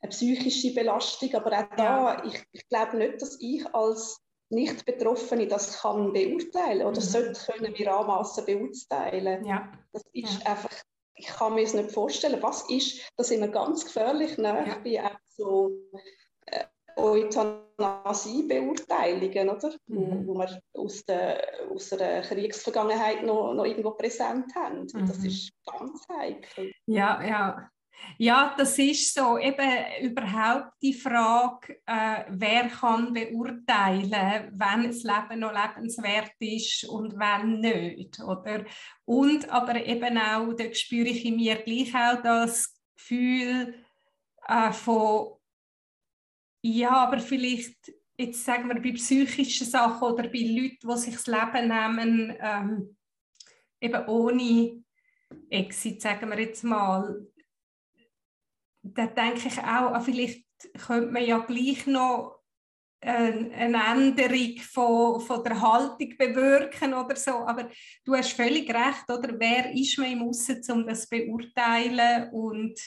eine 0.00 0.10
psychische 0.10 0.74
Belastung. 0.74 1.34
Aber 1.34 1.52
auch 1.52 1.76
da, 1.76 2.14
ja. 2.14 2.24
ich, 2.24 2.42
ich 2.52 2.68
glaube 2.68 2.96
nicht, 2.98 3.22
dass 3.22 3.38
ich 3.40 3.66
als 3.74 4.20
nicht-Betroffene 4.54 5.46
das 5.46 5.80
kann 5.80 6.12
beurteilen 6.12 6.86
oder 6.86 7.00
mhm. 7.00 7.04
sollte 7.04 7.52
können 7.52 7.72
wir 7.76 7.94
anmassen 7.94 8.44
beurteilen. 8.44 9.44
Ja. 9.44 9.70
Das 9.92 10.02
ist 10.12 10.42
ja. 10.42 10.50
einfach, 10.50 10.70
ich 11.14 11.26
kann 11.26 11.54
mir 11.54 11.62
es 11.62 11.74
nicht 11.74 11.92
vorstellen. 11.92 12.42
Was 12.42 12.68
ist, 12.70 13.00
das 13.16 13.30
immer 13.30 13.48
ganz 13.48 13.84
gefährlich, 13.84 14.38
ne? 14.38 14.64
ja. 14.66 14.78
bei 14.82 15.04
auch 15.04 15.18
so 15.28 15.70
äh, 16.46 16.64
Euthanasie-Beurteilungen, 16.96 19.50
oder? 19.50 19.74
Mhm. 19.86 20.26
Wo, 20.26 20.34
wo 20.34 20.38
wir 20.38 20.60
aus 20.74 21.04
der, 21.04 21.46
aus 21.72 21.90
der 21.90 22.22
Kriegsvergangenheit 22.22 23.22
noch, 23.24 23.52
noch 23.54 23.64
irgendwo 23.64 23.92
präsent 23.92 24.52
haben. 24.54 24.86
Mhm. 24.92 25.08
Das 25.08 25.24
ist 25.24 25.50
ganz 25.66 26.06
heikel. 26.08 26.72
Ja, 26.86 27.22
ja. 27.22 27.70
Ja, 28.18 28.54
das 28.56 28.78
ist 28.78 29.14
so. 29.14 29.38
Eben 29.38 29.68
überhaupt 30.02 30.72
die 30.82 30.94
Frage, 30.94 31.80
äh, 31.86 32.24
wer 32.28 32.68
kann 32.68 33.12
beurteilen, 33.12 34.52
wenn 34.52 34.86
das 34.86 35.02
Leben 35.02 35.40
noch 35.40 35.52
lebenswert 35.52 36.32
ist 36.38 36.84
und 36.84 37.18
wenn 37.18 37.60
nicht. 37.60 38.20
Oder? 38.20 38.64
Und 39.04 39.48
aber 39.48 39.84
eben 39.84 40.18
auch, 40.18 40.52
da 40.54 40.72
spüre 40.72 41.08
ich 41.08 41.24
in 41.24 41.36
mir 41.36 41.56
gleich 41.56 41.94
auch 41.94 42.22
das 42.22 42.74
Gefühl 42.96 43.74
äh, 44.46 44.72
von, 44.72 45.34
ja, 46.62 46.90
aber 46.90 47.18
vielleicht, 47.18 47.92
jetzt 48.16 48.44
sagen 48.44 48.68
wir 48.68 48.80
bei 48.80 48.92
psychischen 48.92 49.66
Sachen 49.66 50.02
oder 50.02 50.28
bei 50.28 50.38
Leuten, 50.38 50.88
die 50.88 50.96
sich 50.96 51.14
das 51.14 51.26
Leben 51.26 51.68
nehmen, 51.68 52.36
ähm, 52.40 52.96
eben 53.80 54.06
ohne 54.06 54.82
Exit, 55.50 56.00
sagen 56.00 56.30
wir 56.30 56.40
jetzt 56.40 56.64
mal, 56.64 57.26
da 58.84 59.06
denke 59.06 59.48
ich 59.48 59.58
auch, 59.58 59.92
ah, 59.92 60.00
vielleicht 60.00 60.44
könnte 60.86 61.10
man 61.10 61.24
ja 61.24 61.38
gleich 61.38 61.86
noch 61.86 62.40
eine, 63.00 63.82
Änderung 63.92 64.58
von, 64.58 65.20
von 65.20 65.44
der 65.44 65.60
Haltung 65.60 66.16
bewirken 66.16 66.94
oder 66.94 67.16
so. 67.16 67.32
Aber 67.32 67.68
du 68.04 68.14
hast 68.14 68.32
völlig 68.32 68.68
recht, 68.70 69.08
oder? 69.08 69.38
Wer 69.38 69.72
ist 69.72 69.98
man 69.98 70.12
im 70.12 70.22
Aussen, 70.22 70.62
um 70.70 70.86
das 70.86 71.08
zu 71.08 71.10
beurteilen? 71.10 72.30
Und 72.30 72.78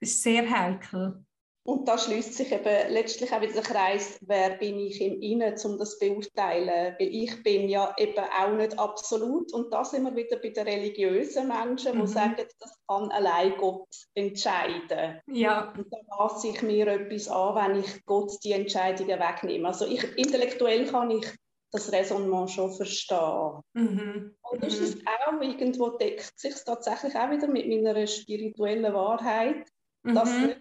es 0.00 0.10
ist 0.10 0.22
sehr 0.22 0.48
heikel. 0.48 1.24
Und 1.68 1.86
da 1.86 1.98
schließt 1.98 2.32
sich 2.32 2.50
eben 2.50 2.94
letztlich 2.94 3.30
auch 3.30 3.42
wieder 3.42 3.52
der 3.52 3.62
Kreis, 3.62 4.18
wer 4.22 4.56
bin 4.56 4.78
ich 4.78 5.02
im 5.02 5.20
Innen, 5.20 5.54
um 5.66 5.76
das 5.76 5.98
zu 5.98 6.08
beurteilen. 6.08 6.96
Weil 6.98 7.14
ich 7.14 7.42
bin 7.42 7.68
ja 7.68 7.94
eben 7.98 8.24
auch 8.40 8.56
nicht 8.56 8.78
absolut. 8.78 9.52
Und 9.52 9.70
da 9.70 9.84
sind 9.84 10.04
wir 10.04 10.16
wieder 10.16 10.38
bei 10.38 10.48
den 10.48 10.66
religiösen 10.66 11.48
Menschen, 11.48 11.92
die 11.92 11.98
mhm. 11.98 12.06
sagen, 12.06 12.42
das 12.58 12.72
kann 12.88 13.10
allein 13.10 13.54
Gott 13.58 13.86
entscheiden. 14.14 15.20
Ja. 15.26 15.74
Und 15.76 15.92
da 15.92 15.98
lasse 16.18 16.48
ich 16.48 16.62
mir 16.62 16.86
etwas 16.86 17.28
an, 17.28 17.54
wenn 17.56 17.80
ich 17.80 18.06
Gott 18.06 18.32
die 18.42 18.52
Entscheidungen 18.52 19.20
wegnehme. 19.20 19.68
Also 19.68 19.86
ich, 19.86 20.02
intellektuell 20.16 20.86
kann 20.86 21.10
ich 21.10 21.26
das 21.70 21.92
Raisonnement 21.92 22.50
schon 22.50 22.72
verstehen. 22.72 23.60
Mhm. 23.74 24.34
Und 24.40 24.64
ist 24.64 24.80
es 24.80 24.96
auch 25.04 25.38
irgendwo 25.42 25.90
deckt 25.90 26.32
sich 26.40 26.54
tatsächlich 26.64 27.14
auch 27.14 27.30
wieder 27.30 27.46
mit 27.46 27.68
meiner 27.68 28.06
spirituellen 28.06 28.94
Wahrheit, 28.94 29.68
mhm. 30.02 30.14
dass 30.14 30.30
nicht 30.30 30.60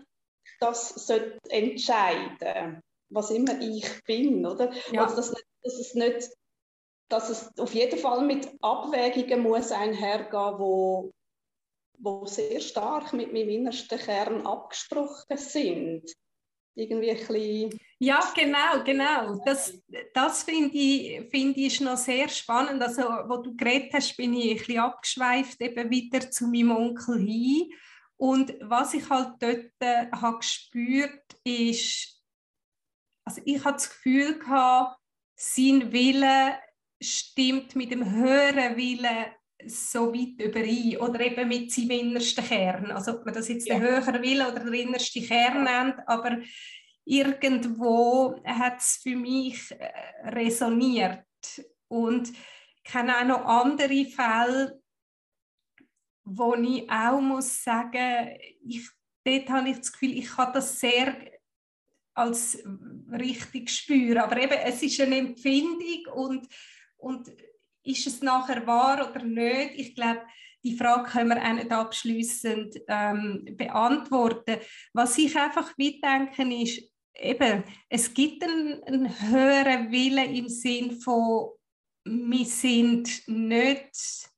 das 0.60 0.90
sollte 0.90 1.40
entscheiden, 1.50 2.82
was 3.10 3.32
immer 3.32 3.60
ich 3.62 4.04
bin, 4.04 4.46
oder? 4.46 4.72
Ja. 4.92 5.04
Also 5.04 5.18
dass, 5.18 5.34
dass, 5.64 5.80
es 5.80 5.94
nicht, 5.94 6.30
dass 7.10 7.30
es 7.30 7.58
auf 7.58 7.74
jeden 7.74 8.00
Fall 8.00 8.22
mit 8.22 8.50
Abwägungen 8.62 9.44
muss 9.44 9.72
einhergehen, 9.72 10.60
wo, 10.60 11.12
wo 12.00 12.26
sehr 12.26 12.60
stark 12.60 13.14
mit 13.14 13.34
meinem 13.34 13.50
innersten 13.50 14.00
Kern 14.00 14.46
abgesprochen 14.46 15.38
sind. 15.38 16.04
Irgendwie 16.76 17.12
ein 17.12 17.18
bisschen 17.18 17.80
ja, 18.00 18.20
genau, 18.36 18.84
genau. 18.84 19.42
Das, 19.44 19.74
das 20.14 20.44
finde 20.44 20.78
ich, 20.78 21.28
find 21.32 21.58
ich 21.58 21.82
noch 21.82 21.98
sehr 21.98 22.30
spannend. 22.30 22.82
Also, 22.82 23.02
wo 23.02 23.38
du 23.38 23.56
geredet 23.56 23.92
hast, 23.94 24.16
bin 24.16 24.36
ich 24.36 24.52
ein 24.52 24.58
bisschen 24.58 24.80
abgeschweift 24.80 25.60
eben 25.62 25.90
wieder 25.90 26.30
zu 26.30 26.46
meinem 26.46 26.72
Onkel 26.72 27.20
hin. 27.20 27.72
Und 28.18 28.56
was 28.62 28.94
ich 28.94 29.10
halt 29.10 29.36
dort 29.40 29.72
äh, 29.80 30.08
habe 30.12 30.40
gespürt, 30.40 31.22
ist, 31.44 32.22
also 33.24 33.42
ich 33.46 33.64
hatte 33.64 33.76
das 33.76 33.90
Gefühl 33.90 34.40
gehabt, 34.40 35.00
sein 35.36 35.92
Wille 35.92 36.58
stimmt 37.02 37.76
mit 37.76 37.92
dem 37.92 38.10
höheren 38.10 38.76
Willen 38.76 39.28
so 39.66 40.14
weit 40.14 40.42
überein 40.42 40.98
oder 40.98 41.20
eben 41.20 41.48
mit 41.48 41.72
seinem 41.72 41.92
innersten 41.92 42.44
Kern. 42.44 42.92
Also 42.92 43.14
ob 43.14 43.26
man 43.26 43.34
das 43.34 43.48
jetzt 43.48 43.68
ja. 43.68 43.76
den 43.76 43.84
höheren 43.84 44.22
Willen 44.22 44.48
oder 44.48 44.60
den 44.60 44.74
innersten 44.74 45.24
Kern 45.24 45.64
nennt, 45.64 45.96
aber 46.08 46.40
irgendwo 47.06 48.42
hat 48.44 48.80
es 48.80 49.00
für 49.02 49.16
mich 49.16 49.72
äh, 49.72 50.30
resoniert. 50.30 51.24
Und 51.88 52.30
ich 52.30 52.84
kenne 52.84 53.18
auch 53.18 53.26
noch 53.26 53.46
andere 53.46 54.06
Fälle, 54.06 54.82
wo 56.30 56.56
ich 56.56 56.90
auch 56.90 57.22
muss 57.22 57.64
sagen, 57.64 58.38
ich, 58.66 58.90
dort 59.24 59.50
habe 59.50 59.70
ich 59.70 59.78
das 59.78 59.94
Gefühl, 59.94 60.18
ich 60.18 60.30
kann 60.30 60.52
das 60.54 60.80
sehr 60.80 61.16
als 62.14 62.64
richtig 63.12 63.70
spüren. 63.70 64.18
Aber 64.18 64.38
eben, 64.38 64.58
es 64.66 64.82
ist 64.82 65.00
eine 65.00 65.18
Empfindung 65.18 66.14
und, 66.14 66.48
und 66.98 67.30
ist 67.84 68.08
es 68.08 68.22
nachher 68.22 68.66
wahr 68.68 69.10
oder 69.10 69.24
nicht? 69.24 69.72
Ich 69.76 69.96
glaube, 69.96 70.22
die 70.64 70.76
Frage 70.76 71.10
können 71.10 71.30
wir 71.30 71.42
auch 71.42 71.54
nicht 71.54 71.72
abschließend 71.72 72.82
ähm, 72.88 73.46
beantworten. 73.56 74.58
Was 74.92 75.18
ich 75.18 75.38
einfach 75.38 75.78
mitdenke, 75.78 76.44
ist, 76.62 76.92
eben, 77.16 77.64
es 77.88 78.14
gibt 78.14 78.44
einen, 78.44 78.84
einen 78.84 79.30
höheren 79.30 79.92
Willen 79.92 80.36
im 80.36 80.50
Sinn 80.50 81.00
von, 81.00 81.52
wir 82.04 82.46
sind 82.46 83.28
nicht 83.28 84.30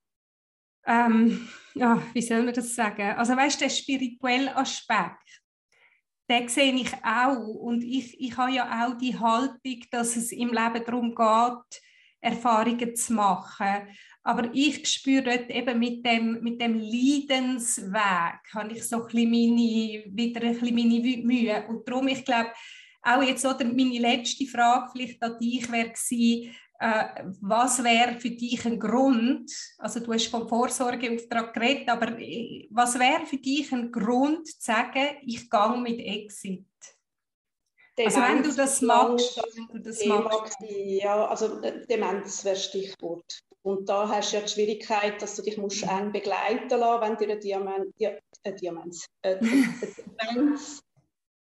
ähm, 0.90 1.48
ja, 1.76 2.02
wie 2.14 2.22
soll 2.22 2.44
man 2.44 2.54
das 2.54 2.74
sagen? 2.76 3.12
Also 3.16 3.36
weißt 3.36 3.62
du, 3.62 3.66
der 3.66 3.70
spirituelle 3.70 4.56
Aspekt, 4.56 5.42
den 6.30 6.48
sehe 6.48 6.74
ich 6.74 6.92
auch. 7.04 7.38
Und 7.38 7.84
ich, 7.84 8.20
ich 8.20 8.36
habe 8.36 8.52
ja 8.52 8.88
auch 8.88 8.98
die 8.98 9.18
Haltung, 9.18 9.86
dass 9.92 10.16
es 10.16 10.32
im 10.32 10.50
Leben 10.50 10.84
darum 10.86 11.16
geht, 11.16 11.82
Erfahrungen 12.22 12.96
zu 12.96 13.14
machen. 13.14 13.88
Aber 14.24 14.50
ich 14.54 14.86
spüre 14.88 15.24
dort 15.24 15.50
eben 15.50 15.80
mit 15.80 16.06
dem, 16.06 16.42
mit 16.42 16.60
dem 16.60 16.76
Leidensweg, 16.76 18.42
habe 18.54 18.74
ich 18.74 18.84
so 18.84 19.06
ein 19.06 19.30
meine, 19.30 20.04
wieder 20.08 20.42
ein 20.42 20.60
meine 20.62 21.24
Mühe. 21.24 21.66
Und 21.68 21.88
darum, 21.88 22.08
ich 22.08 22.26
glaube, 22.26 22.52
auch 23.02 23.24
jetzt 23.24 23.46
oder 23.46 23.64
meine 23.64 24.00
letzte 24.00 24.46
Frage 24.46 24.90
vielleicht 24.92 25.24
an 25.24 25.38
dich 25.40 25.72
wäre 25.72 25.90
gewesen, 25.90 26.54
äh, 26.80 27.24
was 27.42 27.84
wäre 27.84 28.20
für 28.20 28.32
dich 28.32 28.66
ein 28.66 28.80
Grund, 28.80 29.52
also 29.78 30.00
du 30.00 30.14
hast 30.14 30.28
vom 30.28 30.48
Vorsorgeauftrag 30.48 31.54
geredet, 31.54 31.90
aber 31.90 32.18
äh, 32.18 32.68
was 32.72 32.98
wäre 32.98 33.26
für 33.26 33.38
dich 33.38 33.72
ein 33.74 33.92
Grund 33.92 34.48
zu 34.48 34.56
sagen, 34.60 35.18
ich 35.26 35.50
gehe 35.50 35.78
mit 35.78 36.00
Exit? 36.00 36.66
also 37.98 38.22
wenn 38.22 38.44
du 38.44 38.54
das 38.54 38.82
magst, 38.82 39.42
wenn 39.56 39.68
du 39.74 39.90
das 39.90 40.06
magst. 40.06 40.58
Ja, 40.62 41.28
also 41.28 41.62
äh, 41.62 41.86
Demenz 41.86 42.46
wäre 42.46 42.56
Stichwort. 42.56 43.42
Und 43.62 43.90
da 43.90 44.08
hast 44.08 44.32
du 44.32 44.38
ja 44.38 44.44
die 44.44 44.50
Schwierigkeit, 44.50 45.22
dass 45.22 45.36
du 45.36 45.42
dich 45.42 45.58
musst 45.58 45.84
mhm. 45.84 45.90
eng 45.90 46.12
begleiten 46.14 46.70
lassen, 46.70 47.02
wenn 47.02 47.18
dir 47.18 47.30
eine 47.30 47.40
Diamen, 47.40 47.94
Di 48.00 48.06
äh, 48.44 48.54
Diamanz, 48.54 49.06
äh, 49.22 49.38
Demenz 50.22 50.82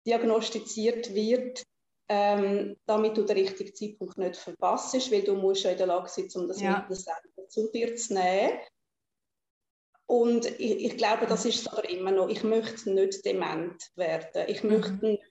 diagnostiziert 0.06 1.14
wird 1.14 1.64
ähm, 2.10 2.76
damit 2.88 3.16
du 3.16 3.24
den 3.24 3.38
richtigen 3.38 3.74
Zeitpunkt 3.74 4.18
nicht 4.18 4.36
verpasst, 4.36 4.94
weil 5.12 5.22
du 5.22 5.36
musst 5.36 5.64
ja 5.64 5.72
in 5.72 5.78
der 5.78 5.88
Lage 5.88 6.10
sein, 6.10 6.28
um 6.36 6.48
das 6.48 6.60
ja. 6.60 6.86
Mittel 6.90 7.48
zu 7.48 7.72
dir 7.72 7.96
zu 7.96 8.16
nehmen. 8.16 8.60
Und 10.08 10.48
ich, 10.60 10.86
ich, 10.86 10.98
glaube, 10.98 11.28
das 11.28 11.46
ist 11.46 11.62
es 11.62 11.68
aber 11.68 11.88
immer 11.88 12.10
noch. 12.10 12.30
Ich 12.30 12.44
möchte 12.44 12.92
nicht 12.92 13.24
dement 13.24 13.92
werden. 13.96 14.46
Ich 14.48 14.64
mhm. 14.64 14.70
möchte 14.72 15.06
nicht 15.06 15.24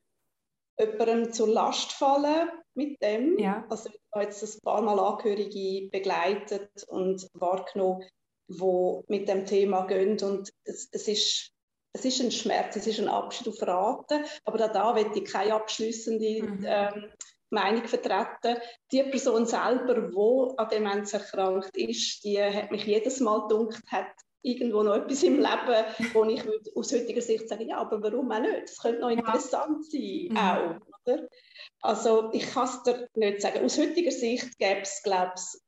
jemandem 0.78 1.32
zur 1.32 1.48
Last 1.48 1.92
fallen 1.92 2.48
mit 2.74 3.02
dem. 3.02 3.36
Ja. 3.40 3.66
Also 3.68 3.88
ich 3.88 4.00
habe 4.12 4.24
jetzt 4.26 4.42
ein 4.42 4.60
paar 4.62 4.80
Mal 4.80 5.00
Angehörige 5.00 5.88
begleitet 5.90 6.84
und 6.86 7.28
wahrgenommen, 7.34 8.04
die 8.46 9.00
mit 9.08 9.28
dem 9.28 9.44
Thema 9.46 9.84
gehen. 9.86 10.22
Und 10.22 10.52
es, 10.62 10.88
es 10.92 11.08
ist 11.08 11.52
es 11.98 12.04
ist 12.04 12.20
ein 12.20 12.30
Schmerz, 12.30 12.76
es 12.76 12.86
ist 12.86 13.00
ein 13.00 13.08
Abschied 13.08 13.48
auf 13.48 13.60
Raten, 13.62 14.24
aber 14.44 14.58
da, 14.58 14.68
da 14.68 14.94
will 14.94 15.10
ich 15.14 15.24
keine 15.24 15.54
abschließende 15.54 16.42
mhm. 16.42 16.64
ähm, 16.66 17.04
Meinung 17.50 17.84
vertreten. 17.86 18.60
Die 18.92 19.02
Person 19.04 19.46
selber, 19.46 19.94
die 19.94 20.58
an 20.58 20.68
Demenz 20.70 21.12
erkrankt 21.12 21.76
ist, 21.76 22.22
die 22.24 22.42
hat 22.42 22.70
mich 22.70 22.84
jedes 22.84 23.20
Mal 23.20 23.46
gedacht, 23.48 23.82
hat 23.88 24.12
irgendwo 24.42 24.82
noch 24.82 24.94
etwas 24.94 25.22
im 25.22 25.36
Leben, 25.36 26.12
wo 26.12 26.24
ich 26.24 26.42
aus 26.76 26.92
heutiger 26.92 27.20
Sicht 27.20 27.48
sagen 27.48 27.68
ja, 27.68 27.78
aber 27.78 28.02
warum 28.02 28.30
auch 28.30 28.40
nicht? 28.40 28.62
Das 28.64 28.78
könnte 28.78 29.00
noch 29.00 29.10
interessant 29.10 29.84
sein, 29.90 30.28
mhm. 30.30 30.36
auch. 30.36 30.76
Oder? 31.04 31.28
Also 31.80 32.30
ich 32.32 32.48
kann 32.50 32.64
es 32.64 32.82
dir 32.82 33.08
nicht 33.14 33.42
sagen. 33.42 33.64
Aus 33.64 33.78
heutiger 33.78 34.10
Sicht 34.10 34.58
gäbe 34.58 34.82
es, 34.82 35.02
glaube 35.02 35.32
ich, 35.36 35.60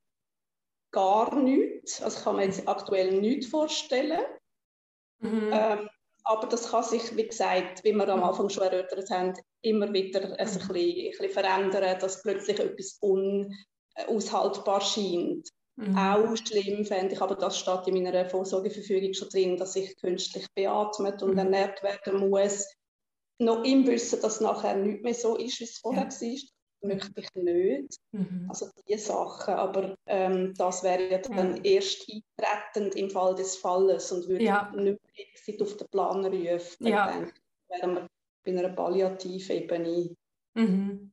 gar 0.91 1.35
nichts. 1.35 2.01
Also 2.01 2.23
kann 2.23 2.37
mir 2.37 2.45
jetzt 2.45 2.67
aktuell 2.67 3.19
nichts 3.19 3.47
vorstellen. 3.47 4.21
Mhm. 5.19 5.51
Ähm, 5.53 5.89
aber 6.23 6.47
das 6.47 6.69
kann 6.69 6.83
sich, 6.83 7.15
wie 7.15 7.27
gesagt, 7.27 7.83
wie 7.83 7.93
wir 7.93 8.07
am 8.09 8.23
Anfang 8.23 8.49
schon 8.49 8.63
erörtert 8.63 9.09
haben, 9.09 9.33
immer 9.61 9.91
wieder 9.91 10.21
ein, 10.21 10.37
bisschen, 10.37 10.61
ein 10.61 10.73
bisschen 10.73 11.29
verändern, 11.29 11.99
dass 11.99 12.21
plötzlich 12.21 12.59
etwas 12.59 12.99
unaushaltbar 12.99 14.81
scheint. 14.81 15.49
mhm. 15.75 15.97
auch 15.97 16.35
schlimm 16.35 16.85
fände 16.85 17.15
ich, 17.15 17.21
aber 17.21 17.35
das 17.35 17.57
steht 17.57 17.87
in 17.87 18.03
meiner 18.03 18.29
Vorsorgeverfügung 18.29 19.13
schon 19.13 19.29
drin, 19.29 19.57
dass 19.57 19.75
ich 19.75 19.97
künstlich 19.97 20.45
beatmet 20.53 21.23
und 21.23 21.31
mhm. 21.31 21.39
ernährt 21.39 21.81
werden 21.83 22.29
muss. 22.29 22.67
Noch 23.39 23.63
im 23.63 23.87
Wissen, 23.87 24.21
dass 24.21 24.35
es 24.35 24.41
nachher 24.41 24.75
nicht 24.75 25.03
mehr 25.03 25.15
so 25.15 25.35
ist, 25.35 25.59
wie 25.59 25.63
es 25.63 25.79
vorher 25.79 26.03
ja. 26.03 26.09
war, 26.09 26.37
möchte 26.81 27.11
ich 27.15 27.33
nicht. 27.35 27.99
Mhm. 28.11 28.45
Also 28.49 28.69
diese 28.87 28.99
Sachen, 28.99 29.53
aber 29.53 29.95
ähm, 30.05 30.53
das 30.57 30.83
wäre 30.83 31.09
ja 31.09 31.17
dann 31.19 31.57
ja. 31.57 31.63
erst 31.63 32.07
eintretend 32.09 32.95
im 32.95 33.09
Fall 33.09 33.35
des 33.35 33.57
Falles 33.57 34.11
und 34.11 34.27
würde 34.27 34.43
ja. 34.43 34.71
nicht 34.75 34.99
Exit 35.15 35.61
auf 35.61 35.77
den 35.77 35.87
Plan 35.89 36.25
rufen. 36.25 36.87
Ja. 36.87 37.07
Dann 37.07 37.31
wären 37.69 37.95
wir 37.95 38.07
bei 38.43 38.59
einer 38.59 38.69
Palliativebene. 38.69 40.15
Mhm. 40.55 41.11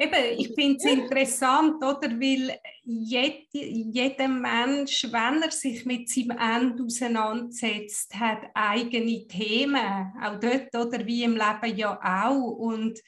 Eben, 0.00 0.38
ich 0.38 0.54
finde 0.54 0.76
es 0.76 0.84
interessant, 0.84 1.82
oder? 1.82 2.08
Weil 2.20 2.56
jed, 2.84 3.48
jeder 3.50 4.28
Mensch, 4.28 5.08
wenn 5.10 5.42
er 5.42 5.50
sich 5.50 5.84
mit 5.86 6.08
seinem 6.08 6.38
Ende 6.38 6.84
auseinandersetzt, 6.84 8.14
hat 8.14 8.42
eigene 8.54 9.26
Themen. 9.26 10.12
Auch 10.22 10.38
dort, 10.38 10.72
oder 10.76 11.04
wie 11.04 11.24
im 11.24 11.34
Leben 11.34 11.76
ja 11.76 11.98
auch. 12.00 12.58
Und 12.58 13.00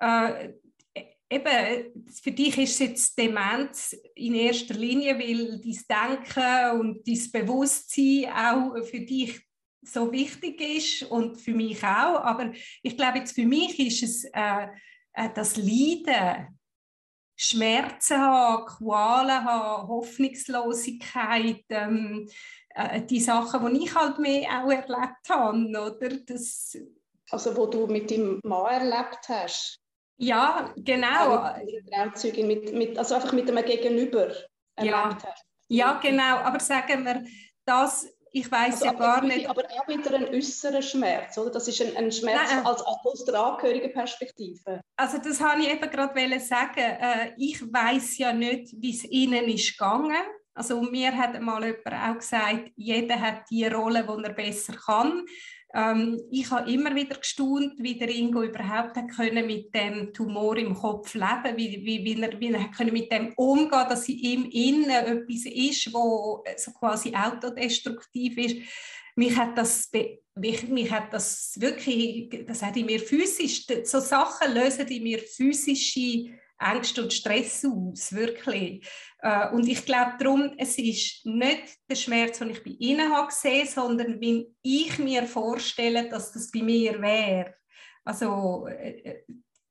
äh, 0.00 0.54
eben, 1.30 2.06
für 2.22 2.32
dich 2.32 2.58
ist 2.58 2.78
jetzt 2.80 3.18
Demenz 3.18 3.96
in 4.14 4.34
erster 4.34 4.74
Linie, 4.74 5.18
weil 5.18 5.60
dein 5.60 6.16
Denken 6.18 6.80
und 6.80 7.06
dein 7.06 7.32
Bewusstsein 7.32 8.32
auch 8.32 8.84
für 8.84 9.00
dich 9.00 9.40
so 9.82 10.10
wichtig 10.12 10.60
ist 10.60 11.02
und 11.10 11.36
für 11.36 11.52
mich 11.52 11.82
auch. 11.82 12.20
Aber 12.22 12.52
ich 12.82 12.96
glaube, 12.96 13.18
jetzt 13.18 13.34
für 13.34 13.46
mich 13.46 13.78
ist 13.78 14.02
es 14.02 14.24
äh, 14.32 14.68
äh, 15.12 15.30
das 15.34 15.56
Leiden, 15.56 16.58
Schmerzen 17.36 18.18
haben, 18.18 18.66
Qualen 18.66 19.44
haben, 19.44 19.88
Hoffnungslosigkeit, 19.88 21.64
ähm, 21.68 22.28
äh, 22.70 23.02
die 23.02 23.20
Sachen, 23.20 23.72
die 23.72 23.84
ich 23.84 23.94
halt 23.94 24.18
mehr 24.18 24.48
auch 24.50 24.70
erlebt 24.70 25.28
habe, 25.28 25.68
oder? 25.68 26.16
Das, 26.26 26.76
also 27.30 27.56
wo 27.56 27.66
du 27.66 27.86
mit 27.86 28.10
dem 28.10 28.40
Mann 28.42 28.66
erlebt 28.66 29.28
hast? 29.28 29.80
Ja, 30.18 30.72
genau. 30.76 31.54
Mit, 31.64 32.36
mit, 32.36 32.74
mit, 32.74 32.98
also 32.98 33.14
einfach 33.14 33.32
mit 33.32 33.48
einem 33.50 33.64
Gegenüber 33.64 34.32
ja. 34.80 35.14
hast. 35.14 35.44
Ja, 35.68 35.98
genau. 36.02 36.38
Aber 36.38 36.60
sagen 36.60 37.04
wir, 37.04 37.24
das 37.64 38.06
ich 38.32 38.50
weiß 38.50 38.82
also, 38.82 38.84
ja 38.86 38.92
gar 38.92 39.24
nicht. 39.24 39.48
Aber 39.48 39.64
auch 39.64 39.88
wieder 39.88 40.14
ein 40.14 40.28
äußerer 40.28 40.82
Schmerz, 40.82 41.38
oder? 41.38 41.50
Das 41.50 41.68
ist 41.68 41.80
ein, 41.80 41.96
ein 41.96 42.12
Schmerz 42.12 42.50
Nein, 42.50 42.66
als, 42.66 42.82
aus 42.82 43.24
der 43.24 43.34
Angehörigenperspektive. 43.40 44.80
Also 44.96 45.18
das 45.18 45.40
habe 45.40 45.60
ich 45.62 45.70
eben 45.70 45.90
gerade 45.90 46.40
sagen. 46.40 46.78
Äh, 46.78 47.32
ich 47.36 47.60
weiß 47.60 48.18
ja 48.18 48.32
nicht, 48.32 48.74
wie 48.78 48.90
es 48.90 49.04
ihnen 49.04 49.44
ist 49.48 49.78
gegangen. 49.78 50.22
Also 50.54 50.82
mir 50.82 51.16
hat 51.16 51.40
mal 51.40 51.64
jemand 51.64 51.86
auch 51.86 52.18
gesagt, 52.18 52.72
jeder 52.76 53.20
hat 53.20 53.48
die 53.50 53.66
Rolle, 53.66 54.04
die 54.04 54.24
er 54.24 54.32
besser 54.32 54.74
kann. 54.74 55.24
Ähm, 55.78 56.20
ich 56.30 56.50
habe 56.50 56.70
immer 56.70 56.94
wieder 56.94 57.16
gestaunt, 57.16 57.74
wie 57.78 57.96
der 57.96 58.08
Ingo 58.08 58.42
überhaupt 58.42 58.96
hat 58.96 59.10
können 59.14 59.46
mit 59.46 59.72
dem 59.72 60.12
Tumor 60.12 60.56
im 60.56 60.74
Kopf 60.74 61.14
leben, 61.14 61.56
wie, 61.56 61.84
wie, 61.84 62.04
wie 62.04 62.20
er, 62.20 62.40
wie 62.40 62.52
er 62.52 62.68
können 62.68 62.92
mit 62.92 63.12
dem 63.12 63.32
umgehen, 63.36 63.86
dass 63.88 64.08
ihm 64.08 64.46
innen 64.50 64.90
etwas 64.90 65.44
ist, 65.46 65.92
wo 65.92 66.42
so 66.56 66.72
quasi 66.72 67.14
autodestruktiv 67.14 68.36
ist. 68.38 68.56
Mich 69.14 69.36
hat 69.36 69.56
das 69.56 69.90
mich, 70.34 70.68
mich 70.68 70.90
hat 70.90 71.12
das 71.12 71.60
wirklich, 71.60 72.44
das 72.46 72.62
hat 72.62 72.76
in 72.76 72.86
mir 72.86 73.00
physisch, 73.00 73.66
so 73.84 74.00
Sachen 74.00 74.54
lösen 74.54 74.86
in 74.88 75.02
mir 75.02 75.18
physische 75.18 76.30
Ängste 76.60 77.02
und 77.02 77.12
Stress 77.12 77.64
aus, 77.64 78.12
wirklich. 78.12 78.84
Äh, 79.20 79.50
und 79.50 79.66
ich 79.68 79.84
glaube 79.84 80.12
darum, 80.18 80.54
es 80.58 80.78
ist 80.78 81.26
nicht 81.26 81.76
der 81.88 81.96
Schmerz, 81.96 82.38
den 82.38 82.50
ich 82.50 82.62
bei 82.62 82.70
Ihnen 82.78 83.12
habe 83.12 83.28
gesehen, 83.28 83.66
sondern 83.66 84.20
wenn 84.20 84.54
ich 84.62 84.98
mir 84.98 85.24
vorstelle, 85.24 86.08
dass 86.08 86.32
das 86.32 86.50
bei 86.50 86.62
mir 86.62 87.00
wäre. 87.00 87.54
Also 88.04 88.66
äh, 88.68 89.00
äh, 89.00 89.24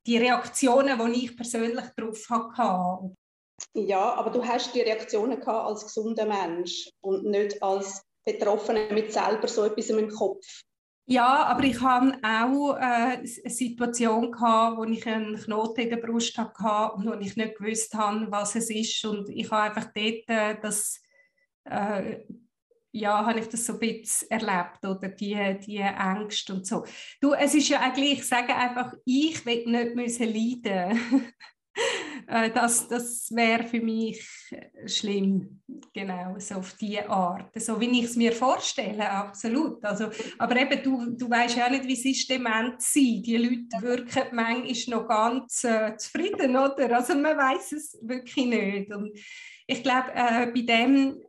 die 0.06 0.18
Reaktionen, 0.18 1.14
die 1.14 1.26
ich 1.26 1.38
persönlich 1.38 1.86
darauf 1.95 2.30
hatte. 2.30 3.14
Ja, 3.74 4.14
aber 4.14 4.30
du 4.30 4.45
hast 4.45 4.74
die 4.76 4.82
Reaktionen 4.82 5.39
gehabt 5.39 5.68
als 5.68 5.84
gesunder 5.84 6.26
Mensch 6.26 6.89
und 7.02 7.26
nicht 7.26 7.62
als 7.62 8.04
Betroffener 8.24 8.91
mit 8.93 9.12
selber 9.12 9.48
so 9.48 9.66
etwas 9.66 9.89
im 9.89 10.10
Kopf. 10.10 10.45
Ja, 11.10 11.45
aber 11.45 11.64
ich 11.64 11.80
hatte 11.80 12.18
auch 12.22 12.76
äh, 12.76 12.82
eine 12.82 13.26
Situation 13.26 14.30
gehabt, 14.30 14.78
wo 14.78 14.84
ich 14.84 15.08
einen 15.08 15.38
Knoten 15.38 15.80
in 15.82 15.89
der 15.89 15.97
Brust 15.97 16.38
hatte 16.38 16.95
und 16.95 17.05
wo 17.05 17.14
ich 17.14 17.38
nicht 17.38 17.58
gewusst 17.58 17.93
habe, 17.93 18.30
was 18.30 18.55
es 18.55 18.70
ist. 18.70 19.05
Und 19.05 19.30
ich 19.30 19.49
habe 19.49 19.74
einfach 19.74 19.86
dort 19.93 20.28
äh, 20.28 20.60
das, 20.62 21.01
äh, 21.64 22.26
ja, 22.91 23.26
habe 23.26 23.39
ich 23.39 23.47
das 23.47 23.66
so 23.66 23.74
ein 23.74 23.80
bisschen 23.80 24.30
erlebt, 24.32 24.84
oder 24.84 25.08
die, 25.08 25.58
die 25.66 25.78
Ängste 25.78 26.53
und 26.53 26.68
so. 26.68 26.84
Du, 27.22 27.34
es 27.34 27.55
ist 27.55 27.70
ja 27.70 27.80
eigentlich, 27.80 28.20
ich 28.20 28.28
sage 28.28 28.53
einfach, 28.53 28.93
ich 29.05 29.45
will 29.45 29.66
nicht 29.66 29.95
müssen 29.95 30.28
leiden 30.28 30.99
Äh, 32.28 32.52
das, 32.52 32.88
das 32.88 33.34
wäre 33.34 33.64
für 33.64 33.80
mich 33.80 34.28
schlimm, 34.86 35.62
genau, 35.94 36.36
so 36.40 36.56
auf 36.56 36.74
diese 36.74 37.10
Art. 37.10 37.50
So 37.60 37.80
wie 37.80 38.00
ich 38.00 38.06
es 38.06 38.16
mir 38.16 38.34
vorstelle, 38.34 39.10
absolut. 39.10 39.84
Also, 39.84 40.10
aber 40.38 40.58
eben, 40.58 40.84
du, 40.84 41.12
du 41.12 41.30
weißt 41.30 41.56
ja 41.56 41.70
nicht, 41.70 41.86
wie 41.86 41.94
es 41.94 42.06
ist, 42.06 42.30
dement 42.30 42.82
zu 42.82 43.00
sein. 43.00 43.24
Die 43.24 43.38
Leute 43.38 43.82
wirken 43.82 44.36
manchmal 44.36 45.00
noch 45.00 45.08
ganz 45.08 45.64
äh, 45.64 45.96
zufrieden, 45.96 46.56
oder? 46.58 46.98
Also 46.98 47.16
man 47.16 47.38
weiß 47.38 47.72
es 47.72 47.98
wirklich 48.02 48.46
nicht. 48.46 48.94
Und 48.94 49.18
ich 49.66 49.82
glaube, 49.82 50.12
äh, 50.14 50.48
bei 50.48 50.62
dem 50.62 51.22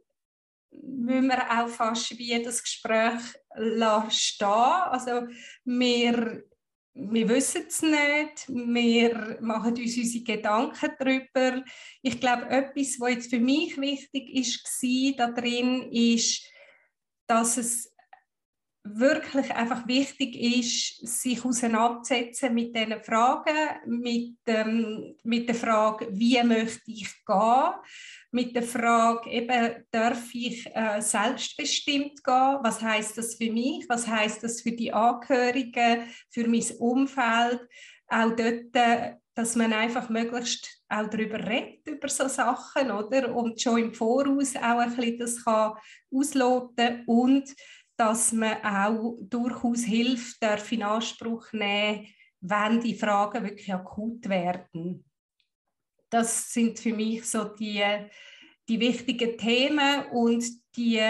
müssen 0.71 1.29
wir 1.29 1.61
auch 1.61 1.69
fast 1.69 2.19
wie 2.19 2.43
das 2.43 2.63
Gespräch 2.63 3.21
stehen. 4.09 4.47
Also 4.47 5.29
wir 5.65 6.45
wir 7.01 7.29
wissen 7.29 7.65
es 7.69 7.81
nicht, 7.81 8.49
wir 8.49 9.39
machen 9.41 9.77
uns 9.77 9.97
unsere 9.97 10.25
Gedanken 10.25 10.91
darüber. 10.99 11.65
Ich 12.03 12.19
glaube, 12.19 12.51
etwas, 12.51 12.99
was 12.99 13.11
jetzt 13.11 13.31
für 13.31 13.39
mich 13.39 13.79
wichtig 13.81 14.35
ist, 14.35 14.65
war 14.65 15.29
da 15.29 15.41
drin, 15.41 15.93
ist, 15.93 16.45
dass 17.29 17.57
es 17.57 17.95
wirklich 18.85 19.55
einfach 19.55 19.87
wichtig 19.87 20.35
ist, 20.35 21.07
sich 21.21 21.45
auseinanderzusetzen 21.45 22.55
mit 22.55 22.75
diesen 22.75 23.03
Fragen, 23.03 23.55
mit, 23.87 24.37
ähm, 24.47 25.17
mit 25.23 25.49
der 25.49 25.55
Frage, 25.55 26.09
wie 26.11 26.43
möchte 26.43 26.91
ich 26.91 27.09
gehen, 27.27 27.73
mit 28.31 28.55
der 28.55 28.63
Frage, 28.63 29.31
eben, 29.31 29.85
darf 29.91 30.35
ich 30.35 30.67
äh, 30.75 31.01
selbstbestimmt 31.01 32.23
gehen? 32.23 32.59
Was 32.63 32.81
heißt 32.81 33.19
das 33.19 33.35
für 33.35 33.51
mich? 33.51 33.87
Was 33.89 34.07
heißt 34.07 34.43
das 34.43 34.63
für 34.63 34.73
die 34.73 34.93
Angehörigen, 34.93 36.03
für 36.31 36.47
mein 36.47 36.65
Umfeld? 36.79 37.61
Auch 38.09 38.31
dort, 38.37 38.75
äh, 38.75 39.15
dass 39.35 39.55
man 39.55 39.73
einfach 39.73 40.09
möglichst 40.09 40.83
auch 40.89 41.09
darüber 41.09 41.39
redet, 41.39 41.87
über 41.87 42.09
so 42.09 42.27
Sachen, 42.29 42.91
oder? 42.91 43.35
Und 43.35 43.61
schon 43.61 43.79
im 43.79 43.95
Voraus 43.95 44.57
auch 44.57 44.79
ein 44.79 44.97
bisschen 44.97 45.19
das 45.19 45.45
kann 45.45 45.75
ausloten 46.11 47.05
und 47.07 47.55
dass 47.99 48.33
man 48.33 48.65
auch 48.65 49.19
durchaus 49.21 49.85
hilft, 49.85 50.43
darf 50.43 50.71
in 50.73 50.83
Anspruch 50.83 51.53
nehmen, 51.53 52.07
wenn 52.41 52.81
die 52.81 52.95
Fragen 52.95 53.45
wirklich 53.45 53.73
akut 53.75 54.29
werden 54.29 55.05
das 56.11 56.53
sind 56.53 56.79
für 56.79 56.93
mich 56.93 57.25
so 57.25 57.45
die, 57.45 57.85
die 58.69 58.81
wichtigen 58.81 59.37
Themen 59.37 60.07
und 60.13 60.45
die, 60.77 61.03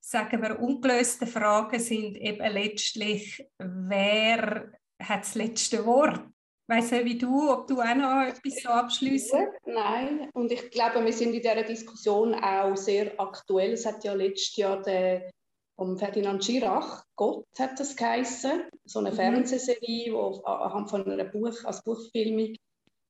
sagen 0.00 0.42
wir, 0.42 0.58
ungelösten 0.58 1.28
Fragen 1.28 1.78
sind 1.78 2.16
eben 2.16 2.52
letztlich, 2.52 3.46
wer 3.58 4.72
hat 5.00 5.20
das 5.20 5.34
letzte 5.34 5.84
Wort? 5.86 6.20
Weißt 6.68 6.92
du, 6.92 7.04
wie 7.04 7.18
du, 7.18 7.50
ob 7.50 7.66
du 7.66 7.80
auch 7.80 7.94
noch 7.96 8.22
etwas 8.22 8.62
so 8.62 8.68
abschließen? 8.68 9.48
Nein, 9.66 10.30
und 10.34 10.52
ich 10.52 10.70
glaube, 10.70 11.04
wir 11.04 11.12
sind 11.12 11.34
in 11.34 11.42
dieser 11.42 11.64
Diskussion 11.64 12.32
auch 12.34 12.76
sehr 12.76 13.12
aktuell. 13.18 13.72
Es 13.72 13.84
hat 13.84 14.04
ja 14.04 14.12
letztes 14.12 14.56
Jahr 14.56 14.80
den 14.80 15.22
vom 15.80 15.96
Ferdinand 15.96 16.44
Schirach, 16.44 17.06
Gott 17.16 17.46
hat 17.58 17.80
das 17.80 17.96
geheißen, 17.96 18.64
so 18.84 18.98
eine 18.98 19.12
mhm. 19.12 19.14
Fernsehserie, 19.14 20.12
wo 20.12 20.42
anhand 20.44 20.90
von 20.90 21.10
einer 21.10 21.24
Buch, 21.24 21.64
als 21.64 21.82
Buchfilmung 21.82 22.54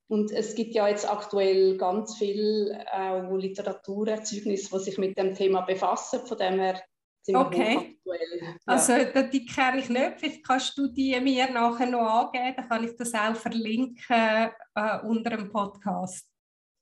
und 0.06 0.30
es 0.30 0.54
gibt 0.54 0.74
ja 0.74 0.86
jetzt 0.86 1.08
aktuell 1.08 1.76
ganz 1.76 2.16
viel 2.16 2.76
äh, 2.92 3.20
Literaturerzeugnisse, 3.20 4.68
die 4.72 4.84
sich 4.84 4.98
mit 4.98 5.16
dem 5.16 5.36
Thema 5.36 5.60
befassen. 5.60 6.26
Von 6.26 6.36
dem 6.36 6.58
her 6.58 6.82
sind 7.22 7.36
wir 7.36 7.46
okay. 7.46 7.76
aktuell. 7.76 8.40
Ja. 8.40 8.54
Also 8.66 8.92
die 9.32 9.46
kenne 9.46 9.78
ich 9.78 9.88
nicht. 9.88 10.18
Vielleicht 10.18 10.44
kannst 10.44 10.76
du 10.76 10.88
die 10.88 11.18
mir 11.20 11.48
nachher 11.52 11.86
noch 11.86 12.00
angeben. 12.00 12.54
Dann 12.56 12.68
kann 12.68 12.84
ich 12.84 12.96
das 12.96 13.14
auch 13.14 13.36
verlinken 13.36 14.50
äh, 14.74 14.98
unter 15.04 15.30
dem 15.36 15.48
Podcast. 15.52 16.28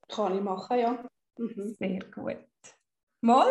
Kann 0.09 0.35
ich 0.35 0.43
machen, 0.43 0.79
ja. 0.79 1.05
Mhm. 1.39 1.77
Sehr 1.79 2.01
gut. 2.15 2.39
Mal, 3.21 3.49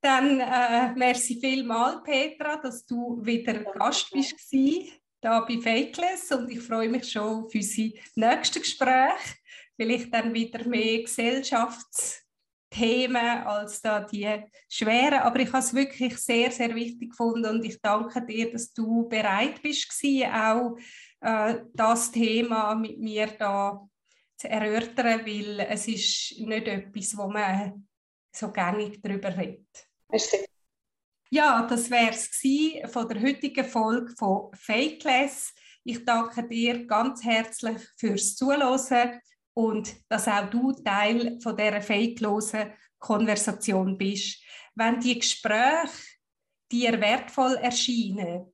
dann 0.00 0.40
äh, 0.40 0.94
merci 0.94 1.38
vielmals, 1.40 2.02
Petra, 2.02 2.56
dass 2.56 2.84
du 2.86 3.24
wieder. 3.24 3.64
Gast 3.72 4.10
bist 4.12 4.36
da 5.20 5.40
bei 5.40 5.58
Fakeless 5.58 6.30
und 6.32 6.50
ich 6.50 6.60
freue 6.60 6.88
mich 6.88 7.10
schon 7.10 7.44
auf 7.44 7.54
unsere 7.54 7.92
nächsten 8.14 8.60
Gespräche. 8.60 9.34
Vielleicht 9.76 10.12
dann 10.12 10.32
wieder 10.32 10.66
mehr 10.66 11.04
Gesellschafts- 11.04 12.28
Themen 12.70 13.16
als 13.16 13.80
da 13.80 14.00
die 14.00 14.44
schweren. 14.68 15.20
Aber 15.20 15.40
ich 15.40 15.48
habe 15.48 15.58
es 15.58 15.74
wirklich 15.74 16.16
sehr, 16.18 16.50
sehr 16.50 16.74
wichtig 16.74 17.10
gefunden 17.10 17.46
und 17.46 17.64
ich 17.64 17.80
danke 17.80 18.24
dir, 18.24 18.52
dass 18.52 18.72
du 18.72 19.08
bereit 19.08 19.62
bist, 19.62 19.88
auch 20.32 20.76
äh, 21.20 21.60
das 21.72 22.12
Thema 22.12 22.74
mit 22.74 22.98
mir 22.98 23.26
da 23.38 23.88
zu 24.36 24.48
erörtern, 24.48 25.26
weil 25.26 25.60
es 25.60 25.88
ist 25.88 26.38
nicht 26.38 26.68
etwas, 26.68 27.16
wo 27.16 27.28
man 27.28 27.88
so 28.34 28.52
gängig 28.52 29.00
darüber 29.02 29.36
redet. 29.36 29.87
Merci. 30.10 30.38
Ja, 31.30 31.66
das 31.66 31.90
wäre 31.90 32.10
es 32.10 32.30
von 32.90 33.06
der 33.08 33.20
heutigen 33.20 33.64
Folge 33.64 34.14
von 34.16 34.50
Fakeless. 34.54 35.52
Ich 35.84 36.02
danke 36.04 36.48
dir 36.48 36.86
ganz 36.86 37.22
herzlich 37.22 37.76
fürs 37.98 38.34
Zuhören 38.34 39.20
und 39.52 39.94
dass 40.08 40.26
auch 40.26 40.48
du 40.48 40.72
Teil 40.72 41.38
von 41.42 41.56
dieser 41.56 41.82
fakelosen 41.82 42.72
Konversation 42.98 43.98
bist. 43.98 44.42
Wenn 44.74 45.00
die 45.00 45.18
Gespräche 45.18 45.92
dir 46.72 46.98
wertvoll 47.00 47.56
erscheinen, 47.56 48.50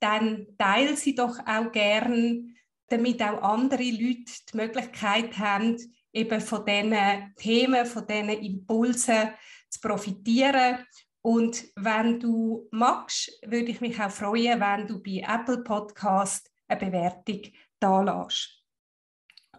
dann 0.00 0.46
teile 0.58 0.96
sie 0.96 1.14
doch 1.14 1.38
auch 1.46 1.70
gern, 1.70 2.56
damit 2.88 3.22
auch 3.22 3.42
andere 3.42 3.90
Leute 3.90 4.32
die 4.52 4.56
Möglichkeit 4.56 5.38
haben, 5.38 5.76
eben 6.12 6.40
von 6.40 6.64
diesen 6.64 7.34
Themen, 7.36 7.86
von 7.86 8.06
diesen 8.06 8.30
Impulsen 8.30 9.30
zu 9.68 9.80
profitieren. 9.80 10.84
Und 11.22 11.64
wenn 11.76 12.20
du 12.20 12.68
magst, 12.70 13.40
würde 13.44 13.70
ich 13.70 13.80
mich 13.80 14.00
auch 14.00 14.10
freuen, 14.10 14.60
wenn 14.60 14.86
du 14.86 15.02
bei 15.02 15.22
Apple 15.26 15.62
Podcast 15.64 16.50
eine 16.68 16.80
Bewertung 16.80 17.42
da 17.80 18.02
lässt. 18.02 18.62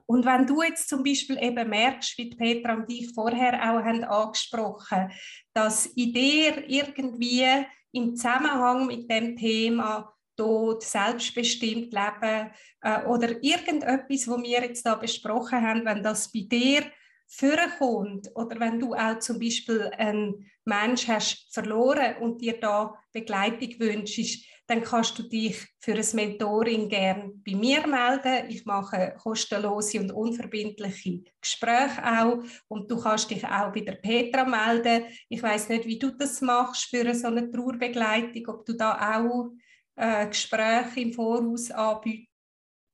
Und 0.05 0.26
wenn 0.26 0.47
du 0.47 0.62
jetzt 0.62 0.88
zum 0.88 1.03
Beispiel 1.03 1.38
eben 1.41 1.70
merkst, 1.70 2.18
wie 2.18 2.30
Petra 2.30 2.76
und 2.76 2.89
ich 2.89 3.14
vorher 3.14 3.55
auch 3.55 3.84
haben 3.84 4.05
angesprochen, 4.05 5.12
dass 5.53 5.88
in 5.88 6.14
dir 6.14 6.64
irgendwie 6.70 7.45
im 7.91 8.16
Zusammenhang 8.16 8.88
mit 8.88 9.12
dem 9.12 9.36
Thema 9.36 10.14
Tod, 10.38 10.84
selbstbestimmt 10.84 11.91
leben 11.91 12.51
äh, 12.82 13.03
oder 13.05 13.43
irgendetwas, 13.43 14.28
was 14.28 14.43
wir 14.43 14.62
jetzt 14.62 14.86
da 14.86 14.95
besprochen 14.95 15.62
haben, 15.62 15.84
wenn 15.84 16.03
das 16.03 16.32
bei 16.32 16.45
dir 16.49 16.84
vorkommt 17.28 18.30
oder 18.36 18.59
wenn 18.59 18.80
du 18.80 18.93
auch 18.93 19.19
zum 19.19 19.39
Beispiel 19.39 19.91
einen 19.97 20.49
Mensch 20.65 21.07
hast 21.07 21.53
verloren 21.53 22.15
und 22.21 22.41
dir 22.41 22.59
da 22.59 22.95
Begleitung 23.13 23.80
wünschst, 23.80 24.45
dann 24.67 24.84
kannst 24.84 25.17
du 25.17 25.23
dich 25.23 25.65
für 25.80 25.93
ein 25.93 26.05
Mentoring 26.13 26.89
gern 26.89 27.41
bei 27.45 27.55
mir 27.55 27.88
melden. 27.88 28.49
Ich 28.49 28.65
mache 28.65 29.15
kostenlose 29.21 29.99
und 29.99 30.11
unverbindliche 30.11 31.23
Gespräche 31.39 32.03
auch 32.03 32.43
und 32.67 32.91
du 32.91 32.99
kannst 33.01 33.32
dich 33.32 33.45
auch 33.45 33.71
bei 33.71 33.82
der 33.82 33.93
Petra 33.93 34.43
melden. 34.43 35.05
Ich 35.30 35.41
weiß 35.41 35.69
nicht, 35.69 35.86
wie 35.86 35.97
du 35.97 36.11
das 36.11 36.41
machst 36.41 36.89
für 36.89 37.13
so 37.15 37.28
eine 37.28 37.49
Trauerbegleitung, 37.49 38.47
ob 38.47 38.65
du 38.65 38.73
da 38.73 39.19
auch 39.19 39.51
äh, 39.95 40.28
Gespräche 40.28 40.99
im 40.99 41.13
Voraus 41.13 41.71
anbietest. 41.71 42.28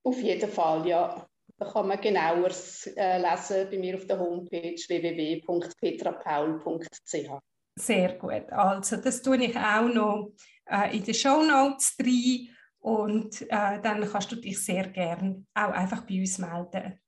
Auf 0.04 0.22
jeden 0.22 0.50
Fall, 0.50 0.88
ja. 0.88 1.28
Da 1.58 1.72
kann 1.72 1.88
man 1.88 2.02
genaueres 2.02 2.88
äh, 2.96 3.20
lesen 3.20 3.70
bei 3.70 3.78
mir 3.78 3.96
auf 3.96 4.06
der 4.06 4.20
Homepage 4.20 4.76
www.petrapaul.ch. 4.76 7.30
Sehr 7.76 8.14
gut. 8.14 8.52
Also 8.52 8.98
das 8.98 9.22
tue 9.22 9.38
ich 9.38 9.56
auch 9.58 9.88
noch 9.88 10.34
äh, 10.70 10.98
in 10.98 11.04
den 11.04 11.14
Show 11.14 11.44
Notes 11.44 11.96
rein 12.00 12.50
und 12.80 13.42
äh, 13.44 13.80
dann 13.82 14.10
kannst 14.10 14.32
du 14.32 14.36
dich 14.36 14.64
sehr 14.64 14.88
gern 14.90 15.46
auch 15.54 15.72
einfach 15.72 16.06
bei 16.06 16.20
uns 16.20 16.38
melden. 16.38 17.00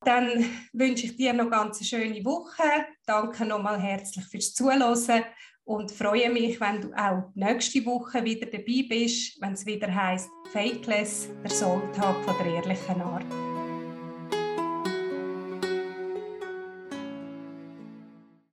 Dann 0.00 0.44
wünsche 0.72 1.06
ich 1.06 1.16
dir 1.16 1.32
noch 1.32 1.50
ganz 1.50 1.78
eine 1.78 1.86
schöne 1.86 2.24
Woche. 2.24 2.86
Danke 3.06 3.46
nochmal 3.46 3.80
herzlich 3.80 4.24
fürs 4.26 4.52
Zuhören 4.52 5.24
und 5.64 5.90
freue 5.90 6.30
mich, 6.30 6.60
wenn 6.60 6.82
du 6.82 6.92
auch 6.92 7.30
nächste 7.34 7.84
Woche 7.86 8.22
wieder 8.22 8.46
dabei 8.46 8.84
bist, 8.88 9.40
wenn 9.40 9.54
es 9.54 9.64
wieder 9.64 9.92
heißt 9.92 10.28
Fakeless, 10.52 11.30
der 11.42 11.50
Soultag 11.50 12.16
von 12.24 12.34
der 12.38 12.54
ehrlichen 12.54 13.00
Art. 13.00 13.53